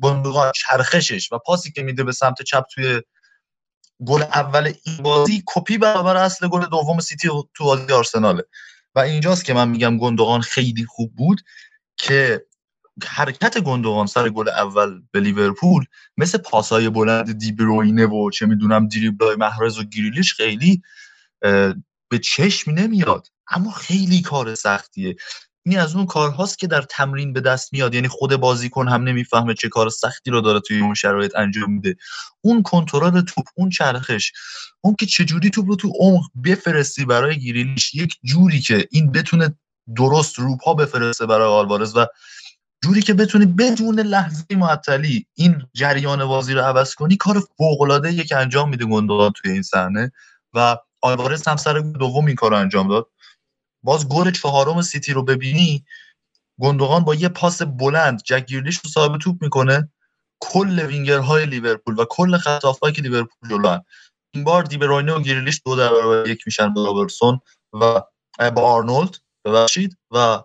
گندوقان 0.02 0.52
چرخشش 0.56 1.32
و 1.32 1.38
پاسی 1.38 1.72
که 1.72 1.84
میده 1.84 2.04
به 2.04 2.12
سمت 2.12 2.42
چپ 2.42 2.64
توی 2.74 3.02
گل 4.06 4.22
اول 4.22 4.74
این 4.84 4.98
بازی 4.98 5.44
کپی 5.46 5.78
برابر 5.78 6.18
اصل 6.18 6.48
گل 6.48 6.66
دوم 6.66 7.00
سیتی 7.00 7.30
تو 7.54 7.64
بازی 7.64 7.94
آرسناله. 7.94 8.44
و 8.96 9.00
اینجاست 9.00 9.46
که 9.46 9.54
من 9.54 9.70
میگم 9.70 9.98
گندوقان 9.98 10.42
خیلی 10.42 10.86
خوب 10.86 11.16
بود 11.16 11.42
که 11.98 12.46
حرکت 13.08 13.58
گندوقان 13.58 14.08
سر 14.08 14.30
گل 14.30 14.50
اول 14.50 15.02
به 15.12 15.20
لیورپول 15.20 15.86
مثل 16.18 16.38
پاسای 16.38 16.90
بلند 16.90 17.38
دیبروینه 17.38 18.06
و 18.06 18.30
چه 18.30 18.46
می‌دونم 18.46 18.88
دریبلای 18.88 19.36
محرز 19.36 19.80
و 19.80 19.84
گریلیش 19.84 20.34
خیلی 20.34 20.82
به 22.10 22.20
چشم 22.20 22.72
نمیاد. 22.72 23.28
اما 23.48 23.72
خیلی 23.72 24.22
کار 24.22 24.56
سختیه. 24.56 25.16
این 25.66 25.80
از 25.80 25.96
اون 25.96 26.06
کارهاست 26.06 26.60
که 26.60 26.68
در 26.68 26.82
تمرین 26.82 27.34
به 27.34 27.42
دست 27.42 27.74
میاد. 27.74 27.94
یعنی 27.96 28.08
خود 28.08 28.36
بازیکن 28.36 28.88
هم 28.88 29.04
نمی‌فهمه 29.04 29.54
چه 29.54 29.70
کار 29.70 29.90
سختی 29.90 30.32
رو 30.32 30.42
داره 30.42 30.60
توی 30.60 30.80
اون 30.80 30.94
شرایط 30.94 31.36
انجام 31.36 31.72
میده. 31.72 31.96
اون 32.42 32.64
کنترل 32.64 33.22
توپ 33.22 33.46
اون 33.56 33.70
چرخش 33.70 34.32
اون 34.82 34.96
که 34.96 35.06
چجوری 35.06 35.50
توپ 35.50 35.70
رو 35.70 35.76
تو 35.76 35.94
عمق 36.00 36.24
بفرستی 36.44 37.06
برای 37.06 37.40
گیریلیش 37.40 37.96
یک 37.96 38.16
جوری 38.24 38.60
که 38.60 38.88
این 38.92 39.12
بتونه 39.12 39.56
درست 39.96 40.40
رو 40.40 40.63
پا 40.63 40.74
بفرسته 40.74 41.26
برای 41.26 41.48
آلوارز 41.48 41.98
و 41.98 42.06
جوری 42.84 43.02
که 43.02 43.14
بتونی 43.14 43.46
بدون 43.46 44.00
لحظه 44.00 44.46
معطلی 44.52 45.28
این 45.34 45.64
جریان 45.74 46.26
بازی 46.26 46.54
رو 46.54 46.62
عوض 46.62 46.96
کنی 46.96 47.18
کار 47.18 47.44
فوق 47.58 47.82
العاده 47.82 48.24
که 48.24 48.38
انجام 48.38 48.70
میده 48.70 48.86
گندوقان 48.86 49.32
توی 49.32 49.52
این 49.52 49.62
صحنه. 49.62 50.12
و 50.54 50.78
آلوارز 51.06 51.48
هم 51.48 51.56
سر 51.56 51.80
دوم 51.80 52.26
این 52.26 52.36
کار 52.36 52.52
رو 52.52 52.58
انجام 52.58 52.88
داد. 52.88 53.10
باز 53.84 54.10
گل 54.10 54.32
چهارم 54.32 54.82
سیتی 54.82 55.14
رو 55.14 55.24
ببینی 55.24 55.86
گندوقان 56.60 57.04
با 57.04 57.16
یه 57.16 57.30
پاس 57.30 57.62
بلند 57.62 58.22
جک 58.24 58.54
رو 58.54 58.90
صاحب 58.90 59.18
توپ 59.18 59.42
می‌کنه. 59.42 59.92
کل 60.40 60.80
وینگرهای 60.80 61.46
لیورپول 61.46 62.00
و 62.00 62.06
کل 62.10 62.38
خط 62.38 62.62
که 62.96 63.02
لیورپول 63.02 63.50
جلو 63.50 63.80
این 64.34 64.44
بار 64.44 64.64
دی‌بروینه 64.64 65.14
و 65.14 65.22
گیرلیش 65.22 65.62
دو 65.66 65.76
در 65.76 65.90
برابر 65.90 66.30
یک 66.30 66.44
میشن 66.46 66.74
با 66.74 66.86
رابرتسون 66.86 67.40
و 67.74 68.02
با 68.52 68.62
آرنولد. 68.62 69.18
ببخشید. 69.46 69.98
و 70.12 70.44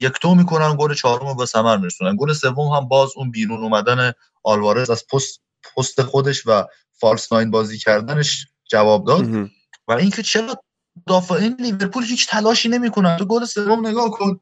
یک 0.00 0.12
تو 0.12 0.34
می‌کنن 0.34 0.76
گل 0.78 0.94
چهارم 0.94 1.26
رو 1.26 1.34
به 1.34 1.46
ثمر 1.46 1.76
میرسونن. 1.76 2.16
گل 2.16 2.32
سوم 2.32 2.68
هم 2.68 2.88
باز 2.88 3.10
اون 3.16 3.30
بیرون 3.30 3.62
اومدن 3.62 4.12
آلوارز 4.44 4.90
از 4.90 5.06
پست 5.12 5.40
پست 5.76 6.02
خودش 6.02 6.42
و 6.46 6.64
false 6.92 7.32
nine 7.32 7.50
بازی 7.50 7.78
کردنش 7.78 8.46
جواب 8.70 9.06
داد. 9.06 9.50
و 9.88 9.92
اینکه 9.92 10.22
چرا 10.22 10.62
مدافعین 10.96 11.56
لیورپول 11.60 12.04
هیچ 12.04 12.28
تلاشی 12.28 12.68
نمی‌کنن؟ 12.68 13.16
تو 13.16 13.24
گل 13.24 13.44
سوم 13.44 13.86
نگاه 13.86 14.10
کن. 14.10 14.40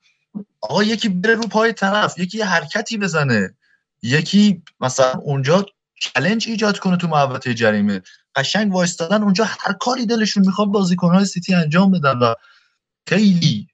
آقا 0.60 0.84
یکی 0.84 1.08
بره 1.08 1.34
رو 1.34 1.42
پای 1.42 1.72
طرف 1.72 2.18
یکی 2.18 2.42
حرکتی 2.42 2.98
بزنه. 2.98 3.54
یکی 4.02 4.62
مثلا 4.80 5.12
اونجا 5.12 5.66
challenge 6.00 6.48
ایجاد 6.48 6.78
کنه 6.78 6.96
تو 6.96 7.08
محوطه 7.08 7.54
جریمه. 7.54 8.02
قشنگ 8.34 8.74
وایستادن 8.74 9.22
اونجا 9.22 9.44
هر 9.44 9.72
کاری 9.72 10.06
دلشون 10.06 10.46
می‌خواد 10.46 10.68
بازیکنهای 10.68 11.24
سیتی 11.24 11.54
انجام 11.54 11.90
بدن 11.90 12.18
و 12.18 12.34
خیلی 13.08 13.68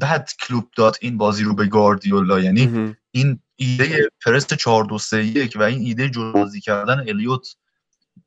بد 0.00 0.28
کلوپ 0.40 0.70
داد 0.76 0.96
این 1.00 1.18
بازی 1.18 1.44
رو 1.44 1.54
به 1.54 1.66
گاردیولا 1.66 2.40
یعنی 2.40 2.94
این 3.10 3.40
ایده 3.56 4.08
پرس 4.24 4.54
4 4.54 4.84
2 4.84 4.98
3 4.98 5.24
1 5.24 5.56
و 5.56 5.62
این 5.62 5.80
ایده 5.80 6.10
جلو 6.10 6.32
بازی 6.32 6.60
کردن 6.60 7.00
الیوت 7.08 7.56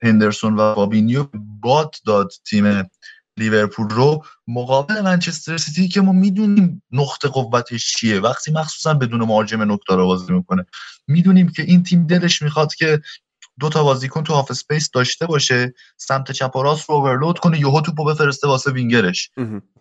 هندرسون 0.03 0.55
و 0.55 0.75
فابینیو 0.75 1.25
باد 1.61 1.95
داد 2.05 2.31
تیم 2.49 2.89
لیورپول 3.37 3.89
رو. 3.89 4.23
مقابل 4.47 5.01
منچستر 5.01 5.57
سیتی 5.57 5.87
که 5.87 6.01
ما 6.01 6.11
می‌دونیم 6.11 6.83
نقطه 6.91 7.27
قوتش 7.27 7.93
چیه. 7.93 8.19
وقتی 8.19 8.51
مخصوصا 8.51 8.93
بدون 8.93 9.19
مهاجم 9.19 9.71
نکته 9.71 9.95
رو 9.95 10.05
بازی 10.05 10.33
می‌کنه. 10.33 10.65
می‌دونیم 11.07 11.51
که 11.51 11.63
این 11.63 11.83
تیم 11.83 12.07
دلش 12.07 12.41
می‌خواد 12.41 12.75
که 12.75 13.01
دو 13.59 13.69
تا 13.69 13.83
بازیکن 13.83 14.23
تو 14.23 14.33
half 14.33 14.51
space 14.51 14.89
داشته 14.91 15.25
باشه 15.25 15.73
سمت 15.97 16.31
چپ 16.31 16.55
و 16.55 16.63
راست 16.63 16.89
رو 16.89 16.95
overload 16.95 17.39
کنه 17.39 17.59
یهو 17.59 17.81
توپو 17.81 18.05
بفرسته 18.05 18.47
واسه 18.47 18.71
وینگرش. 18.71 19.29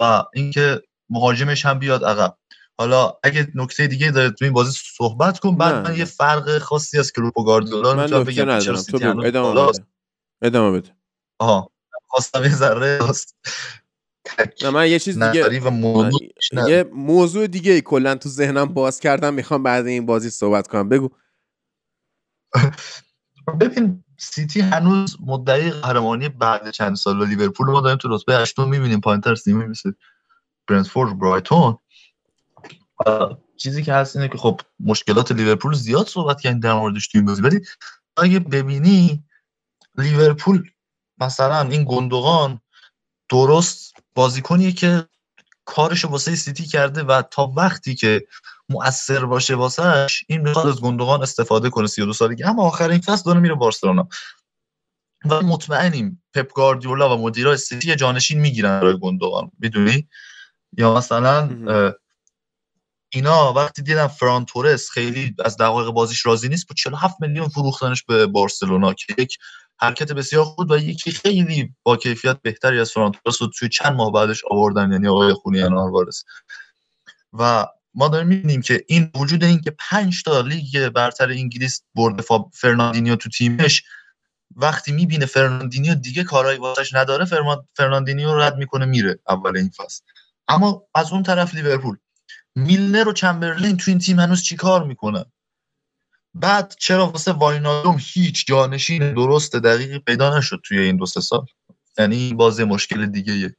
و 0.00 0.24
اینکه 0.34 0.82
مهاجمش 1.10 1.66
هم 1.66 1.78
بیاد 1.78 2.04
عقب. 2.04 2.36
حالا 2.78 3.12
اگه 3.22 3.48
نکته 3.54 3.86
دیگه 3.86 4.10
داره 4.10 4.30
تو 4.30 4.44
این 4.44 4.54
بازی 4.54 4.78
صحبت 4.96 5.38
کن 5.38 5.56
بعد 5.56 5.88
من 5.88 5.98
یه 5.98 6.04
فرق 6.04 6.58
خاصی 6.58 6.98
از 6.98 7.12
کلوپ 7.12 7.38
و 7.38 7.44
گاردیولا 7.44 7.94
من 7.94 8.06
بگم. 8.24 8.48
ادامه 9.20 9.54
بده. 9.72 9.84
ادامه 10.44 10.80
بده. 10.80 10.96
آها. 11.38 11.70
خواستم 12.06 12.42
یه 12.42 12.54
ذره 12.54 12.98
نه 14.62 14.70
من 14.70 14.90
یه 14.90 14.98
چیز 14.98 15.22
دیگه 15.22 15.60
و 15.60 15.70
موضوع 15.70 16.20
یه 16.68 16.90
موضوع 16.92 17.46
دیگه 17.46 17.80
کلا 17.80 18.14
تو 18.14 18.28
ذهنم 18.28 18.64
باز 18.64 19.00
کردم 19.00 19.34
می‌خوام 19.34 19.62
بعد 19.62 19.86
این 19.86 20.06
بازی 20.06 20.30
صحبت 20.30 20.68
کنم. 20.68 20.88
بگو. 20.88 21.10
ببین 23.60 24.04
سیتی 24.18 24.60
هنوز 24.60 25.16
مدعی 25.20 25.70
قهرمانی 25.70 26.28
بعد 26.28 26.70
چند 26.70 26.96
سال 26.96 27.20
و 27.20 27.24
لیورپول 27.24 27.66
ما 27.66 27.80
داریم 27.80 27.98
تو 27.98 28.08
رتبه 28.16 28.34
هشتم 28.34 28.68
می‌بینیم. 28.68 29.00
پایینتر 29.00 29.34
تیمی 29.34 29.66
مثل 29.66 29.92
برنتفورد 30.68 31.18
برایتون. 31.18 31.78
چیزی 33.56 33.82
که 33.82 33.92
هست 33.92 34.16
اینه 34.16 34.28
که 34.28 34.38
خب 34.38 34.60
مشکلات 34.80 35.32
لیورپول 35.32 35.74
زیاد 35.74 36.06
صحبت 36.06 36.40
کردن 36.40 36.58
در 36.58 36.74
موردش 36.74 37.08
تو 37.08 37.18
این 37.18 37.24
بازی. 37.24 37.42
ولی 37.42 37.60
اگه 38.16 38.38
ببینی 38.38 39.24
لیورپول 39.98 40.70
مثلا 41.18 41.60
این 41.60 41.84
گندوغان 41.88 42.60
درست 43.28 43.94
بازیکنیه 44.14 44.72
که 44.72 45.08
کارشو 45.64 46.08
واسه 46.08 46.36
سیتی 46.36 46.66
کرده 46.66 47.02
و 47.02 47.22
تا 47.30 47.52
وقتی 47.56 47.94
که 47.94 48.26
مؤثر 48.68 49.24
باشه 49.24 49.54
واسهش 49.54 50.24
این 50.28 50.40
می‌خواد 50.40 50.66
از 50.66 50.80
گندگان 50.80 51.22
استفاده 51.22 51.70
کنه 51.70 51.86
32 51.86 52.12
سالگی. 52.12 52.44
اما 52.44 52.66
آخرین 52.66 53.00
فصل 53.00 53.22
داره 53.24 53.40
میره 53.40 53.54
بارسلونا. 53.54 54.08
و 55.30 55.42
مطمئنیم 55.42 56.22
پپ 56.34 56.52
گاردیولا 56.52 57.16
و 57.16 57.22
مدیرای 57.22 57.56
سیتی 57.56 57.96
جانشین 57.96 58.40
می‌گیرن 58.40 58.80
برای 58.80 58.98
گندگان 58.98 59.50
می‌دونی؟ 59.58 60.08
یا 60.78 60.94
مثلا 60.94 61.48
اینا 63.12 63.52
وقتی 63.52 63.82
دیدن 63.82 64.06
فران 64.06 64.44
تورس 64.44 64.90
خیلی 64.90 65.34
از 65.44 65.56
دقایق 65.56 65.88
بازیش 65.88 66.26
راضی 66.26 66.48
نیست 66.48 66.68
با 66.68 66.74
47 66.74 67.16
میلیون 67.20 67.48
فروختنش 67.48 68.02
به 68.02 68.26
بارسلونا 68.26 68.94
که 68.94 69.14
یک 69.18 69.38
حرکت 69.80 70.12
بسیار 70.12 70.44
خوب 70.44 70.70
و 70.70 70.78
یکی 70.78 71.10
خیلی 71.10 71.74
با 71.82 71.96
کیفیت 71.96 72.42
بهتری 72.42 72.80
از 72.80 72.92
فران 72.92 73.12
تورس 73.12 73.42
رو 73.42 73.48
توی 73.48 73.68
چند 73.68 73.92
ماه 73.92 74.12
بعدش 74.12 74.42
آوردن 74.50 74.92
یعنی 74.92 75.08
آقای 75.08 75.32
خونیان 75.32 75.74
آلوارز 75.74 76.24
و 77.32 77.66
ما 77.94 78.08
داریم 78.08 78.28
می‌بینیم 78.28 78.62
که 78.62 78.84
این 78.88 79.10
وجود 79.14 79.44
این 79.44 79.60
که 79.60 79.76
پنج 79.78 80.22
تا 80.22 80.40
لیگ 80.40 80.88
برتر 80.88 81.30
انگلیس 81.30 81.82
برده 81.94 82.24
فرناندینیو 82.52 83.16
تو 83.16 83.28
تیمش 83.28 83.84
وقتی 84.56 84.92
می‌بینه 84.92 85.26
فرناندینیو 85.26 85.94
دیگه 85.94 86.24
کارایی 86.24 86.58
واسش 86.58 86.94
نداره 86.94 87.24
فرناندینیو 87.74 88.34
رد 88.34 88.56
می‌کنه 88.56 88.84
میره 88.84 89.18
اول 89.28 89.56
این 89.56 89.70
فصل 89.70 90.02
اما 90.48 90.86
از 90.94 91.12
اون 91.12 91.22
طرف 91.22 91.54
لیورپول 91.54 91.96
میلنر 92.54 93.08
و 93.08 93.12
چمبرلین 93.12 93.76
تو 93.76 93.90
این 93.90 93.98
تیم 93.98 94.20
هنوز 94.20 94.42
چیکار 94.42 94.84
می‌کنن؟ 94.84 95.24
بعد 96.34 96.74
چرا 96.78 97.06
واسه 97.06 97.32
واینالدوم 97.32 97.96
هیچ 98.00 98.46
جانشین 98.46 99.14
درست 99.14 99.56
دقیقی 99.56 99.98
پیدا 99.98 100.38
نشد 100.38 100.60
توی 100.64 100.78
این 100.78 100.96
دو 100.96 101.06
سه 101.06 101.20
سال؟ 101.20 101.46
یعنی 101.98 102.16
این 102.16 102.36
بازی 102.36 102.64
مشکل 102.64 103.06
دیگه 103.06 103.56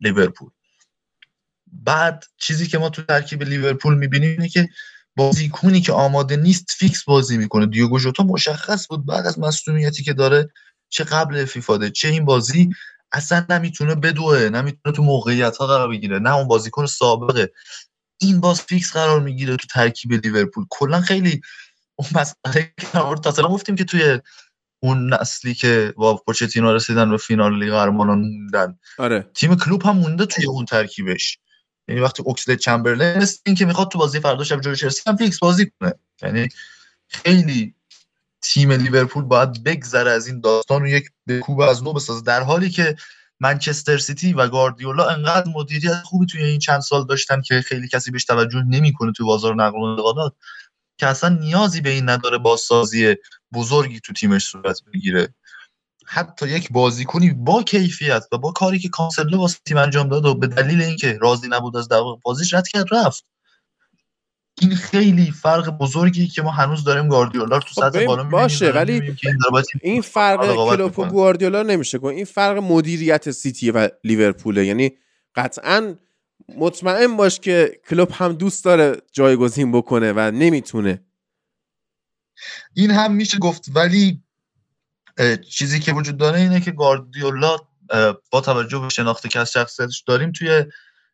لیورپول. 0.00 0.50
بعد 1.72 2.24
چیزی 2.38 2.66
که 2.66 2.78
ما 2.78 2.88
تو 2.88 3.02
ترکیب 3.02 3.42
لیورپول 3.42 3.94
می‌بینیم 3.94 4.30
اینه 4.30 4.48
که 4.48 4.68
بازیکنی 5.16 5.80
که 5.80 5.92
آماده 5.92 6.36
نیست 6.36 6.70
فیکس 6.78 7.04
بازی 7.04 7.36
می‌کنه. 7.38 7.66
دیوگو 7.66 7.98
ژوتا 7.98 8.22
مشخص 8.22 8.88
بود 8.88 9.06
بعد 9.06 9.26
از 9.26 9.38
مصونیتی 9.38 10.02
که 10.02 10.12
داره 10.12 10.50
چه 10.88 11.04
قبل 11.04 11.44
فیفاده 11.44 11.90
چه 11.90 12.08
این 12.08 12.24
بازی 12.24 12.70
اصلا 13.12 13.46
نمی‌تونه 13.50 13.94
بدوه 13.94 14.48
نمی‌تونه 14.48 14.96
تو 14.96 15.02
موقعیت 15.02 15.56
ها 15.56 15.66
قرار 15.66 15.88
بگیره 15.88 16.18
نه 16.18 16.34
اون 16.34 16.48
بازیکن 16.48 16.86
سابقه. 16.86 17.52
این 18.18 18.40
باز 18.40 18.60
فیکس 18.60 18.92
قرار 18.92 19.20
می‌گیره 19.20 19.56
تو 19.56 19.66
ترکیب 19.66 20.12
لیورپول. 20.12 20.66
کلا 20.70 21.00
خیلی 21.00 21.40
اون 21.96 22.08
مسئله 22.14 22.72
که 23.34 23.42
گفتیم 23.42 23.76
که 23.76 23.84
توی 23.84 24.20
اون 24.82 25.14
نسلی 25.14 25.54
که 25.54 25.94
با 25.96 26.16
پوچتینو 26.16 26.74
رسیدن 26.74 27.10
به 27.10 27.16
فینال 27.16 27.58
لیگ 27.58 27.70
قهرمانان 27.70 28.18
موندن. 28.18 28.78
آره. 28.98 29.30
تیم 29.34 29.56
کلوپ 29.56 29.82
هم 29.82 29.96
مونده 29.96 30.26
توی 30.26 30.46
اون 30.46 30.64
ترکیبش. 30.64 31.38
یعنی 31.88 32.00
وقتی 32.00 32.22
اوکسلید 32.22 32.58
چمبرلین 32.58 33.26
این 33.46 33.54
که 33.54 33.66
می‌خواد 33.66 33.90
تو 33.90 33.98
بازی 33.98 34.20
فردا 34.20 34.44
شب 34.44 34.60
جلوی 34.60 34.76
چلسی 34.76 35.02
هم 35.06 35.16
فیکس 35.16 35.38
بازی 35.38 35.72
کنه. 35.80 35.92
یعنی 36.22 36.48
خیلی 37.08 37.74
تیم 38.42 38.72
لیورپول 38.72 39.24
باید 39.24 39.64
بگذره 39.64 40.10
از 40.10 40.26
این 40.26 40.40
داستان 40.40 40.82
و 40.82 40.86
یک 40.86 41.10
بکوب 41.28 41.60
از 41.60 41.82
نو 41.82 41.92
بسازه. 41.92 42.24
در 42.24 42.42
حالی 42.42 42.70
که 42.70 42.96
منچستر 43.40 43.98
سیتی 43.98 44.32
و 44.32 44.48
گاردیولا 44.48 45.08
انقدر 45.08 45.50
مدیریت 45.54 46.02
خوبی 46.04 46.26
توی 46.26 46.44
این 46.44 46.58
چند 46.58 46.80
سال 46.80 47.06
داشتن 47.06 47.42
که 47.42 47.60
خیلی 47.60 47.88
کسی 47.88 48.10
بهش 48.10 48.24
توجه 48.24 48.62
نمی‌کنه 48.68 49.12
تو 49.12 49.26
بازار 49.26 49.54
نقل 49.54 49.78
و 49.78 49.82
انتقالات. 49.82 50.34
که 50.96 51.06
اصلا 51.06 51.28
نیازی 51.28 51.80
به 51.80 51.90
این 51.90 52.08
نداره 52.08 52.38
بازسازی 52.38 53.16
بزرگی 53.54 54.00
تو 54.00 54.12
تیمش 54.12 54.44
صورت 54.44 54.80
بگیره. 54.94 55.34
حتی 56.06 56.48
یک 56.48 56.72
بازیکنی 56.72 57.30
با 57.30 57.62
کیفیت 57.62 58.24
و 58.32 58.38
با 58.38 58.52
کاری 58.52 58.78
که 58.78 58.88
کانسلو 58.88 59.38
واسه 59.38 59.58
تیم 59.64 59.76
انجام 59.76 60.08
داد 60.08 60.26
و 60.26 60.34
به 60.34 60.46
دلیل 60.46 60.82
اینکه 60.82 61.18
راضی 61.20 61.48
نبود 61.48 61.76
از 61.76 61.88
دقایق 61.88 62.16
بازیش 62.22 62.54
رد 62.54 62.68
کرد 62.68 62.86
رفت. 62.94 63.24
این 64.60 64.74
خیلی 64.74 65.30
فرق 65.30 65.70
بزرگی 65.70 66.28
که 66.28 66.42
ما 66.42 66.50
هنوز 66.50 66.84
داریم 66.84 67.08
گاردیولا 67.08 67.58
تو 67.58 67.68
خب 67.68 67.90
سطح 67.90 68.06
بالا 68.06 68.24
باشه 68.24 68.70
ولی 68.70 68.92
این, 68.92 69.16
این 69.80 70.02
فرق 70.02 70.54
کلوپ 70.54 70.98
و 70.98 71.04
گواردیولا 71.04 71.62
نمیشه 71.62 71.98
کن 71.98 72.08
این 72.08 72.24
فرق 72.24 72.58
مدیریت 72.58 73.30
سیتی 73.30 73.70
و 73.70 73.88
لیورپوله. 74.04 74.66
یعنی 74.66 74.92
قطعا 75.34 75.94
مطمئن 76.48 77.16
باش 77.16 77.40
که 77.40 77.80
کلوب 77.88 78.08
هم 78.12 78.32
دوست 78.32 78.64
داره 78.64 79.02
جایگزین 79.12 79.72
بکنه 79.72 80.12
و 80.12 80.30
نمی‌تونه. 80.34 81.02
این 82.74 82.90
هم 82.90 83.12
میشه 83.12 83.38
گفت 83.38 83.64
ولی 83.74 84.22
چیزی 85.50 85.80
که 85.80 85.92
وجود 85.92 86.16
داره 86.16 86.40
اینه 86.40 86.60
که 86.60 86.70
گاردیولا 86.70 87.56
با 88.30 88.40
توجه 88.40 88.78
به 88.78 88.88
شناخته 88.88 89.28
که 89.28 89.38
از 89.38 89.52
شخصیتش 89.52 90.00
داریم 90.00 90.32
توی 90.32 90.64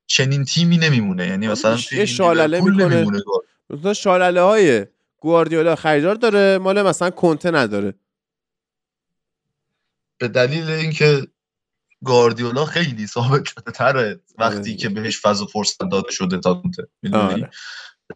چنین 0.06 0.44
تیمی 0.44 0.78
نمیمونه. 0.78 1.26
یعنی 1.26 1.48
مثلا 1.48 1.76
توی 1.76 2.06
شالله 2.06 2.60
می‌کنه. 2.60 3.06
مثلا 3.70 3.94
شالله 3.94 4.40
های 4.40 4.86
گواردیولا 5.18 5.76
خریدار 5.76 6.14
داره 6.14 6.58
مال 6.58 6.82
مثلا 6.82 7.10
کنته 7.10 7.50
نداره. 7.50 7.94
به 10.18 10.28
دلیل 10.28 10.70
اینکه 10.70 11.26
گاردیولا 12.05 12.64
خیلی 12.64 13.07
ثابت 13.07 13.44
شده 13.44 13.72
تره 13.72 14.20
وقتی 14.38 14.59
آره. 14.59 14.74
که 14.74 14.88
بهش 14.88 15.20
فضا 15.20 15.46
فرصت 15.46 15.78
داده 15.90 16.11
شده 16.11 16.38
تا 16.38 16.55
کنته 16.55 16.88
آره. 17.12 17.50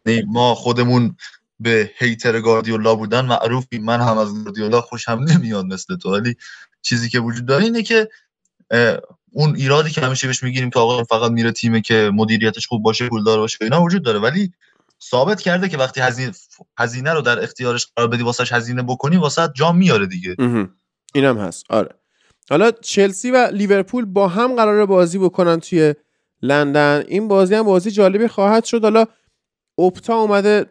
یعنی 0.07 0.23
ما 0.27 0.55
خودمون 0.55 1.17
به 1.61 1.91
هیتر 1.99 2.41
گاردیولا 2.41 2.95
بودن 2.95 3.27
معروفی 3.27 3.79
من 3.79 4.01
هم 4.01 4.19
از 4.19 4.45
گاردیولا 4.45 4.81
خوشم 4.81 5.19
نمیاد 5.29 5.65
مثل 5.65 5.97
تو. 5.97 6.13
ولی 6.13 6.35
چیزی 6.83 7.09
که 7.09 7.21
وجود 7.21 7.47
داره 7.47 7.65
اینه 7.65 7.83
که 7.83 8.09
اون 9.33 9.57
ایرادی 9.57 9.91
که 9.91 10.01
همیشه 10.01 10.27
بهش 10.27 10.43
می‌گیریم 10.43 10.71
که 10.71 10.79
آقا 10.79 11.05
فقط 11.05 11.31
میره 11.31 11.53
تیمه 11.53 11.81
که 11.81 12.11
مدیریتش 12.15 12.67
خوب 12.67 12.83
باشه 12.83 13.09
پولدار 13.09 13.39
باشه 13.39 13.59
اینا 13.61 13.83
وجود 13.83 14.03
داره. 14.03 14.19
ولی 14.19 14.53
ثابت 15.03 15.41
کرده 15.41 15.69
که 15.69 15.79
وقتی 15.79 16.01
هزینه 16.01 16.33
هزینه 16.79 17.13
رو 17.13 17.21
در 17.21 17.43
اختیارش 17.43 17.87
قرار 17.97 18.09
بدی 18.09 18.23
واسش 18.23 18.53
هزینه 18.53 18.83
بکنی 18.83 19.17
واسه 19.17 19.49
جام 19.55 19.77
میاره 19.77 20.07
دیگه. 20.07 20.35
اینم 21.15 21.39
هست. 21.39 21.65
آره. 21.71 21.95
حالا 22.51 22.71
چلسی 22.71 23.31
و 23.31 23.49
لیورپول 23.53 24.05
با 24.05 24.29
هم 24.29 24.55
قرار 24.55 24.87
بازی 24.87 25.19
بکنن 25.19 25.61
توی 25.61 25.95
لندن. 26.43 27.05
این 27.09 27.29
بازی 27.29 27.55
هم 27.55 27.63
بازی 27.63 27.91
جالبی 27.91 28.29
خواهد 28.29 28.65
شد. 28.65 28.83
حالا 28.83 29.07
اپتا 29.79 30.15
اومده 30.15 30.67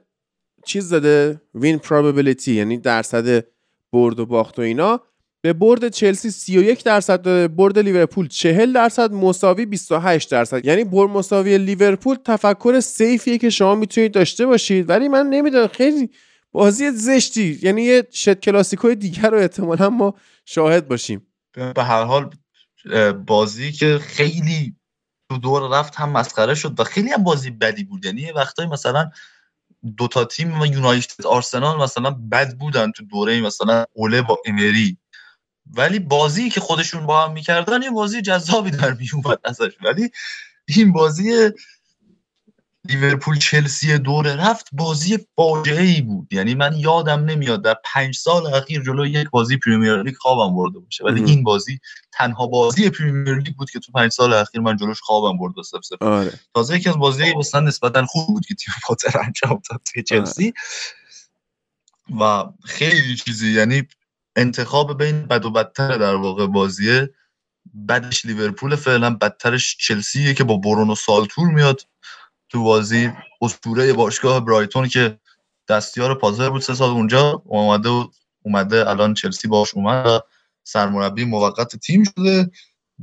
چیز 0.65 0.89
داده 0.89 1.41
وین 1.55 1.79
probability 1.79 2.47
یعنی 2.47 2.77
درصد 2.77 3.45
برد 3.93 4.19
و 4.19 4.25
باخت 4.25 4.59
و 4.59 4.61
اینا. 4.61 5.01
به 5.41 5.53
برد 5.53 5.89
چلسی 5.89 6.31
31 6.31 6.83
درصد 6.83 7.21
داده 7.21 7.47
برد 7.47 7.79
لیورپول 7.79 8.27
40 8.27 8.73
درصد 8.73 9.13
مساوی 9.13 9.65
28 9.65 10.31
درصد. 10.31 10.65
یعنی 10.65 10.83
برد 10.83 11.09
مساوی 11.09 11.57
لیورپول 11.57 12.17
تفکر 12.25 12.79
سیفیه 12.79 13.37
که 13.37 13.49
شما 13.49 13.75
می‌تونید 13.75 14.11
داشته 14.11 14.45
باشید. 14.45 14.89
ولی 14.89 15.07
من 15.07 15.27
نمی‌دونم 15.27 15.67
خیلی 15.67 16.09
بازی 16.51 16.91
زشتی. 16.91 17.59
یعنی 17.63 17.81
یه 17.81 18.07
شت 18.11 18.39
کلاسیکوی 18.39 18.95
دیگر 18.95 19.29
رو 19.29 19.37
احتمالا 19.37 19.89
ما 19.89 20.13
شاهد 20.45 20.87
باشیم. 20.87 21.27
به 21.55 21.83
هر 21.83 22.03
حال 22.03 22.29
بازی 23.27 23.71
که 23.71 23.99
خیلی 23.99 24.75
تو 25.29 25.37
دور 25.37 25.79
رفت 25.79 25.95
هم 25.95 26.09
مسخره 26.09 26.55
شد 26.55 26.79
و 26.79 26.83
خیلی 26.83 27.11
هم 27.11 27.23
بازی 27.23 27.51
بدی 27.51 27.83
بود. 27.83 28.05
یعنی 28.05 28.31
وقتایی 28.31 28.69
مثلا 28.69 29.09
دوتا 29.97 30.25
تیم 30.25 30.61
و 30.61 30.65
یونایتد 30.65 31.25
آرسنال 31.25 31.83
مثلا 31.83 32.11
بد 32.11 32.57
بودن 32.57 32.91
تو 32.91 33.05
دوره 33.05 33.41
مثلا 33.41 33.85
اوله 33.93 34.21
با 34.21 34.37
امری. 34.45 34.97
ولی 35.65 35.99
بازی 35.99 36.49
که 36.49 36.59
خودشون 36.59 37.05
با 37.05 37.23
هم 37.23 37.31
می‌کردن 37.33 37.81
یه 37.81 37.91
بازی 37.91 38.21
جذابی 38.21 38.71
در 38.71 38.93
میومد 38.93 39.39
ازش. 39.43 39.71
ولی 39.83 40.09
این 40.67 40.91
بازی 40.91 41.51
لیورپول 42.89 43.37
چلسی 43.37 43.97
دوره 43.97 44.35
رفت 44.35 44.67
بازی 44.71 45.17
فاجعه 45.35 45.81
ای 45.81 46.01
بود. 46.01 46.33
یعنی 46.33 46.55
من 46.55 46.77
یادم 46.77 47.25
نمیاد 47.25 47.63
در 47.63 47.75
پنج 47.93 48.15
سال 48.15 48.53
اخیر 48.53 48.83
جلو 48.83 49.05
یک 49.05 49.29
بازی 49.29 49.57
پریمیر 49.57 50.03
لیگ 50.03 50.15
خوابم 50.15 50.55
برده 50.55 50.79
باشه. 50.79 51.03
ولی 51.03 51.23
این 51.23 51.43
بازی 51.43 51.79
تنها 52.13 52.47
بازی 52.47 52.89
پریمیر 52.89 53.35
لیگ 53.35 53.55
بود 53.55 53.69
که 53.69 53.79
تو 53.79 53.91
پنج 53.91 54.11
سال 54.11 54.33
اخیر 54.33 54.61
من 54.61 54.77
جلوش 54.77 55.01
خوابم 55.01 55.37
برده 55.37 55.63
سف 55.63 56.01
آره. 56.01 56.33
تازه 56.53 56.75
یکی 56.77 56.89
از 56.89 56.97
بازی 56.97 57.33
مثلا 57.35 57.61
نسبتا 57.61 58.05
خوب 58.05 58.27
بود 58.27 58.45
که 58.45 58.55
تیم 58.55 58.73
پاتر 58.83 59.19
انجام 59.19 59.61
داد 59.69 59.81
توی 59.85 60.03
چلسی. 60.03 60.53
و 62.19 62.43
خیلی 62.63 63.15
چیزی 63.15 63.51
یعنی 63.51 63.87
انتخاب 64.35 65.03
بین 65.03 65.21
بد 65.21 65.45
و 65.45 65.51
بدتر 65.51 65.97
در 65.97 66.15
واقع 66.15 66.47
بازیه. 66.47 67.09
بدش 67.89 68.25
لیورپول 68.25 68.75
فعلا 68.75 69.15
بدترش 69.15 69.77
چلسیه 69.77 70.33
که 70.33 70.43
با 70.43 70.57
برونو 70.57 70.95
سالتور 70.95 71.47
میاد. 71.47 71.81
تو 72.49 72.63
بازی 72.63 73.11
اسطوره 73.41 73.93
باشگاه 73.93 74.45
برایتون 74.45 74.87
که 74.87 75.19
دستیار 75.69 76.15
پازر 76.15 76.49
بود 76.49 76.61
سه 76.61 76.73
سال 76.73 76.89
اونجا 76.89 77.41
اومده 77.45 77.89
و 77.89 78.07
اومده 78.43 78.89
الان 78.89 79.13
چلسی 79.13 79.47
باش 79.47 79.73
اومد 79.73 80.21
سرمربی 80.63 81.25
موقت 81.25 81.75
تیم 81.75 82.03
شده. 82.03 82.51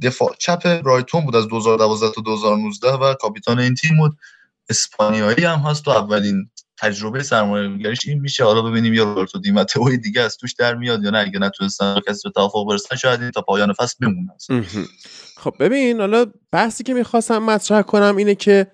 دفاع 0.03 0.35
چپ 0.39 0.83
برایتون 0.83 1.25
بود 1.25 1.37
از 1.37 1.49
2012 1.49 2.15
تا 2.15 2.23
2019 2.23 2.89
و 2.89 3.15
کاپیتان 3.15 3.59
این 3.59 3.75
تیم 3.75 3.97
بود. 3.97 4.17
اسپانیایی 4.69 5.45
هم 5.45 5.59
هست 5.59 5.85
تو 5.85 5.91
اولین 5.91 6.51
تجربه 6.79 7.23
سرمایه‌گریش 7.23 8.09
این 8.09 8.21
میشه. 8.21 8.45
حالا 8.45 8.63
ببینیم 8.63 8.95
یا 8.95 9.05
روبرتو 9.05 9.39
دیماتئو 9.39 9.97
دیگه 9.97 10.21
از 10.21 10.37
توش 10.37 10.53
در 10.53 10.75
میاد 10.75 11.05
یا 11.05 11.11
نه. 11.11 11.19
اگه 11.19 11.39
نتونستن 11.39 12.01
کسی 12.09 12.21
به 12.25 12.31
توافق 12.31 12.67
برسن 12.69 12.97
شاید 12.97 13.23
این 13.23 13.31
تا 13.31 13.43
پایان 13.43 13.73
فصل 13.73 13.97
بمونه 14.01 14.33
خب 15.37 15.55
ببین 15.61 16.01
حالا 16.01 16.27
بحثی 16.53 16.85
که 16.85 16.95
می‌خواستم 16.95 17.39
مطرح 17.39 17.83
کنم 17.83 18.17
اینه 18.17 18.35
که 18.35 18.73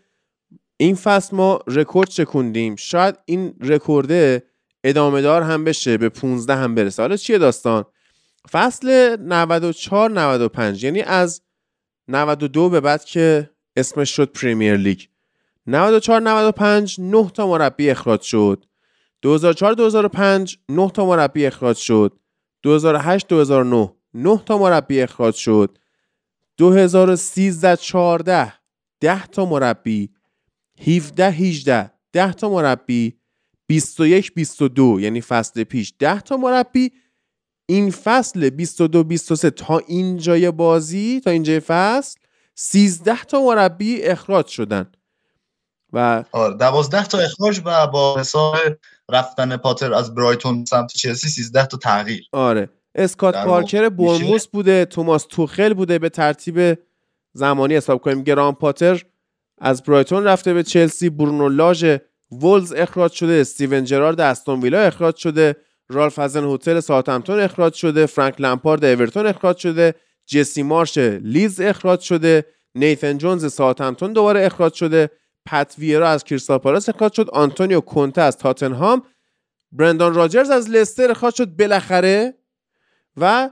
این 0.81 0.95
فصل 0.95 1.37
ما 1.37 1.61
رکورد 1.67 2.09
چکوندیم. 2.09 2.77
شاید 2.77 3.19
این 3.25 3.55
رکورده 3.61 4.43
ادامه 4.85 5.23
دار 5.23 5.43
هم 5.43 5.65
بشه 5.65 5.99
به 5.99 6.09
15 6.09 6.55
هم 6.55 6.75
برسه. 6.75 7.03
حالا 7.03 7.17
چیه 7.17 7.39
داستان؟ 7.39 7.85
فصل 8.51 9.17
94 9.21 10.11
95 10.11 10.85
یعنی 10.85 11.03
از 11.03 11.43
92 12.09 12.69
به 12.69 12.81
بعد 12.81 13.05
که 13.05 13.51
اسمش 13.77 14.11
شد 14.17 14.33
پریمیر 14.33 14.77
لیگ. 14.77 15.01
94 15.67 16.21
95 16.21 17.01
9 17.01 17.31
تا 17.31 17.47
مربی 17.47 17.91
اخراج 17.91 18.21
شد. 18.21 18.65
2004 19.23 19.75
2005 19.75 20.59
9 20.69 20.91
تا 20.91 21.07
مربی 21.07 21.47
اخراج 21.47 21.77
شد. 21.77 22.19
2008 22.63 23.29
2009 23.29 23.93
9 24.15 24.43
تا 24.47 24.59
مربی 24.59 25.03
اخراج 25.03 25.35
شد. 25.35 25.79
2013 26.57 27.77
14 27.77 28.53
10 29.01 29.27
تا 29.27 29.45
مربی. 29.45 30.11
17 30.87 31.31
18 31.31 31.91
10 32.13 32.33
تا 32.33 32.49
مربی 32.51 33.19
21 33.67 34.35
22 34.35 35.01
یعنی 35.01 35.21
فصل 35.21 35.65
پیش 35.65 35.95
10 35.99 36.21
تا 36.21 36.37
مربی. 36.37 36.93
این 37.67 37.91
فصل 37.91 38.51
22 38.51 39.05
23 39.05 39.51
تا 39.51 39.79
اینجای 39.79 40.51
بازی 40.51 41.21
تا 41.25 41.31
اینجای 41.31 41.61
فصل 41.61 42.21
13 42.55 43.25
تا 43.25 43.41
مربی 43.41 44.03
اخراج 44.03 44.47
شدن. 44.47 44.93
و 45.93 46.25
آره 46.33 46.57
12 46.57 47.07
تا 47.07 47.19
اخراج 47.19 47.61
و 47.65 47.87
با 47.87 48.21
حساب 48.21 48.57
رفتن 49.11 49.57
پاتر 49.57 49.95
از 49.95 50.15
برایتون 50.15 50.65
سمت 50.65 50.93
چلسی 50.93 51.29
13 51.29 51.67
تا 51.67 51.77
تغییر. 51.77 52.29
آره. 52.33 52.71
اسکات 52.95 53.45
پارکر 53.45 53.89
بورنموث 53.89 54.47
بوده 54.47 54.85
توماس 54.85 55.27
توخل 55.31 55.75
بوده 55.75 55.99
به 55.99 56.09
ترتیب 56.09 56.79
زمانی 57.33 57.77
حساب 57.77 58.01
کنیم 58.01 58.23
گراهام 58.23 58.55
پاتر. 58.55 59.03
از 59.61 59.83
برایتون 59.83 60.25
رفته 60.25 60.55
به 60.55 60.63
چلسی 60.63 61.11
برونو 61.11 61.49
لاژ 61.49 61.97
ولوز 62.33 62.73
اخراج 62.73 63.13
شده 63.13 63.33
استیون 63.33 63.85
جرارد 63.85 64.21
استون 64.21 64.61
ویلا 64.61 64.81
اخراج 64.81 65.17
شده 65.17 65.57
رالف 65.89 66.19
هازنهوتل 66.19 66.81
ساوثهمپتون 66.81 67.41
اخراج 67.41 67.75
شده 67.75 68.07
فرانک 68.07 68.41
لمپارد 68.41 68.85
اورتون 68.85 69.27
اخراج 69.27 69.57
شده 69.57 69.95
جسی 70.27 70.63
مارش 70.63 70.99
لیدز 70.99 71.61
اخراج 71.61 72.01
شده 72.01 72.45
نیتن 72.75 73.19
جونز 73.19 73.53
ساوثهمپتون 73.53 74.13
دوباره 74.13 74.47
اخراج 74.47 74.73
شده 74.73 75.11
پاتریک 75.47 75.75
ویرا 75.79 76.09
از 76.09 76.25
کریستال 76.25 76.59
پالاس 76.59 76.89
اخراج 76.89 77.13
شد 77.13 77.31
آنتونیو 77.31 77.81
کونته 77.81 78.21
از 78.21 78.39
تاتنهام 78.39 79.03
برندان 79.73 80.15
راجرز 80.15 80.51
از 80.51 80.71
لستر 80.71 81.11
اخراج 81.11 81.35
شد 81.35 81.57
بالاخره 81.57 82.35
و 83.17 83.51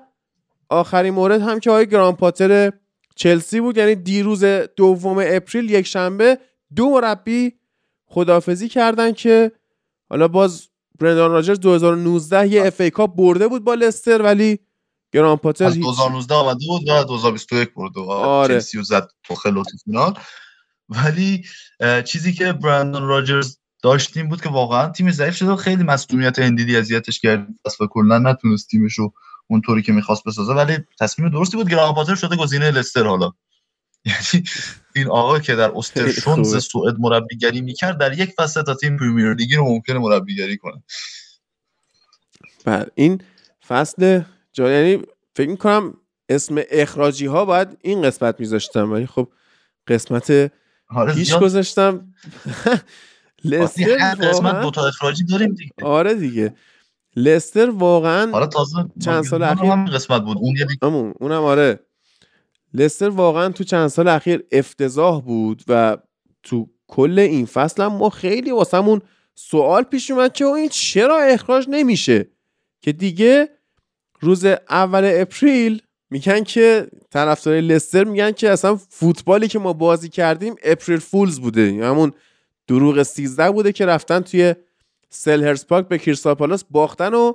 آخرین 0.69 1.15
مورد 1.15 1.41
هم 1.41 1.61
که 1.61 1.71
آقای 1.71 1.87
گراهام 1.87 2.17
پاتر 2.17 2.73
چلسی 3.17 3.61
بود 3.61 3.77
یعنی 3.77 3.95
دیروز 3.95 4.45
دوم 4.77 5.19
اپریل 5.27 5.71
یک 5.71 5.87
شنبه 5.87 6.39
دو 6.77 6.91
مربی 6.91 7.53
خدافظی 8.07 8.69
کردن 8.69 9.13
که 9.13 9.53
حالا 10.11 10.29
باز 10.29 10.69
برندان 11.01 11.31
راجرز 11.31 11.61
2019 11.61 12.49
یه 12.49 12.67
FA 12.67 12.81
Cup 12.81 13.17
برده 13.17 13.49
بود 13.49 13.65
با 13.65 13.75
لستر 13.75 14.23
ولی 14.23 14.59
گراهام 15.13 15.37
پاتر 15.37 15.65
از 15.65 15.79
2019 15.79 16.35
آمده 16.35 16.67
بود 16.69 16.89
و 16.89 17.05
2021 17.05 17.75
برده 17.75 18.01
آره. 18.01 18.55
چلسی 18.55 18.83
زد 18.83 19.09
تو 19.23 19.35
خود 19.35 19.63
فینال 19.85 20.15
ولی 20.89 21.45
چیزی 22.05 22.33
که 22.33 22.53
برندان 22.53 23.03
راجرز 23.03 23.59
داشتیم 23.83 24.29
بود 24.29 24.43
که 24.43 24.49
واقعا 24.49 24.91
تیم 24.91 25.11
ضعیف 25.11 25.37
شده 25.37 25.57
خیلی 25.57 25.83
مسئولیت 25.83 26.39
اندیدی 26.39 26.77
اذیتش 26.77 27.21
کرد. 27.21 27.47
پس 27.65 27.77
کلا 27.91 28.19
نتونست 28.19 28.69
تیمشو 28.69 29.13
اونطوری 29.47 29.83
که 29.83 29.93
می‌خواست 29.93 30.25
بسازه 30.25 30.53
ولی 30.53 30.79
تصمیم 31.01 31.29
درستی 31.29 31.57
بود 31.57 31.71
گران 31.71 31.95
پاتر 31.95 32.15
شده 32.15 32.37
گزینه 32.37 32.71
لستر 32.71 33.07
حالا. 33.07 33.33
یعنی 34.05 34.45
این 34.97 35.09
آقا 35.09 35.39
که 35.39 35.55
در 35.55 35.73
استرشونز 35.77 36.65
سوئد 36.65 36.95
مربیگری 36.99 37.61
می‌کرد 37.61 37.99
در 37.99 38.19
یک 38.19 38.33
فصل 38.39 38.63
تا 38.63 38.75
تیم 38.75 38.97
پریمیر 38.97 39.35
لیگ 39.35 39.55
رو 39.55 39.65
ممکنه 39.65 39.99
مربیگری 39.99 40.57
کنه. 40.57 40.83
بله 42.65 42.87
این 42.95 43.21
فصل 43.69 44.21
جا 44.53 44.73
یعنی 44.73 45.03
فکر 45.37 45.49
می‌کنم 45.49 45.95
اسم 46.29 46.63
اخراجی 46.71 47.27
ها 47.27 47.45
باید 47.45 47.69
این 47.81 48.03
قسمت 48.03 48.41
میذاشتم 48.41 48.93
ولی 48.93 49.07
خب 49.07 49.29
قسمت 49.87 50.53
آره 50.91 51.15
پیش 51.15 51.35
گذاشتم. 51.35 52.15
لستر 53.45 54.15
قسمت 54.15 54.61
دوتا 54.61 54.87
اخراجی 54.87 55.25
داریم 55.25 55.55
دیگه. 55.55 55.73
آره 55.83 56.15
دیگه. 56.15 56.55
لستر 57.17 57.71
واقعا 57.71 58.33
آره 58.33 58.47
تازه 58.47 58.77
چند 59.05 59.25
سال 59.25 59.43
اخیر 59.43 59.71
هم 59.71 59.85
قسمت 59.85 60.23
بود. 60.23 60.39
اون 60.41 60.57
یه 60.57 60.67
اونم 61.21 61.43
آره. 61.43 61.81
لستر 62.75 63.09
واقعا 63.09 63.49
تو 63.49 63.65
چند 63.65 63.89
سال 63.89 64.09
اخیر 64.09 64.45
افتضاح 64.53 65.21
بود 65.21 65.63
و 65.69 65.97
تو 66.43 66.69
کل 66.87 67.19
این 67.19 67.47
فصل 67.47 67.83
هم 67.83 67.93
ما 67.93 68.11
خیلی 68.11 68.51
واسمون 68.51 69.01
سوال 69.35 69.83
پیش 69.83 70.11
اومد 70.11 70.33
که 70.33 70.45
این 70.45 70.69
چرا 70.69 71.19
اخراج 71.21 71.67
نمیشه؟ 71.69 72.29
که 72.81 72.93
دیگه 72.93 73.49
روز 74.21 74.45
اول 74.71 75.11
اپریل 75.15 75.83
میگن 76.11 76.45
که 76.45 76.89
طرفدار 77.11 77.61
لستر 77.61 78.05
میگن 78.05 78.33
که 78.33 78.51
اصلا 78.51 78.77
فوتبالی 78.77 79.49
که 79.49 79.59
ما 79.59 79.73
بازی 79.73 80.09
کردیم 80.09 80.55
April 80.65 80.99
Fools 80.99 81.41
بوده. 81.41 81.87
همون 81.87 82.13
دروغ 82.67 83.03
13 83.03 83.51
بوده 83.51 83.73
که 83.73 83.87
رفتن 83.87 84.21
توی 84.21 84.55
سلهرست 85.17 85.67
پارک 85.67 85.89
به 85.89 85.99
کریستال 85.99 86.35
پالاس 86.35 86.65
باختن 86.71 87.15
و 87.15 87.33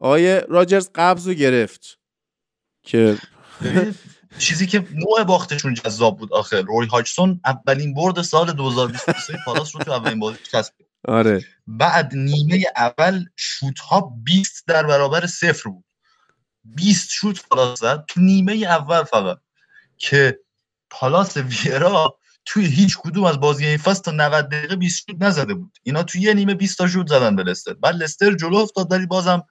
آقای 0.00 0.44
راجرز 0.48 0.90
قبض 0.94 1.28
رو 1.28 1.34
گرفت 1.34 1.98
که 2.82 3.18
چیزی 4.38 4.66
که 4.66 4.86
نوع 4.92 5.24
باختشون 5.24 5.74
جذاب 5.74 6.18
بود 6.18 6.32
آخر 6.32 6.62
روی 6.62 6.86
هاجسون 6.86 7.40
اولین 7.44 7.94
برد 7.94 8.22
سال 8.22 8.52
2023 8.52 9.38
پالاس 9.44 9.76
رو 9.76 9.82
تو 9.82 9.92
اولین 9.92 10.18
بازی 10.18 10.38
کسب 10.52 10.72
آره. 11.04 11.44
بعد 11.66 12.14
نیمه 12.14 12.64
اول 12.76 13.24
شوت 13.36 13.78
ها 13.78 14.12
20 14.24 14.64
در 14.66 14.86
برابر 14.86 15.26
صفر 15.26 15.70
بود. 15.70 15.84
20 16.64 17.10
شوت 17.10 17.48
پالاس 17.48 17.80
زد. 17.80 18.04
تو 18.08 18.20
نیمه 18.20 18.52
اول 18.52 19.04
فقط 19.04 19.38
که 19.96 20.40
پالاس 20.90 21.36
ویرا 21.36 22.18
توی 22.50 22.66
هیچ 22.66 22.98
کدوم 22.98 23.24
از 23.24 23.40
بازی 23.40 23.76
فصل 23.76 24.02
تا 24.02 24.10
90 24.10 24.48
دقیقه 24.48 24.76
20 24.76 25.04
شوت 25.06 25.16
نزده 25.22 25.54
بود. 25.54 25.78
اینا 25.82 26.02
توی 26.02 26.20
یه 26.20 26.34
نیمه 26.34 26.54
20 26.54 26.78
تا 26.78 26.88
شوت 26.88 27.06
زدن 27.06 27.36
به 27.36 27.42
لستر. 27.42 27.74
بعد 27.74 27.94
لستر 27.94 28.34
جلو 28.34 28.56
افتاد 28.56 28.92
ولی 28.92 29.06
بازم 29.06 29.42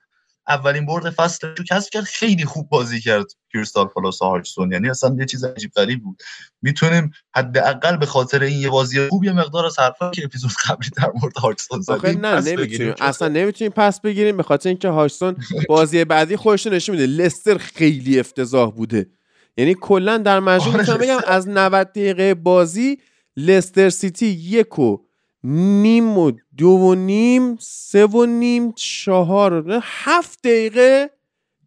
اولین 0.47 0.85
برد 0.85 1.09
فصل 1.09 1.47
رو 1.47 1.63
کسب 1.69 1.89
کرد. 1.91 2.03
خیلی 2.03 2.45
خوب 2.45 2.69
بازی 2.69 3.01
کرد 3.01 3.25
کریستال 3.53 3.85
پالاس 3.85 4.21
هاچسون 4.21 4.71
یعنی 4.71 4.89
اصلا 4.89 5.15
یه 5.19 5.25
چیز 5.25 5.43
عجیب 5.43 5.71
غریب 5.71 6.03
بود. 6.03 6.21
می‌تونیم 6.61 7.11
حداقل 7.35 7.97
به 7.97 8.05
خاطر 8.05 8.43
این 8.43 8.59
یه 8.61 8.69
بازی 8.69 9.07
خوب 9.07 9.23
یه 9.23 9.33
مقدار 9.33 9.65
از 9.65 9.79
حرفا 9.79 10.11
که 10.11 10.23
اپیزود 10.25 10.51
قبلی 10.65 10.89
در 10.97 11.11
مورد 11.21 11.37
هاچسون 11.37 11.81
زدیم 11.81 12.25
نه 12.25 12.41
نمی‌تونیم. 12.41 12.93
اصلا 12.99 13.27
نمی‌تونیم 13.27 13.71
پس 13.75 14.01
بگیریم. 14.01 14.37
به 14.37 14.43
خاطر 14.43 14.69
اینکه 14.69 14.89
هاچسون 14.89 15.35
بازی 15.69 16.05
بعدی 16.05 16.37
خودش 16.37 16.67
نشون 16.67 16.95
میده. 16.95 17.07
لستر 17.07 17.57
خیلی 17.57 18.19
افتضاح 18.19 18.71
بوده. 18.71 19.16
یعنی 19.57 19.75
کلا 19.81 20.17
در 20.17 20.39
مجموع 20.39 20.69
آره. 20.69 20.79
می‌تونم 20.79 20.97
بگم 20.97 21.19
از 21.27 21.49
90 21.49 21.87
دقیقه 21.87 22.33
بازی 22.33 22.97
لستر 23.37 23.89
سیتی 23.89 24.25
یک 24.25 24.79
و 24.79 24.97
نیم 25.43 26.17
و 26.17 26.31
دو 26.57 26.69
و 26.69 26.95
نیم 26.95 27.57
سه 27.59 28.05
و 28.05 28.25
نیم 28.25 28.71
چهار 28.71 29.79
هفت 29.83 30.39
دقیقه 30.43 31.09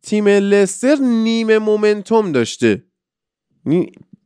تیم 0.02 0.28
لستر 0.28 0.96
نیم 0.96 1.58
مومنتوم 1.58 2.32
داشته. 2.32 2.84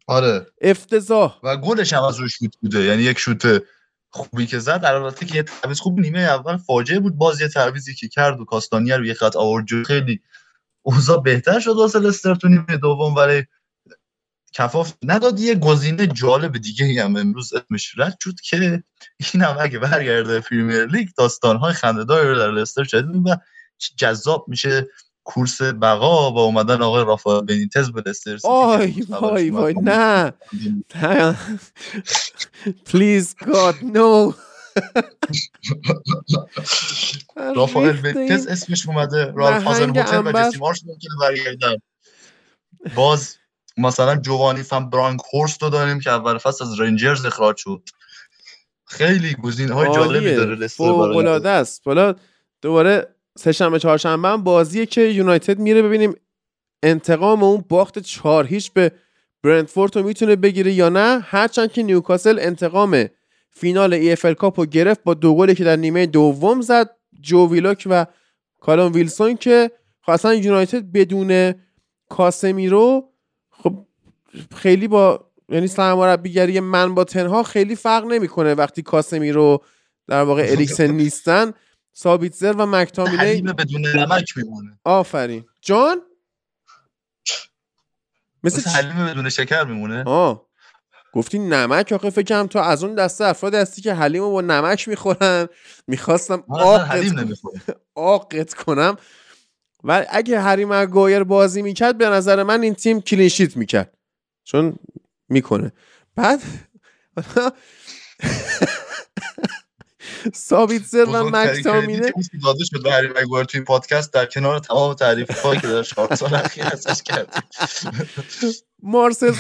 آره. 0.07 0.47
افتضاح. 0.61 1.41
و 1.43 1.57
گلش 1.57 1.93
هم 1.93 2.03
از 2.03 2.21
روش 2.21 2.39
شوت 2.39 2.57
بوده. 2.63 2.85
یعنی 2.85 3.03
یک 3.03 3.19
شوت 3.19 3.63
خوبی 4.11 4.47
که 4.47 4.59
زد. 4.59 4.81
در 4.81 4.95
البته 4.95 5.27
که 5.27 5.37
یه 5.37 5.43
تعویض 5.43 5.81
خوب 5.81 6.01
نیمه 6.01 6.21
اول 6.21 6.57
فاجعه 6.57 7.01
بود. 7.01 7.17
بازی 7.17 7.49
تعویضی 7.49 7.95
که 7.95 8.09
کرد 8.09 8.41
و 8.41 8.45
کاستانیه 8.45 8.97
رو 8.97 9.07
یه 9.07 9.15
خط 9.15 9.37
آورد. 9.37 9.67
خیلی 9.87 10.21
اوضاع 10.87 11.23
بهتر 11.23 11.61
شد 11.61 11.77
واسه 11.77 11.99
لستر 11.99 12.35
تو 12.35 12.49
نیمه 12.49 12.77
دوم 12.77 13.15
ولی 13.15 13.47
کفاف. 14.53 14.93
نداد 15.03 15.41
یه 15.41 15.55
گزینه 15.55 16.07
جالب 16.07 16.59
دیگه 16.59 17.05
هم 17.05 17.17
امروز 17.17 17.53
اسمش 17.55 17.99
رد 17.99 18.17
شد 18.21 18.35
که 18.41 18.83
این 19.35 19.43
هم 19.43 19.57
اگه 19.61 19.79
برگرده 19.79 20.41
پریمیر 20.41 20.87
لیگ 20.87 21.09
داستانهای 21.17 21.73
خنده‌دار 21.73 22.27
رو 22.27 22.39
در 22.39 22.51
لستر 22.51 22.85
شد 22.85 23.05
و 23.27 23.37
جذاب 23.97 24.45
میشه 24.49 24.89
کورس 25.25 25.63
بقا 25.63 26.31
با 26.31 26.43
اومدن 26.43 26.83
آقای 26.83 27.05
رافائل 27.05 27.45
بنیتز 27.45 27.91
به 27.91 28.03
لستر 28.07 28.39
آی 28.45 29.07
وای 29.09 29.51
وای 29.51 29.75
نه. 29.83 30.33
please 32.87 33.37
God 33.47 33.75
no 33.83 34.33
رافائل 37.57 37.93
بنیتز 37.93 38.47
اسمش 38.47 38.89
اومده. 38.89 39.33
رالف 39.37 39.65
هازنهوتل 39.65 40.27
و 40.27 40.33
جسی 40.33 40.59
مارش 40.59 40.81
ممکنه 40.87 41.11
برگردن. 41.21 41.77
باز 42.95 43.37
مثلا 43.77 44.17
جوانی 44.17 44.63
فن 44.63 44.91
برانک 44.91 45.21
هورست 45.35 45.63
رو 45.63 45.71
داریم 45.71 46.01
که 46.01 46.11
اول 46.11 46.39
فصل 46.39 46.65
از 46.65 46.81
رنجرز 46.81 47.25
اخراج 47.25 47.57
شد. 47.57 47.83
خیلی 48.87 49.35
گزینه 49.35 49.75
های 49.75 49.95
جالبی 49.95 50.35
داره 50.35 50.55
لستر 50.55 50.85
العاده 50.85 51.49
است. 51.49 51.83
حالا 51.85 52.15
دوباره 52.63 53.07
سه 53.39 53.53
شنبه 53.53 53.79
چهارشنبه 53.79 54.29
هم 54.29 54.45
بازیه 54.45 54.87
که 54.87 55.01
یونایتد 55.01 55.59
میره 55.59 55.83
ببینیم 55.83 56.15
انتقام 56.83 57.43
اون 57.43 57.65
باخت 57.69 57.99
چهار 57.99 58.47
هیچ 58.47 58.73
به 58.73 58.93
برنتفورد 59.43 59.97
رو 59.97 60.03
می‌تونه 60.03 60.37
بگیره 60.37 60.73
یا 60.73 60.89
نه. 60.89 61.21
هرچند 61.21 61.73
که 61.73 61.83
نیوکاسل 61.83 62.39
انتقام 62.41 63.09
فینال 63.55 63.95
EFL 63.95 64.27
Cup 64.27 64.61
رو 64.61 64.67
گرفت 64.67 65.05
با 65.05 65.15
دو 65.15 65.37
گلی 65.37 65.55
که 65.55 65.65
در 65.65 65.77
نیمه 65.77 66.07
دوم 66.07 66.61
زد. 66.61 66.91
جو 67.21 67.49
ویلوک 67.49 67.87
و 67.91 68.07
کالوم 68.61 68.93
ویلسون 68.93 69.37
که 69.37 69.71
خواستن 70.01 70.37
خب 70.37 70.45
یونایتد 70.45 70.93
بدون 70.93 71.55
کاسمیرو 72.09 73.13
خب 73.51 73.87
خیلی 74.57 74.89
با 74.89 75.31
یعنی 75.49 75.67
سرمربیگری 75.67 76.61
من 76.61 76.95
با 76.95 77.05
تن 77.05 77.20
هاخ 77.20 77.43
خیلی 77.43 77.77
فرق 77.77 78.05
نمی‌کنه 78.05 78.55
وقتی 78.55 78.83
کاسمیرو 78.83 79.65
در 80.07 80.23
واقع 80.23 80.43
اریکسن 80.53 80.91
نیستن. 80.91 81.53
سابیتزر 81.93 82.53
و 82.53 82.67
مکتامینه 82.67 83.53
بدون 83.53 83.87
نمک 83.87 84.37
میمونه. 84.37 84.79
آفرین. 84.85 85.45
جان؟ 85.61 86.01
مثل 88.45 88.71
حلیم 88.71 89.07
بدون 89.07 89.29
شکر 89.29 89.65
میمونه. 89.65 90.05
آه. 90.07 90.47
گفتی 91.15 91.39
نمک 91.39 91.93
آخه 91.93 92.11
فکرم 92.11 92.47
تو 92.47 92.59
از 92.59 92.85
اون 92.85 92.95
دسته 92.95 93.25
افراد 93.25 93.55
هستی 93.55 93.83
که 93.83 93.95
حلیم 93.95 94.23
با 94.31 94.41
نمک 94.41 94.89
می‌خورن. 94.89 95.49
می‌خواستم 95.87 96.45
آقت 97.95 98.55
کنم. 98.55 98.97
و 99.85 100.07
اگه 100.11 100.41
هری 100.41 100.65
مگایر 100.65 101.25
بازی 101.25 101.63
می‌کرد 101.63 101.99
به 101.99 102.09
نظر 102.09 102.43
من 102.43 102.63
این 102.63 102.75
تیم 102.75 103.01
کلینشیت 103.01 103.57
می‌کرد. 103.57 103.95
چون 104.45 104.77
می‌کنه. 105.29 105.73
بعد 106.17 106.41
سر 110.33 111.05
و 111.05 111.31
مکتامینه 111.31 112.13
داده 112.43 112.65
شد 112.65 112.83
به 112.83 112.93
هری 112.93 113.09
مگوایر 113.09 113.45
توی 113.45 113.61
پادکست 113.61 114.13
در 114.13 114.27
کنار 114.27 114.59
تمام 114.59 114.95
تعریف 114.95 115.39
هایی 115.39 115.61
که 115.61 115.67
در 115.67 115.83
چهار 115.83 116.15
سال 116.15 116.35
اخیر 116.35 116.65
ازش 116.65 117.03
کردیم. 117.03 117.43
مارسل 118.83 119.33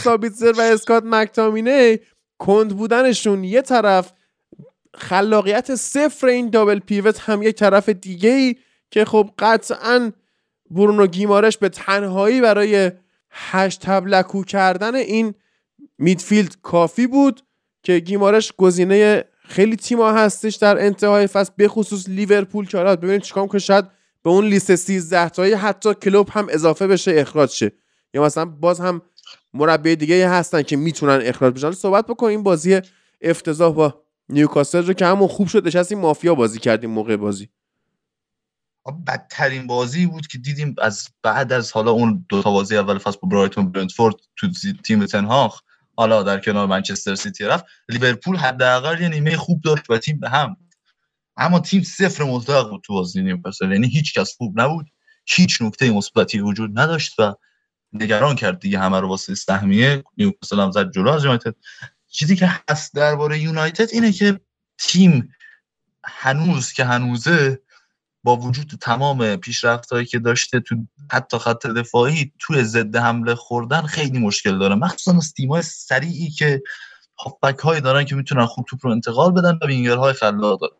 و 0.57 0.61
اسکات 0.61 1.03
مکتامینه 1.07 2.01
کند 2.39 2.76
بودنشون 2.76 3.45
یه 3.45 3.62
طرف 3.62 4.12
خلاقیت 4.95 5.74
صفر 5.74 6.26
این 6.26 6.51
دابل 6.51 6.78
پیوت 6.78 7.20
هم 7.20 7.43
یک 7.43 7.57
طرف 7.57 7.89
دیگه 7.89 8.30
ای 8.30 8.57
که 8.91 9.05
خب 9.05 9.30
قطعا 9.39 10.12
برونو 10.70 11.07
گیمارش 11.07 11.59
به 11.59 11.68
تنهایی 11.68 12.41
برای 12.41 12.93
هشت 13.30 13.80
تبلکو 13.80 14.45
کردن 14.45 14.95
این 14.95 15.35
میدفیلد 15.99 16.57
کافی 16.62 17.07
بود 17.07 17.43
که 17.82 17.99
گیمارش 17.99 18.53
گزینه 18.53 19.24
خیلی 19.55 19.76
تیما 19.76 20.12
هستش 20.12 20.55
در 20.55 20.84
انتهای 20.86 21.26
فصل 21.26 21.52
به 21.57 21.68
خصوص 21.68 22.09
لیورپول. 22.09 22.66
که 22.66 22.78
حالا 22.78 22.96
ببینید 22.96 23.22
چیکار 23.22 23.48
که 23.48 23.59
شاید 23.59 23.84
به 24.22 24.30
اون 24.30 24.44
لیست 24.44 24.74
13 24.74 25.28
تایی 25.28 25.52
حتی 25.52 25.94
کلوب 25.94 26.28
هم 26.32 26.46
اضافه 26.50 26.86
بشه 26.86 27.12
اخراج 27.16 27.50
شه. 27.50 27.72
یا 28.14 28.22
مثلا 28.22 28.44
باز 28.44 28.80
هم 28.80 29.02
مربی 29.55 29.96
دیگه 29.96 30.28
هستن 30.28 30.62
که 30.62 30.76
می‌تونن 30.76 31.20
اخراج 31.22 31.55
بشن. 31.55 31.70
صحبت 31.70 32.07
بکنیم. 32.07 32.42
بازی 32.42 32.80
افتضاح 33.20 33.74
با 33.74 34.02
نیوکاسل 34.28 34.86
رو 34.86 34.92
که 34.92 35.07
همون 35.07 35.28
خوب 35.28 35.48
شد. 35.48 35.66
نشستیم 35.66 35.98
مافیا 35.98 36.34
بازی 36.34 36.59
کردیم 36.59 36.90
موقع 36.90 37.16
بازی. 37.16 37.48
بدترین 39.07 39.66
بازی 39.66 40.07
بود 40.07 40.26
که 40.26 40.38
دیدیم 40.38 40.74
از 40.82 41.09
بعد 41.22 41.52
از 41.52 41.72
حالا 41.72 41.90
اون 41.90 42.26
دو 42.28 42.42
تا 42.42 42.50
بازی 42.50 42.76
اول 42.76 42.98
فصل 42.98 43.18
با 43.22 43.28
برایتون 43.28 43.72
برنتفورد 43.72 44.14
تو 44.36 44.46
تیم 44.84 45.07
تنهاخ. 45.07 45.61
حالا 45.97 46.22
در 46.22 46.40
کنار 46.40 46.66
منچستر 46.66 47.14
سیتی 47.14 47.45
رفت. 47.45 47.64
لیورپول 47.88 48.36
حداقل 48.36 49.01
یه 49.01 49.09
نیمه 49.09 49.36
خوب 49.36 49.61
داشت 49.61 49.90
و 49.90 49.99
تیم 49.99 50.20
به 50.20 50.28
هم 50.28 50.57
اما 51.36 51.61
تیم 51.61 51.82
صفر 51.82 52.24
مطلق 52.24 52.70
بود 52.70 52.82
تو 52.82 52.92
بازی 52.92 53.22
نیوکاسل. 53.22 53.72
یعنی 53.72 53.88
هیچ 53.88 54.18
کس 54.18 54.36
خوب 54.36 54.61
نبود. 54.61 54.86
هیچ 55.26 55.62
نکته 55.62 55.90
مثبتی 55.90 56.40
وجود 56.40 56.78
نداشت 56.78 57.20
و 57.20 57.34
نگران 57.92 58.36
کرد 58.36 58.61
دیگه 58.61 58.78
همه 58.78 59.01
رو 59.01 59.09
واسه 59.09 59.34
سهمیه. 59.34 60.05
نیوکاسل 60.16 60.61
هم 60.61 60.70
زد 60.70 60.90
جلو 60.90 61.11
از 61.11 61.24
یونایتد. 61.24 61.55
چیزی 62.09 62.36
که 62.36 62.51
هست 62.70 62.95
درباره 62.95 63.38
یونایتد 63.38 63.88
اینه 63.92 64.12
که 64.12 64.40
تیم 64.78 65.32
هنوز 66.05 66.72
که 66.72 66.84
هنوزه 66.84 67.61
با 68.25 68.37
وجود 68.37 68.72
تمام 68.81 69.37
پیشرفتهایی 69.37 70.07
که 70.07 70.18
داشته 70.18 70.61
تو 70.61 70.77
حتی 71.12 71.39
خط 71.39 71.66
دفاعی 71.66 72.33
توی 72.39 72.64
ضد 72.64 72.97
حمله 72.97 73.35
خوردن 73.35 73.83
خیلی 73.83 74.18
مشکل 74.18 74.59
داره. 74.59 74.75
مخصوصا 74.75 75.16
از 75.16 75.33
تیم‌های 75.33 75.62
سریعی 75.62 76.31
که 76.31 76.62
هافبک 77.18 77.59
هایی 77.59 77.81
دارن 77.81 78.05
که 78.05 78.14
می‌تونن 78.14 78.47
خوب 78.47 78.64
توپ 78.68 78.87
رو 78.87 78.91
انتقال 78.91 79.33
بدن 79.33 79.59
و 79.62 79.66
وینگرهای 79.66 80.12
خلاق 80.12 80.61
دارن. 80.61 80.77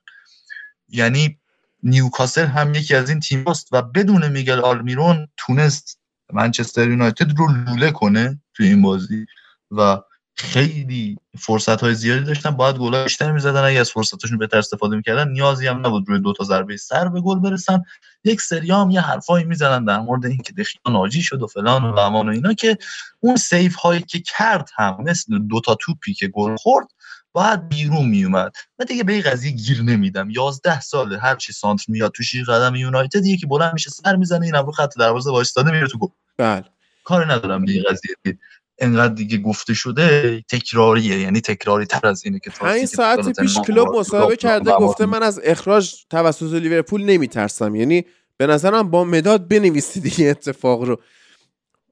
یعنی 0.89 1.39
نیوکاسل 1.83 2.47
هم 2.47 2.75
یکی 2.75 2.95
از 2.95 3.11
این 3.11 3.21
تیم 3.21 3.49
است 3.49 3.69
و 3.73 3.83
بدون 3.83 4.29
میگل 4.29 4.61
آلمیرون 4.61 5.29
تونست 5.37 6.01
منچستر 6.33 6.89
یونایتد 6.89 7.39
رو 7.39 7.47
لوله 7.53 7.91
کنه 7.91 8.43
توی 8.55 8.67
این 8.67 8.83
بازی 8.83 9.27
و 9.71 10.01
خیلی 10.37 11.17
فرصت 11.39 11.81
های 11.81 11.95
زیادی 11.95 12.25
داشتن. 12.25 12.51
باید 12.51 12.77
گل 12.77 13.03
بیشتر 13.05 13.33
می‌زدن. 13.33 13.65
اگه 13.65 13.81
از 13.81 13.91
فرصتاشون 13.91 14.39
بهتر 14.39 14.59
استفاده 14.59 14.97
می‌کردن 14.97 15.29
نیازی 15.29 15.67
هم 15.67 15.87
نبود 15.87 16.09
روی 16.09 16.21
دو 16.21 16.33
تا 16.33 16.45
ضربه 16.45 16.77
سر 16.77 17.09
به 17.09 17.21
گل 17.21 17.39
برسن. 17.39 17.83
یک 18.25 18.41
سری 18.41 18.71
هم 18.71 18.91
یه 18.91 19.01
حرفایی 19.01 19.45
می‌زنن 19.45 19.85
در 19.85 19.99
مورد 19.99 20.27
اینکه 20.27 20.53
دخیا 20.53 20.81
ناجی 20.89 21.23
شد 21.23 21.43
و 21.43 21.47
فلان 21.47 21.85
و 21.85 21.99
امان 21.99 22.29
و 22.29 22.33
اینا 22.33 22.53
که 22.53 22.79
اون 23.21 23.37
سیف 23.37 23.75
هایی 23.75 24.01
که 24.01 24.21
کرد 24.21 24.71
هم 24.77 24.97
مثل 25.01 25.39
دو 25.39 25.61
تا 25.61 25.75
توپی 25.75 26.15
که 26.15 26.29
گل 26.29 26.57
خورد 26.57 26.87
باید 27.33 27.69
بیرون 27.69 28.09
میومد 28.09 28.53
من 28.79 28.87
دیگه 28.87 29.05
به 29.05 29.13
این 29.13 29.23
قضیه 29.23 29.53
گیر 29.53 29.83
نمیدم. 29.83 30.31
11 30.31 30.81
ساله 30.81 31.19
هر 31.19 31.37
چی 31.37 31.53
سانتر 31.53 31.85
میاد 31.89 32.13
تو 32.13 32.23
شیر 32.23 32.45
قدم 32.45 32.75
یونایتد 32.75 33.25
یکی 33.25 33.47
بلند 33.47 33.73
میشه 33.73 33.91
سر 33.91 34.17
می‌زنه 34.17 34.47
اینم 34.47 34.67
رو 34.67 34.73
خط 34.73 34.99
دروازه 34.99 35.31
وایستاده 35.31 35.71
میره 35.71 35.87
تو 35.87 35.99
گل. 35.99 36.09
بله. 36.37 36.65
کاری 37.05 37.31
ندارم 37.31 37.65
به 37.65 37.73
این 37.73 37.85
قضیه. 37.91 38.39
انقدر 38.79 39.15
دیگه 39.15 39.39
گفته 39.39 39.75
شده 39.75 40.41
تکراریه. 40.51 41.19
یعنی 41.21 41.41
تکراری 41.41 41.87
تر 41.87 42.07
از 42.07 42.25
اینه 42.25 42.39
که 42.39 42.65
این 42.65 42.87
ساعت 42.87 43.41
پیش 43.41 43.59
کلوب 43.59 43.97
مصاحبه 43.97 44.37
کرده 44.37 44.71
گفته 44.71 45.07
من 45.07 45.23
از 45.23 45.41
اخراج 45.45 45.95
توسط 46.11 46.53
لیورپول 46.53 47.05
نمیترسم. 47.05 47.75
یعنی 47.75 48.05
به 48.37 48.47
نظرم 48.47 48.91
با 48.91 49.05
مداد 49.05 49.49
بنویسید 49.49 50.15
این 50.19 50.31
اتفاق 50.31 50.83
رو. 50.83 51.01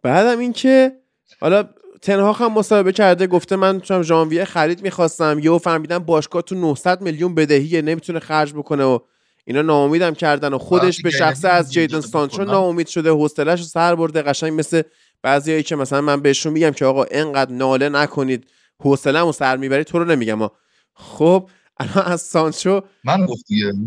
بعدم 0.02 0.38
اینکه 0.38 0.92
حالا 1.40 1.68
تنها 2.02 2.32
هم 2.32 2.52
مصاحبه 2.52 2.92
کرده 2.92 3.26
گفته 3.26 3.56
من 3.56 3.80
چون 3.80 4.02
ژانویه 4.02 4.44
خرید 4.44 4.82
می‌خواستم 4.82 5.40
یهو 5.42 5.58
فهمیدم 5.58 5.98
باشگاه 5.98 6.42
تو 6.42 6.54
900 6.54 7.00
میلیون 7.00 7.34
بدهیه 7.34 7.82
نمی‌تونه 7.82 8.18
خرج 8.18 8.52
بکنه 8.52 8.84
و 8.84 8.98
اینا 9.44 9.62
ناامیدم 9.62 10.14
کردن 10.14 10.52
و 10.52 10.58
خودش 10.58 11.02
به 11.02 11.10
شخصه 11.10 11.48
از 11.48 11.72
جیدن 11.72 12.00
سانچو 12.00 12.44
ناامید 12.44 12.86
شده 12.86 13.10
حوصله‌اش 13.10 13.64
سر 13.64 13.94
برده 13.94 14.22
قشنگ 14.22 14.52
مثل 14.58 14.82
بعضیایی 15.22 15.62
که 15.62 15.76
مثلا 15.76 16.00
من 16.00 16.22
بهشون 16.22 16.52
میگم 16.52 16.70
که 16.70 16.84
آقا 16.84 17.04
انقدر 17.10 17.52
ناله 17.52 17.88
نکنید 17.88 18.50
حوصله‌مو 18.80 19.32
سر 19.32 19.56
می‌برید 19.56 19.86
تو 19.86 19.98
رو 19.98 20.04
نمیگم. 20.04 20.50
خب 20.94 21.50
الان 21.80 22.04
از 22.04 22.20
سانچو 22.20 22.80
من 23.04 23.26
گفت 23.26 23.44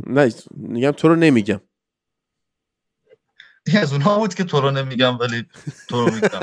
نه 0.07 0.33
میگم 0.51 0.91
تو 0.91 1.07
رو 1.07 1.15
نمیگم. 1.15 1.61
این 3.67 3.77
از 3.77 3.93
اونها 3.93 4.19
بود 4.19 4.33
که 4.33 4.43
تو 4.43 4.61
رو 4.61 4.71
نمیگم 4.71 5.19
ولی 5.19 5.45
تو 5.87 6.05
رو 6.05 6.13
میگم. 6.15 6.39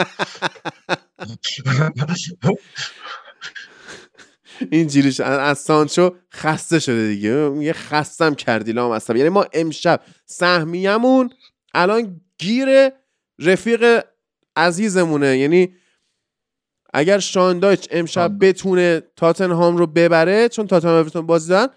اینجوریش 4.71 5.21
از 5.21 5.59
سانچو 5.59 6.17
خسته 6.35 6.79
شده 6.79 7.09
دیگه. 7.09 7.49
میگه 7.49 7.73
خستم 7.73 8.35
کردی 8.35 8.73
لام 8.73 9.01
یعنی 9.09 9.29
ما 9.29 9.47
امشب 9.53 10.01
سهمیمون 10.27 11.31
الان 11.75 12.21
گیر 12.39 12.69
رفیق 13.39 14.05
عزیزمونه. 14.57 15.39
یعنی 15.39 15.75
اگر 16.95 17.19
شاندایچ 17.19 17.89
امشب 17.91 18.33
بتونه 18.41 19.03
تاتنهام 19.17 19.77
رو 19.77 19.87
ببره 19.87 20.49
چون 20.49 20.67
تاتنهام 20.67 20.97
اورتون 20.97 21.27
بازی 21.27 21.49
دارن 21.49 21.69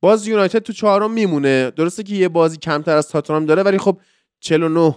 باز 0.00 0.26
یونایتد 0.26 0.58
تو 0.58 0.72
چهارم 0.72 1.12
میمونه. 1.12 1.70
درسته 1.70 2.02
که 2.02 2.14
یه 2.14 2.28
بازی 2.28 2.56
کمتر 2.56 2.96
از 2.96 3.08
تاتنهام 3.08 3.46
داره 3.46 3.62
ولی 3.62 3.78
خب 3.78 4.00
49 4.40 4.96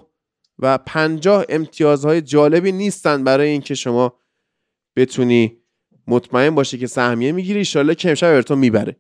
و 0.60 0.78
50 0.78 1.46
امتیازهای 1.50 2.22
جالبی 2.22 2.72
نیستن 2.72 3.24
برای 3.24 3.50
اینکه 3.50 3.76
شما 3.76 4.14
بتونی 4.96 5.58
مطمئن 6.08 6.56
باشی 6.56 6.78
که 6.78 6.88
سهمیه 6.88 7.32
می‌گیری. 7.32 7.68
ان 7.76 7.94
که 7.94 8.10
امشب 8.10 8.28
اورتون 8.28 8.58
می‌بره. 8.58 8.96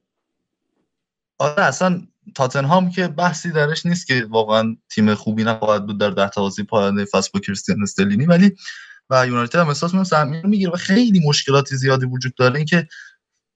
آره 1.37 1.63
اصلا 1.63 2.01
تاتنهام 2.35 2.91
که 2.91 3.07
بحثی 3.07 3.51
درش 3.51 3.85
نیست 3.85 4.07
که 4.07 4.25
واقعا 4.29 4.77
تیم 4.89 5.15
خوبی 5.15 5.43
نخواهد 5.43 5.85
بود 5.85 5.99
در 5.99 6.09
ده 6.09 6.29
تا 6.29 6.41
بازی 6.41 6.63
پایان 6.63 7.05
فصل 7.05 7.29
با 7.33 7.39
کریستیان 7.39 7.83
استلینی 7.83 8.25
ولی 8.25 8.55
و 9.09 9.27
یونایتد 9.27 9.59
هم 9.59 9.67
احساس 9.67 9.91
می‌کنم 9.91 10.03
سهمیه 10.03 10.41
می‌گیره 10.45 10.71
و 10.71 10.75
خیلی 10.75 11.19
مشکلات 11.27 11.75
زیادی 11.75 12.05
وجود 12.05 12.35
داره. 12.35 12.55
اینکه 12.55 12.87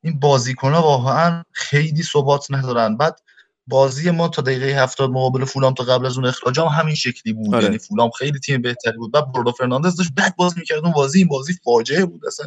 این 0.04 0.20
بازیکن‌ها 0.20 0.82
واقعا 0.82 1.44
خیلی 1.52 2.04
ثبات 2.04 2.48
ندارن. 2.50 2.98
بعد 2.98 3.20
بازی 3.68 4.12
ما 4.12 4.28
تا 4.28 4.42
دقیقه 4.42 4.84
70 4.84 5.10
مقابل 5.10 5.46
فولام 5.46 5.74
تا 5.74 5.84
قبل 5.84 6.06
از 6.06 6.18
اون 6.18 6.26
اخراج 6.26 6.60
هم 6.60 6.66
همین 6.66 6.96
شکلی 6.96 7.34
بود. 7.34 7.56
آره. 7.56 7.64
یعنی 7.64 7.78
فولام 7.78 8.10
خیلی 8.10 8.40
تیم 8.40 8.62
بهتری 8.62 8.98
بود. 8.98 9.12
بعد 9.12 9.32
برودو 9.32 9.52
فرناندز 9.52 9.96
داشت 9.96 10.14
بد 10.18 10.36
بازی 10.36 10.60
می‌کرد. 10.60 10.80
اون 10.80 10.92
بازی 10.92 11.20
این 11.20 11.28
بازی 11.28 11.54
فاجعه 11.64 12.06
بود. 12.06 12.26
اصلا 12.26 12.46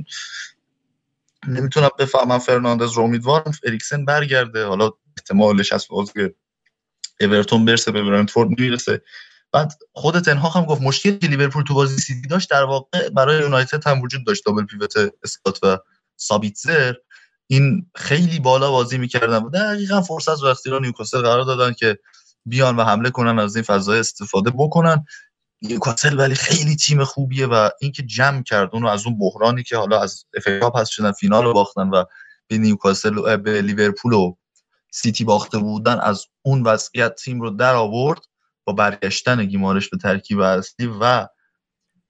نمی‌تونم 1.47 1.91
بفهمم 1.99 2.39
فرناندز 2.39 2.93
رو 2.93 3.03
امیدوارم 3.03 3.53
اریکسن 3.64 4.05
برگرده. 4.05 4.66
حالا 4.66 4.91
احتمالش 5.18 5.72
از 5.72 5.86
بازی 5.91 6.12
اورتون 7.20 7.64
برسه 7.64 7.93
به 7.93 8.03
برنتفورد 8.03 8.49
می‌رسه. 8.49 9.03
بعد 9.53 9.72
خود 9.93 10.18
تن 10.19 10.31
هاخ 10.31 10.49
هم 10.49 10.64
گفت 10.64 10.82
مشکلی 10.82 11.18
که 11.18 11.26
لیورپول 11.26 11.62
تو 11.62 11.74
بازی 11.74 11.99
سیتی 11.99 12.28
داشت 12.28 12.51
در 12.51 12.64
واقع 12.64 13.09
برای 13.09 13.41
یونایتد 13.41 13.86
هم 13.86 14.01
وجود 14.01 14.26
داشت. 14.26 14.47
double 14.47 14.64
pivot 14.64 14.95
اسکات 15.24 15.59
و 15.64 15.78
سابیتزر. 16.16 16.95
این 17.47 17.86
خیلی 17.95 18.41
بالا 18.41 18.70
بازی 18.70 18.99
می‌کردن. 18.99 19.43
و 19.43 19.51
دقیقا 19.51 20.01
فرصت 20.01 20.43
و 20.43 20.47
اختیار 20.47 20.80
نیوکاسل 20.80 21.20
قرار 21.20 21.45
دادن 21.45 21.72
که 21.72 21.99
بیان 22.47 22.76
و 22.76 22.84
حمله 22.84 23.11
کنن 23.11 23.39
از 23.39 23.57
این 23.57 23.62
فضای 23.62 23.99
استفاده 23.99 24.51
بکنن. 24.51 25.05
نیوکاسل 25.63 26.19
ولی 26.19 26.35
خیلی 26.35 26.77
تیم 26.77 27.05
خوبیه 27.05 27.47
و 27.47 27.69
اینکه 27.81 28.03
جمع 28.03 28.43
کرد 28.43 28.71
اونو 28.73 28.89
از 28.89 29.07
اون 29.07 29.19
بحرانی 29.19 29.63
که 29.63 29.77
حالا 29.77 30.01
از 30.03 30.25
اف 30.35 30.49
پس 30.49 30.89
شدن 30.89 31.13
فینال 31.13 31.45
رو 31.45 31.53
باختن 31.53 31.89
و 31.89 32.05
به 32.49 32.59
نیوکاسل 32.59 33.37
به 33.37 33.63
لیورپول 33.63 34.13
و 34.13 34.35
سیتی 34.91 35.25
باخته 35.25 35.59
بودن 35.59 36.01
از 36.01 36.27
اون 36.43 36.63
وضعیت 36.63 37.15
تیم 37.15 37.41
رو 37.41 37.51
در 37.51 37.75
آورد 37.75 38.21
با 38.65 38.73
برگشتن 38.73 39.45
گیمارش 39.45 39.89
به 39.89 39.97
ترکیب 39.97 40.41
اصلی 40.41 40.91
و 41.01 41.27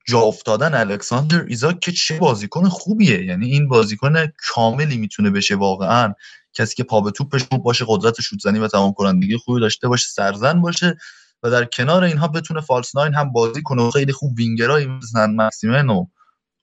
جا 0.07 0.21
افتادن 0.21 0.75
الکساندر 0.75 1.45
ایزاک 1.49 1.81
که 1.81 1.93
چه 1.93 2.19
بازیکن 2.19 2.69
خوبیه. 2.69 3.25
یعنی 3.25 3.47
این 3.47 3.69
بازیکن 3.69 4.27
کاملی 4.27 4.97
می‌تونه 4.97 5.31
بشه 5.31 5.57
واقعا. 5.57 6.15
کسی 6.55 6.75
که 6.75 6.85
پا 6.85 7.01
به 7.01 7.11
توپش 7.11 7.45
باشه 7.45 7.85
قدرت 7.89 8.21
شوتزنی 8.21 8.59
و 8.59 8.69
تمام 8.69 8.93
کنندگی 8.93 9.37
خوبی 9.37 9.61
داشته 9.61 9.89
باشه 9.89 10.09
سرزن 10.09 10.61
باشه 10.61 10.97
و 11.43 11.51
در 11.51 11.65
کنار 11.65 12.05
اینها 12.05 12.29
بتونه 12.29 12.61
false 12.61 12.97
nine 12.97 13.15
هم 13.15 13.33
بازی 13.33 13.63
کنه 13.63 13.83
و 13.83 13.91
خیلی 13.91 14.13
خوب 14.13 14.39
وینگرایی 14.39 14.87
مثل 14.87 15.27
مکسیمن 15.27 15.89
و 15.89 16.07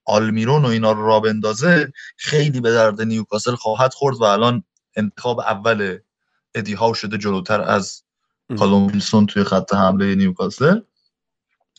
آلمیرون 0.06 0.66
و 0.66 0.68
اینا 0.68 0.92
رو 0.92 1.06
را 1.08 1.20
بندازه 1.20 1.94
خیلی 2.18 2.62
به 2.62 2.72
درد 2.72 3.02
نیوکاسل 3.02 3.56
خواهد 3.56 3.94
خورد 3.94 4.18
و 4.18 4.24
الان 4.24 4.64
انتخاب 4.96 5.40
اول 5.40 5.98
ادی 6.56 6.74
هاو 6.74 6.94
شده 6.94 7.18
جلوتر 7.18 7.62
از 7.62 8.04
کالوم 8.60 8.88
ویلسون 8.88 9.26
توی 9.26 9.44
خط 9.44 9.74
حمله 9.74 10.16
نیوکاسل. 10.16 10.80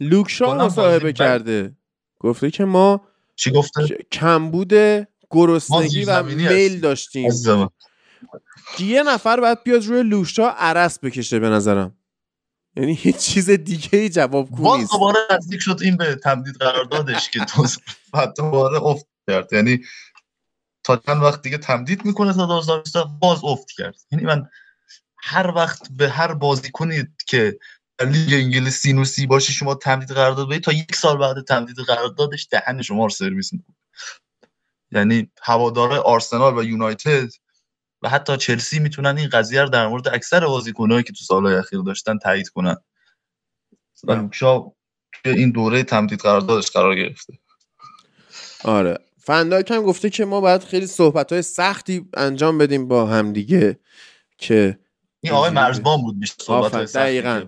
لوک 0.00 0.30
شا 0.30 0.54
مصاحبه 0.54 1.12
کرده. 1.12 1.76
گفته 2.20 2.50
که 2.50 2.64
ما 2.64 3.00
چی 3.36 3.50
گفته؟ 3.50 4.06
کمبود 4.12 4.72
گرسنگی 5.30 6.04
و 6.04 6.22
میل 6.22 6.80
داشتیم. 6.80 7.30
یه 8.78 9.02
نفر 9.02 9.40
باید 9.40 9.62
بیاد 9.62 9.84
روی 9.84 10.02
لوک 10.02 10.33
شا 10.33 10.48
عرس 10.50 10.98
بکشه 10.98 11.38
به 11.38 11.48
نظرم. 11.48 11.96
یعنی 12.76 12.94
هیچ 12.94 13.16
چیز 13.16 13.50
دیگه 13.50 13.98
ای 13.98 14.08
جوابگو 14.08 14.76
نیست. 14.76 14.92
دوباره 14.92 15.18
نزدیک 15.30 15.60
شد 15.60 15.78
این 15.82 15.96
به 15.96 16.14
تمدید 16.14 16.56
قرار 16.56 16.84
دادش 16.84 17.30
که 17.30 17.44
تو 17.44 17.66
دوباره 18.36 18.82
افت 18.82 19.06
کرد. 19.26 19.52
یعنی 19.52 19.80
تا 20.84 20.96
چند 20.96 21.22
وقت 21.22 21.42
دیگه 21.42 21.58
تمدید 21.58 22.04
می‌کنه 22.04 22.32
تا 22.32 22.46
2020 22.46 22.96
باز 23.20 23.40
افت 23.44 23.70
کرد. 23.70 23.96
یعنی 24.10 24.24
من 24.24 24.48
هر 25.16 25.52
وقت 25.56 25.88
به 25.90 26.08
هر 26.08 26.34
بازی 26.34 26.70
کنید 26.70 27.22
که 27.26 27.58
لیگ 28.00 28.34
انگلیس 28.34 28.80
سینوسی 28.80 29.26
باشه 29.26 29.52
شما 29.52 29.74
تمدید 29.74 30.12
قرارداد 30.12 30.48
بدید 30.48 30.62
تا 30.62 30.72
یک 30.72 30.96
سال 30.96 31.18
بعد 31.18 31.44
تمدید 31.44 31.76
قراردادش 31.76 32.48
دهن 32.50 32.82
شما 32.82 33.04
رو 33.04 33.10
سرویس 33.10 33.52
می‌کنه. 33.52 33.76
یعنی 34.90 35.30
هوادار 35.42 35.92
آرسنال 35.92 36.58
و 36.58 36.62
یونایتد 36.62 37.28
و 38.06 38.08
حتی 38.08 38.36
چلسی 38.36 38.78
می‌تونن 38.78 39.18
این 39.18 39.28
قضیه 39.28 39.62
رو 39.62 39.68
در 39.68 39.88
مورد 39.88 40.08
اکثر 40.08 40.46
بازیکنایی 40.46 41.02
که 41.02 41.12
تو 41.12 41.24
سالهای 41.24 41.54
اخیر 41.54 41.80
داشتن 41.80 42.18
تایید 42.18 42.48
کنن. 42.48 42.76
و 44.04 44.12
لوکشا 44.12 44.60
توی 45.12 45.32
این 45.32 45.50
دوره 45.50 45.82
تمدید 45.82 46.20
قراردادش 46.20 46.70
قرار 46.70 46.94
گرفته. 46.96 47.38
آره. 48.64 48.98
فنداک 49.18 49.70
هم 49.70 49.82
گفته 49.82 50.10
که 50.10 50.24
ما 50.24 50.40
باید 50.40 50.64
خیلی 50.64 50.86
صحبت 50.86 51.32
های 51.32 51.42
سختی 51.42 52.08
انجام 52.14 52.58
بدیم 52.58 52.88
با 52.88 53.06
همدیگه 53.06 53.78
که 54.38 54.78
این 55.20 55.32
آقای 55.32 55.50
مرزبان 55.50 56.02
بود 56.02 56.20
بیشتر 56.20 56.44
صحبت 56.44 56.92
دقیقا. 56.92 57.42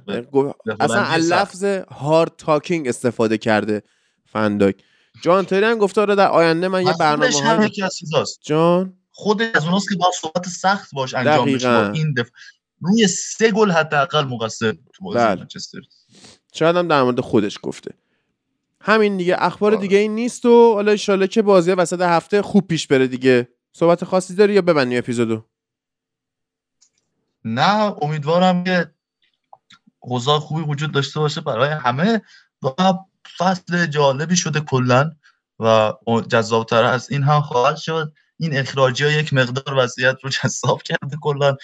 اصلا 0.81 1.17
لفظ 1.17 1.65
هارد 1.91 2.33
تاکینگ 2.39 2.89
استفاده 2.89 3.39
کرده 3.39 3.83
فنداک 4.27 4.83
جان 5.23 5.45
تری 5.45 5.65
هم 5.65 5.79
گفته 5.79 6.01
آره 6.01 6.15
در 6.15 6.29
آینده 6.29 6.69
من 6.69 6.87
یه 6.87 6.95
برنامه 7.01 7.41
های 7.43 7.71
جان؟ 8.43 8.98
خود 9.19 9.43
از 9.43 9.65
اوناست 9.65 9.89
که 9.89 9.97
با 9.97 10.11
صحبت 10.21 10.49
سخت 10.49 10.95
باش 10.95 11.15
انجام 11.15 11.53
بشه. 11.53 11.91
این 11.91 12.15
دف... 12.15 12.31
روی 12.81 13.07
سه 13.07 13.51
گل 13.51 13.71
حداقل 13.71 14.25
مقصر 14.25 14.73
تو 14.73 15.05
بازی 15.05 15.19
بله. 15.19 15.35
منچستر. 15.35 15.79
شاید 16.53 16.77
هم 16.77 16.89
در 16.89 17.03
مورد 17.03 17.21
خودش 17.21 17.59
گفته. 17.63 17.95
همین 18.81 19.17
دیگه. 19.17 19.37
اخبار 19.39 19.75
آه. 19.75 19.81
دیگه 19.81 19.99
این 19.99 20.15
نیست 20.15 20.47
و 20.47 20.75
حالا 20.75 20.97
ان 21.09 21.27
که 21.27 21.43
بازی 21.43 21.73
وسط 21.73 22.01
هفته 22.01 22.43
خوب 22.43 22.67
پیش 22.67 22.87
بره 22.87 23.07
دیگه. 23.07 23.49
صحبت 23.73 24.05
خاصی 24.05 24.35
داری 24.35 24.55
یا 24.55 24.63
ببندیم 24.63 24.99
اپیزودو؟ 24.99 25.45
نه 27.45 27.95
امیدوارم 28.03 28.65
که 28.65 28.91
اوضاع 29.99 30.39
خوبی 30.39 30.63
وجود 30.63 30.93
داشته 30.93 31.21
باشه 31.21 31.41
برای 31.41 31.71
همه. 31.71 32.23
و 32.63 32.95
فصل 33.39 33.87
جالبی 33.87 34.37
شده 34.37 34.61
کلا 34.61 35.13
و 35.61 35.93
جذابتر 36.29 36.85
از 36.85 37.11
این 37.11 37.23
هم 37.23 37.41
خواهد 37.41 37.77
شد. 37.77 38.13
این 38.39 38.59
اخراجی 38.59 39.05
ها 39.05 39.11
یک 39.11 39.33
مقدار 39.33 39.75
وضعیت 39.79 40.17
رو 40.23 40.31
جذاب 40.31 40.83
کرده 40.83 41.17
کلا. 41.23 41.57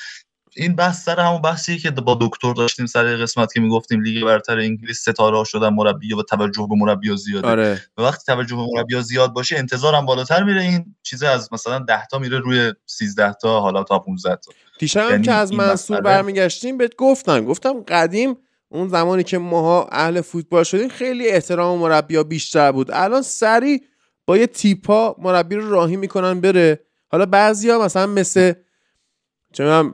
این 0.56 0.76
بحث 0.76 1.04
سر 1.04 1.20
همون 1.20 1.42
بحثی 1.42 1.78
که 1.78 1.90
با 1.90 2.18
دکتر 2.20 2.52
داشتیم 2.52 2.86
سر 2.86 3.16
قسمت 3.16 3.52
که 3.52 3.60
می‌گفتیم 3.60 4.02
لیگ 4.02 4.24
برتر 4.24 4.58
انگلیس 4.58 5.00
ستاره 5.00 5.36
ها 5.36 5.44
شدن 5.44 5.68
مربی 5.68 6.14
و 6.14 6.22
توجه 6.22 6.66
به 6.70 6.76
مربی 6.76 7.16
زیاده. 7.16 7.48
آره. 7.48 7.82
و 7.98 8.02
وقتی 8.02 8.24
توجه 8.26 8.56
به 8.56 8.62
مربی 8.74 9.02
زیاد 9.02 9.32
باشه 9.32 9.56
انتظارم 9.56 10.06
بالاتر 10.06 10.42
میره. 10.42 10.62
این 10.62 10.94
چیز 11.02 11.22
از 11.22 11.52
مثلا 11.52 11.78
10 11.78 12.06
تا 12.06 12.18
میره 12.18 12.38
روی 12.38 12.72
13 12.86 13.32
تا 13.32 13.60
حالا 13.60 13.82
تا 13.82 13.98
15 13.98 14.36
تا. 14.36 14.52
دیشب 14.78 15.10
یعنی 15.10 15.22
که 15.22 15.32
از 15.32 15.52
منصور 15.52 16.00
برمیگشتیم 16.00 16.78
بهت 16.78 16.96
گفتم. 16.96 17.44
گفتم 17.44 17.80
قدیم 17.88 18.36
اون 18.68 18.88
زمانی 18.88 19.24
که 19.24 19.38
ماها 19.38 19.88
اهل 19.92 20.20
فوتبال 20.20 20.64
شدیم 20.64 20.88
خیلی 20.88 21.28
احترام 21.28 21.78
مربی 21.78 22.22
بیشتر 22.22 22.72
بود. 22.72 22.90
الان 22.90 23.22
سری 23.22 23.80
با 24.26 24.36
یه 24.36 24.46
تیپا 24.46 25.16
مربی 25.18 25.56
رو 25.56 25.70
راهی 25.70 25.96
می‌کنن 25.96 26.40
بره. 26.40 26.80
حالا 27.08 27.26
بعضیا 27.26 27.78
مثلا 27.78 28.06
مثل 28.06 28.52
چه 29.52 29.92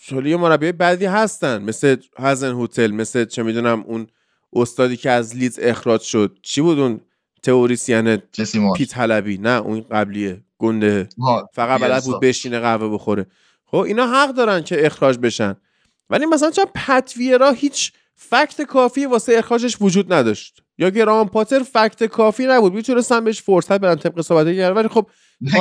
شلی 0.00 0.36
مربی 0.36 0.72
بعدی 0.72 1.04
هستن. 1.04 1.62
مثل 1.62 1.96
هازن 2.18 2.54
هوتل 2.54 2.90
مثل 2.90 3.24
چه 3.24 3.42
می‌دونم 3.42 3.80
اون 3.80 4.06
استادی 4.52 4.96
که 4.96 5.10
از 5.10 5.36
لیدز 5.36 5.58
اخراج 5.58 6.00
شد. 6.00 6.38
چی 6.42 6.60
بود 6.60 6.78
اون 6.78 7.00
تئوریسین؟ 7.42 8.16
پیت 8.76 8.98
حلبی. 8.98 9.38
نه 9.38 9.50
اون 9.50 9.80
قبلیه. 9.80 10.44
گنده. 10.58 11.08
فقط 11.52 11.80
بلد 11.80 12.04
بود 12.04 12.20
بشینه 12.20 12.60
قهوه 12.60 12.88
بخوره. 12.88 13.26
خب 13.64 13.76
اینا 13.76 14.06
حق 14.06 14.30
دارن 14.30 14.62
که 14.62 14.86
اخراج 14.86 15.18
بشن. 15.18 15.56
ولی 16.10 16.26
مثلا 16.26 16.50
چون 16.50 16.64
پت 16.74 17.04
ویرا 17.04 17.50
هیچ 17.50 17.92
fact 18.14 18.62
کافی 18.62 19.06
واسه 19.06 19.32
اخراجش 19.38 19.76
وجود 19.80 20.12
نداشت. 20.12 20.62
یا 20.78 20.90
گراهام 20.90 21.28
پاتر 21.28 21.62
fact 21.62 22.04
کافی 22.04 22.46
نبود. 22.46 22.74
می‌تونستن 22.74 23.24
بهش 23.24 23.42
فرصت 23.42 23.72
بدن 23.72 23.94
طبق 23.94 24.20
صحبت 24.20 24.46
ولی 24.46 24.88
خب 24.88 25.10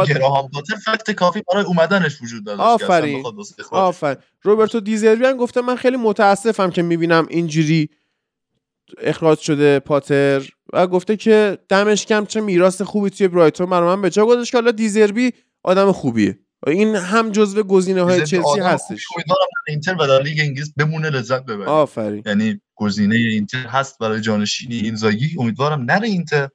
گراهام 0.08 0.50
پاتر 0.54 0.76
fact 0.86 1.12
کافی 1.12 1.44
برای 1.52 1.66
اومدنش 1.66 2.22
وجود 2.22 2.46
داشت. 2.46 2.60
آفرین. 2.60 3.24
آفرین. 3.72 4.18
روبرتو 4.42 4.80
دیزربی 4.80 5.38
گفته 5.38 5.62
من 5.62 5.76
خیلی 5.76 5.98
متاسفم 5.98 6.70
که 6.70 6.82
می‌بینم 6.82 7.28
اینجوری 7.30 7.90
اخراج 9.02 9.40
شده 9.40 9.80
پاتر. 9.80 10.50
و 10.74 10.88
گفته 10.88 11.18
که 11.18 11.58
دمش 11.70 12.06
گرم 12.06 12.26
چه 12.26 12.42
میراث 12.42 12.82
خوبی 12.82 13.10
توی 13.10 13.28
برایتون. 13.28 13.70
برای 13.70 13.96
من 13.96 14.02
به 14.02 14.10
جا 14.10 14.26
گذاشت 14.26 14.52
که 14.52 14.58
حالا 14.58 14.72
دیزربی 14.72 15.32
آدم 15.64 15.92
خوبیه. 15.92 16.40
این 16.68 16.96
هم 16.96 17.32
جزو 17.32 17.64
گزینه 17.64 18.02
های 18.02 18.26
چلسی 18.26 18.60
هستش. 18.60 19.06
امیدوارم 19.16 19.48
اینتر 19.68 19.96
و 19.96 20.08
در 20.08 20.22
لیگ 20.22 20.40
انگلیس 20.40 20.74
بمونه 20.78 21.10
لذت 21.10 21.46
ببره. 21.46 21.68
آفرین. 21.68 22.24
یعنی 22.26 22.62
گزینه 22.78 23.16
اینتر 23.16 23.68
هست 23.68 24.00
برای 24.00 24.22
جانشینی 24.22 24.76
اینزاگی. 24.76 25.36
امیدوارم 25.40 25.82
نره 25.82 26.08
اینتر. 26.08 26.50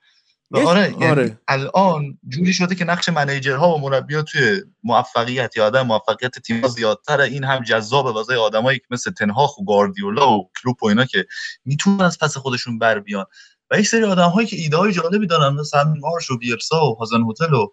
آره, 0.54 0.90
یعنی 0.90 1.06
آره. 1.06 1.38
الان 1.48 2.18
جوری 2.28 2.52
شده 2.52 2.74
که 2.74 2.84
نقش 2.84 3.08
منیجرها 3.08 3.74
و 3.74 3.80
مربیات 3.80 4.24
توی 4.24 4.62
موفقیت 4.82 5.56
یا 5.56 5.66
آدم 5.66 5.82
موفقیت 5.82 6.38
تیم 6.38 6.68
زیادتره. 6.68 7.24
این 7.24 7.44
هم 7.44 7.62
جذاب 7.62 8.06
واسه 8.06 8.36
آدمایی 8.36 8.80
مثل 8.90 9.10
تنهاخ 9.10 9.58
و 9.58 9.64
گاردیولا 9.64 10.38
و 10.38 10.50
کلوپ 10.62 10.82
و 10.82 10.86
اینا 10.86 11.04
که 11.04 11.26
می‌تونن 11.64 12.00
از 12.00 12.18
پس 12.18 12.36
خودشون 12.36 12.78
بر 12.78 13.00
بیان. 13.00 13.26
و 13.70 13.78
یک 13.78 13.88
سری 13.88 14.04
آدم 14.04 14.28
هایی 14.28 14.46
که 14.46 14.56
ایده 14.56 14.76
های 14.76 14.92
جالبی 14.92 15.26
دارن 15.26 15.54
مثل 15.54 15.82
مارش 16.00 16.30
و 16.30 16.38
بیرسا 16.38 16.86
و 16.86 16.94
هازن 16.94 17.22
هتل 17.30 17.54
و 17.54 17.68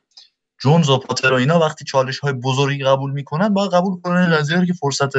جونز 0.62 0.90
و 0.90 0.98
پاتر 0.98 1.34
و 1.34 1.36
اینا 1.36 1.60
وقتی 1.60 1.86
چالش 1.86 2.20
های 2.20 2.34
بزرگی 2.34 2.84
قبول 2.84 3.12
می‌کنن 3.12 3.50
باید 3.50 3.72
قبول 3.72 4.02
کنن 4.02 4.36
قضیه 4.36 4.66
که 4.66 4.74
فرصت 4.74 5.16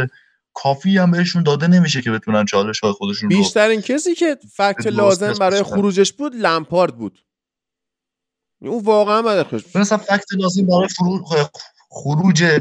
کافی 0.54 0.98
هم 0.98 1.10
بهشون 1.10 1.42
داده 1.42 1.66
نمیشه 1.66 2.02
که 2.02 2.10
بتونن 2.10 2.44
چالش 2.44 2.80
های 2.80 2.92
خودشون 2.92 3.28
بیشترین 3.28 3.80
کسی 3.80 4.14
که 4.14 4.38
فکت 4.52 4.86
لازم 4.86 5.32
برای 5.32 5.62
خروجش 5.62 6.12
بود 6.12 6.34
لمپارد 6.34 6.96
بود. 6.96 7.24
او 8.62 8.84
واقعا 8.84 9.22
بعد 9.22 9.46
خوش 9.46 9.76
مثلا 9.76 9.98
فکت 9.98 10.32
لازم 10.38 10.66
برای 10.66 10.88
خروج 11.90 12.60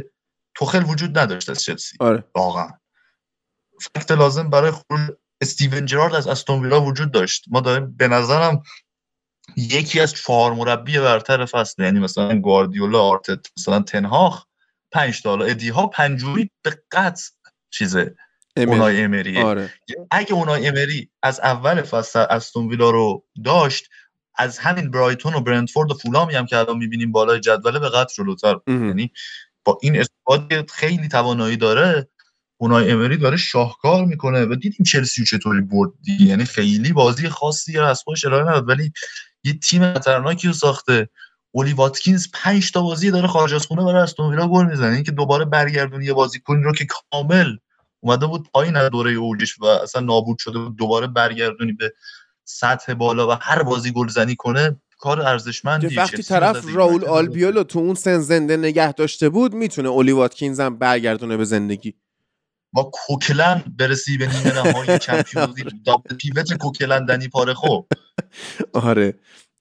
توخل 0.55 0.83
وجود 0.83 1.19
نداشت 1.19 1.49
از 1.49 1.63
چلسی. 1.63 1.97
آره. 1.99 2.23
واقعا. 2.35 2.69
فکت 3.81 4.11
لازم 4.11 4.49
برای 4.49 4.71
خروج 4.71 5.01
استیون 5.41 5.85
جرارد 5.85 6.15
از 6.15 6.27
استون 6.27 6.63
ویلا 6.63 6.81
وجود 6.81 7.11
داشت. 7.11 7.45
ما 7.47 7.61
داریم 7.61 7.95
به 7.97 8.07
نظرم 8.07 8.63
یکی 9.57 9.99
از 9.99 10.13
چهار 10.13 10.53
مربی 10.53 10.99
برتر 10.99 11.45
فصل 11.45 11.83
یعنی 11.83 11.99
مثلا 11.99 12.39
گواردیولا 12.39 13.01
آرتت 13.01 13.47
مثلا 13.57 13.79
تنهاخ 13.79 14.45
پنج 14.91 15.21
تا. 15.21 15.29
حالا 15.29 15.45
ادی 15.45 15.69
ها 15.69 15.87
پنجوری 15.87 16.51
به 16.61 16.83
قطع 16.91 17.23
چیزه 17.69 18.15
اونای 18.57 19.01
امریه 19.01 19.43
آره. 19.43 19.73
اگه 20.11 20.33
اونای 20.33 20.67
امری 20.67 21.09
از 21.23 21.39
اول 21.39 21.81
فصل 21.81 22.19
استون 22.29 22.67
ویلا 22.67 22.89
رو 22.89 23.25
داشت 23.45 23.89
از 24.35 24.57
همین 24.57 24.91
برایتون 24.91 25.33
و 25.33 25.41
برنتفورد 25.41 25.91
و 25.91 25.93
فولامی 25.93 26.35
هم 26.35 26.45
که 26.45 26.57
الان 26.57 26.77
می‌بینیم 26.77 27.11
بالای 27.11 27.39
جدوله 27.39 27.79
به 27.79 27.89
قطع 27.89 28.13
جلوتر. 28.15 28.59
یعنی 28.67 29.11
با 29.63 29.77
این 29.81 29.99
اسکواد 29.99 30.69
خیلی 30.69 31.07
توانایی 31.07 31.57
داره 31.57 32.09
اونای 32.57 32.91
امری 32.91 33.17
داره 33.17 33.37
شاهکار 33.37 34.05
می‌کنه. 34.05 34.45
و 34.45 34.55
دیدیم 34.55 34.85
چلسی 34.85 35.25
چطوری 35.25 35.61
برد 35.61 35.91
یعنی 36.19 36.45
خیلی 36.45 36.93
بازی 36.93 37.29
خاصی 37.29 37.79
از 37.79 38.01
خودش 38.03 38.25
ارائه 38.25 38.43
نداد 38.43 38.69
ولی 38.69 38.91
یه 39.43 39.53
تیم 39.53 39.93
خطرناکی 39.93 40.47
رو 40.47 40.53
ساخته. 40.53 41.09
اولی 41.51 41.73
واتکینز 41.73 42.27
5 42.33 42.71
تا 42.71 42.81
بازی 42.81 43.11
داره 43.11 43.27
خارج 43.27 43.53
از 43.53 43.65
خونه 43.65 43.83
برای 43.83 44.01
استون 44.01 44.29
ویلا 44.29 44.47
گل 44.47 44.65
می‌زنه. 44.65 44.95
اینکه 44.95 45.11
دوباره 45.11 45.45
برگردونی 45.45 46.05
یه 46.05 46.13
بازیکن 46.13 46.63
رو 46.63 46.73
که 46.73 46.85
کامل 46.85 47.57
اومده 47.99 48.25
بود 48.25 48.49
پایین 48.53 48.75
از 48.75 48.89
دوره 48.89 49.11
اوجش 49.11 49.59
و 49.59 49.65
اصلا 49.65 50.01
نابود 50.01 50.37
شده 50.39 50.59
بود 50.59 50.75
دوباره 50.75 51.07
برگردونی 51.07 51.73
به 51.73 51.93
سطح 52.43 52.93
بالا 52.93 53.27
و 53.27 53.31
هر 53.41 53.63
بازی 53.63 53.91
گلزنی 53.91 54.35
کنه 54.35 54.81
کار 54.99 55.21
ارزشمندی 55.21 55.95
وقتی 55.95 56.23
طرف 56.23 56.65
راول 56.75 57.05
آلبیولو 57.05 57.63
تو 57.63 57.79
اون 57.79 57.95
سن 57.95 58.19
زنده 58.19 58.57
نگه 58.57 58.91
داشته 58.91 59.29
بود 59.29 59.53
می‌تونه 59.53 59.89
اولی 59.89 60.11
واتکینز 60.11 60.59
هم 60.59 60.77
برگردونه 60.77 61.37
به 61.37 61.45
زندگی. 61.45 61.93
با 62.73 62.91
کوکلن 62.93 63.63
برسی 63.79 64.17
به 64.17 64.27
نیمه 64.27 64.53
نهایی 64.53 64.99
چمپیونز 64.99 65.57
لیگ. 65.57 65.73
پیوت 66.19 66.53
کوکلن 66.53 67.05
دنی 67.05 67.27
پاره 67.27 67.53
خو 67.53 67.81
آره. 68.73 69.19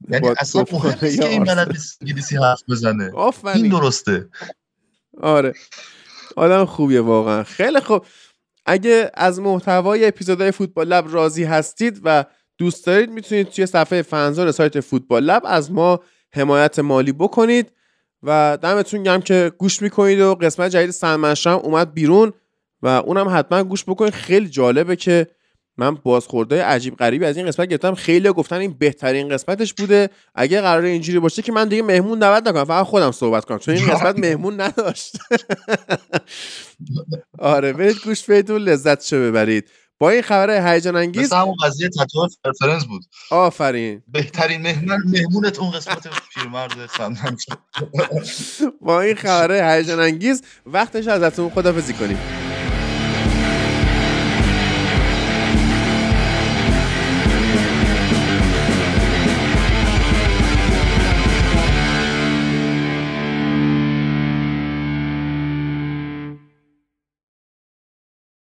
یعنی 0.08 0.28
اصلا 0.28 0.64
مهم 0.72 0.98
نیست 1.02 1.20
که 1.20 1.28
این 1.28 1.44
بلد 1.44 1.76
انگلیسی 2.00 2.36
حرف 2.36 2.62
بزنه. 2.68 3.12
این 3.54 3.68
درسته. 3.68 4.28
آره. 5.20 5.54
آدم 6.36 6.64
خوبیه 6.64 7.00
واقعا. 7.00 7.42
خیلی 7.42 7.80
خوب. 7.80 8.04
اگه 8.66 9.10
از 9.14 9.40
محتوای 9.40 10.06
اپیزودهای 10.06 10.50
فوتبال 10.50 10.86
لب 10.86 11.04
راضی 11.14 11.44
هستید 11.44 12.00
و 12.04 12.24
دوست 12.58 12.86
دارید 12.86 13.10
می‌تونید 13.10 13.48
توی 13.48 13.66
صفحه 13.66 14.02
فنزان 14.02 14.52
سایت 14.52 14.80
فوتبال 14.80 15.24
لب 15.24 15.42
از 15.46 15.72
ما 15.72 16.00
حمایت 16.32 16.78
مالی 16.78 17.12
بکنید 17.12 17.72
و 18.22 18.58
دمتون 18.62 19.02
گم 19.02 19.20
که 19.20 19.52
گوش 19.58 19.82
می‌کنید 19.82 20.20
و 20.20 20.34
قسمت 20.34 20.70
جدید 20.70 20.90
سلمنشم 20.90 21.60
اومد 21.62 21.94
بیرون 21.94 22.32
و 22.82 22.86
اونم 22.86 23.28
حتما 23.38 23.64
گوش 23.64 23.84
بکنید. 23.84 24.14
خیلی 24.14 24.48
جالبه 24.48 24.96
که 24.96 25.26
من 25.78 25.94
بازخورده 25.94 26.64
عجیب 26.64 26.96
غریبی 26.96 27.24
از 27.24 27.36
این 27.36 27.46
قسمت 27.46 27.68
گرفتم. 27.68 27.94
خیلی 27.94 28.32
گفتن 28.32 28.56
این 28.56 28.74
بهترین 28.78 29.28
قسمتش 29.28 29.74
بوده. 29.74 30.10
اگه 30.34 30.60
قرار 30.60 30.82
اینجوری 30.82 31.18
باشه 31.18 31.42
که 31.42 31.52
من 31.52 31.68
دیگه 31.68 31.82
مهمون 31.82 32.18
دعوت 32.18 32.46
نکنم 32.46 32.64
فقط 32.64 32.86
خودم 32.86 33.12
صحبت 33.12 33.44
کنم 33.44 33.58
چون 33.58 33.74
این 33.74 33.86
قسمت 33.90 34.18
مهمون 34.18 34.60
نداشت. 34.60 35.18
آره 37.38 37.72
برید 37.72 37.96
گوش 38.04 38.24
بدید 38.24 38.50
لذت 38.50 39.04
شو 39.04 39.16
ببرید. 39.16 39.70
با 40.00 40.10
این 40.10 40.22
خبر 40.22 40.74
هیجان 40.74 40.96
انگیز 40.96 41.22
مثل 41.22 41.36
همون 41.36 41.56
قضیه 41.64 41.88
تتو 41.88 42.28
فرنس 42.60 42.84
بود. 42.84 43.02
آفرین. 43.30 44.02
بهترین 44.08 44.62
مهمون 44.62 45.02
مهمونت 45.06 45.58
اون 45.58 45.70
قسمت 45.70 46.08
پیرمرد 46.34 46.72
با 48.80 49.00
این 49.00 49.16
خبر 49.16 49.76
هیجان 49.76 50.00
انگیز 50.00 50.42
وقتش 50.66 51.06
ازتون 51.06 51.50
خدافظی 51.50 51.92
کنیم. 51.92 52.47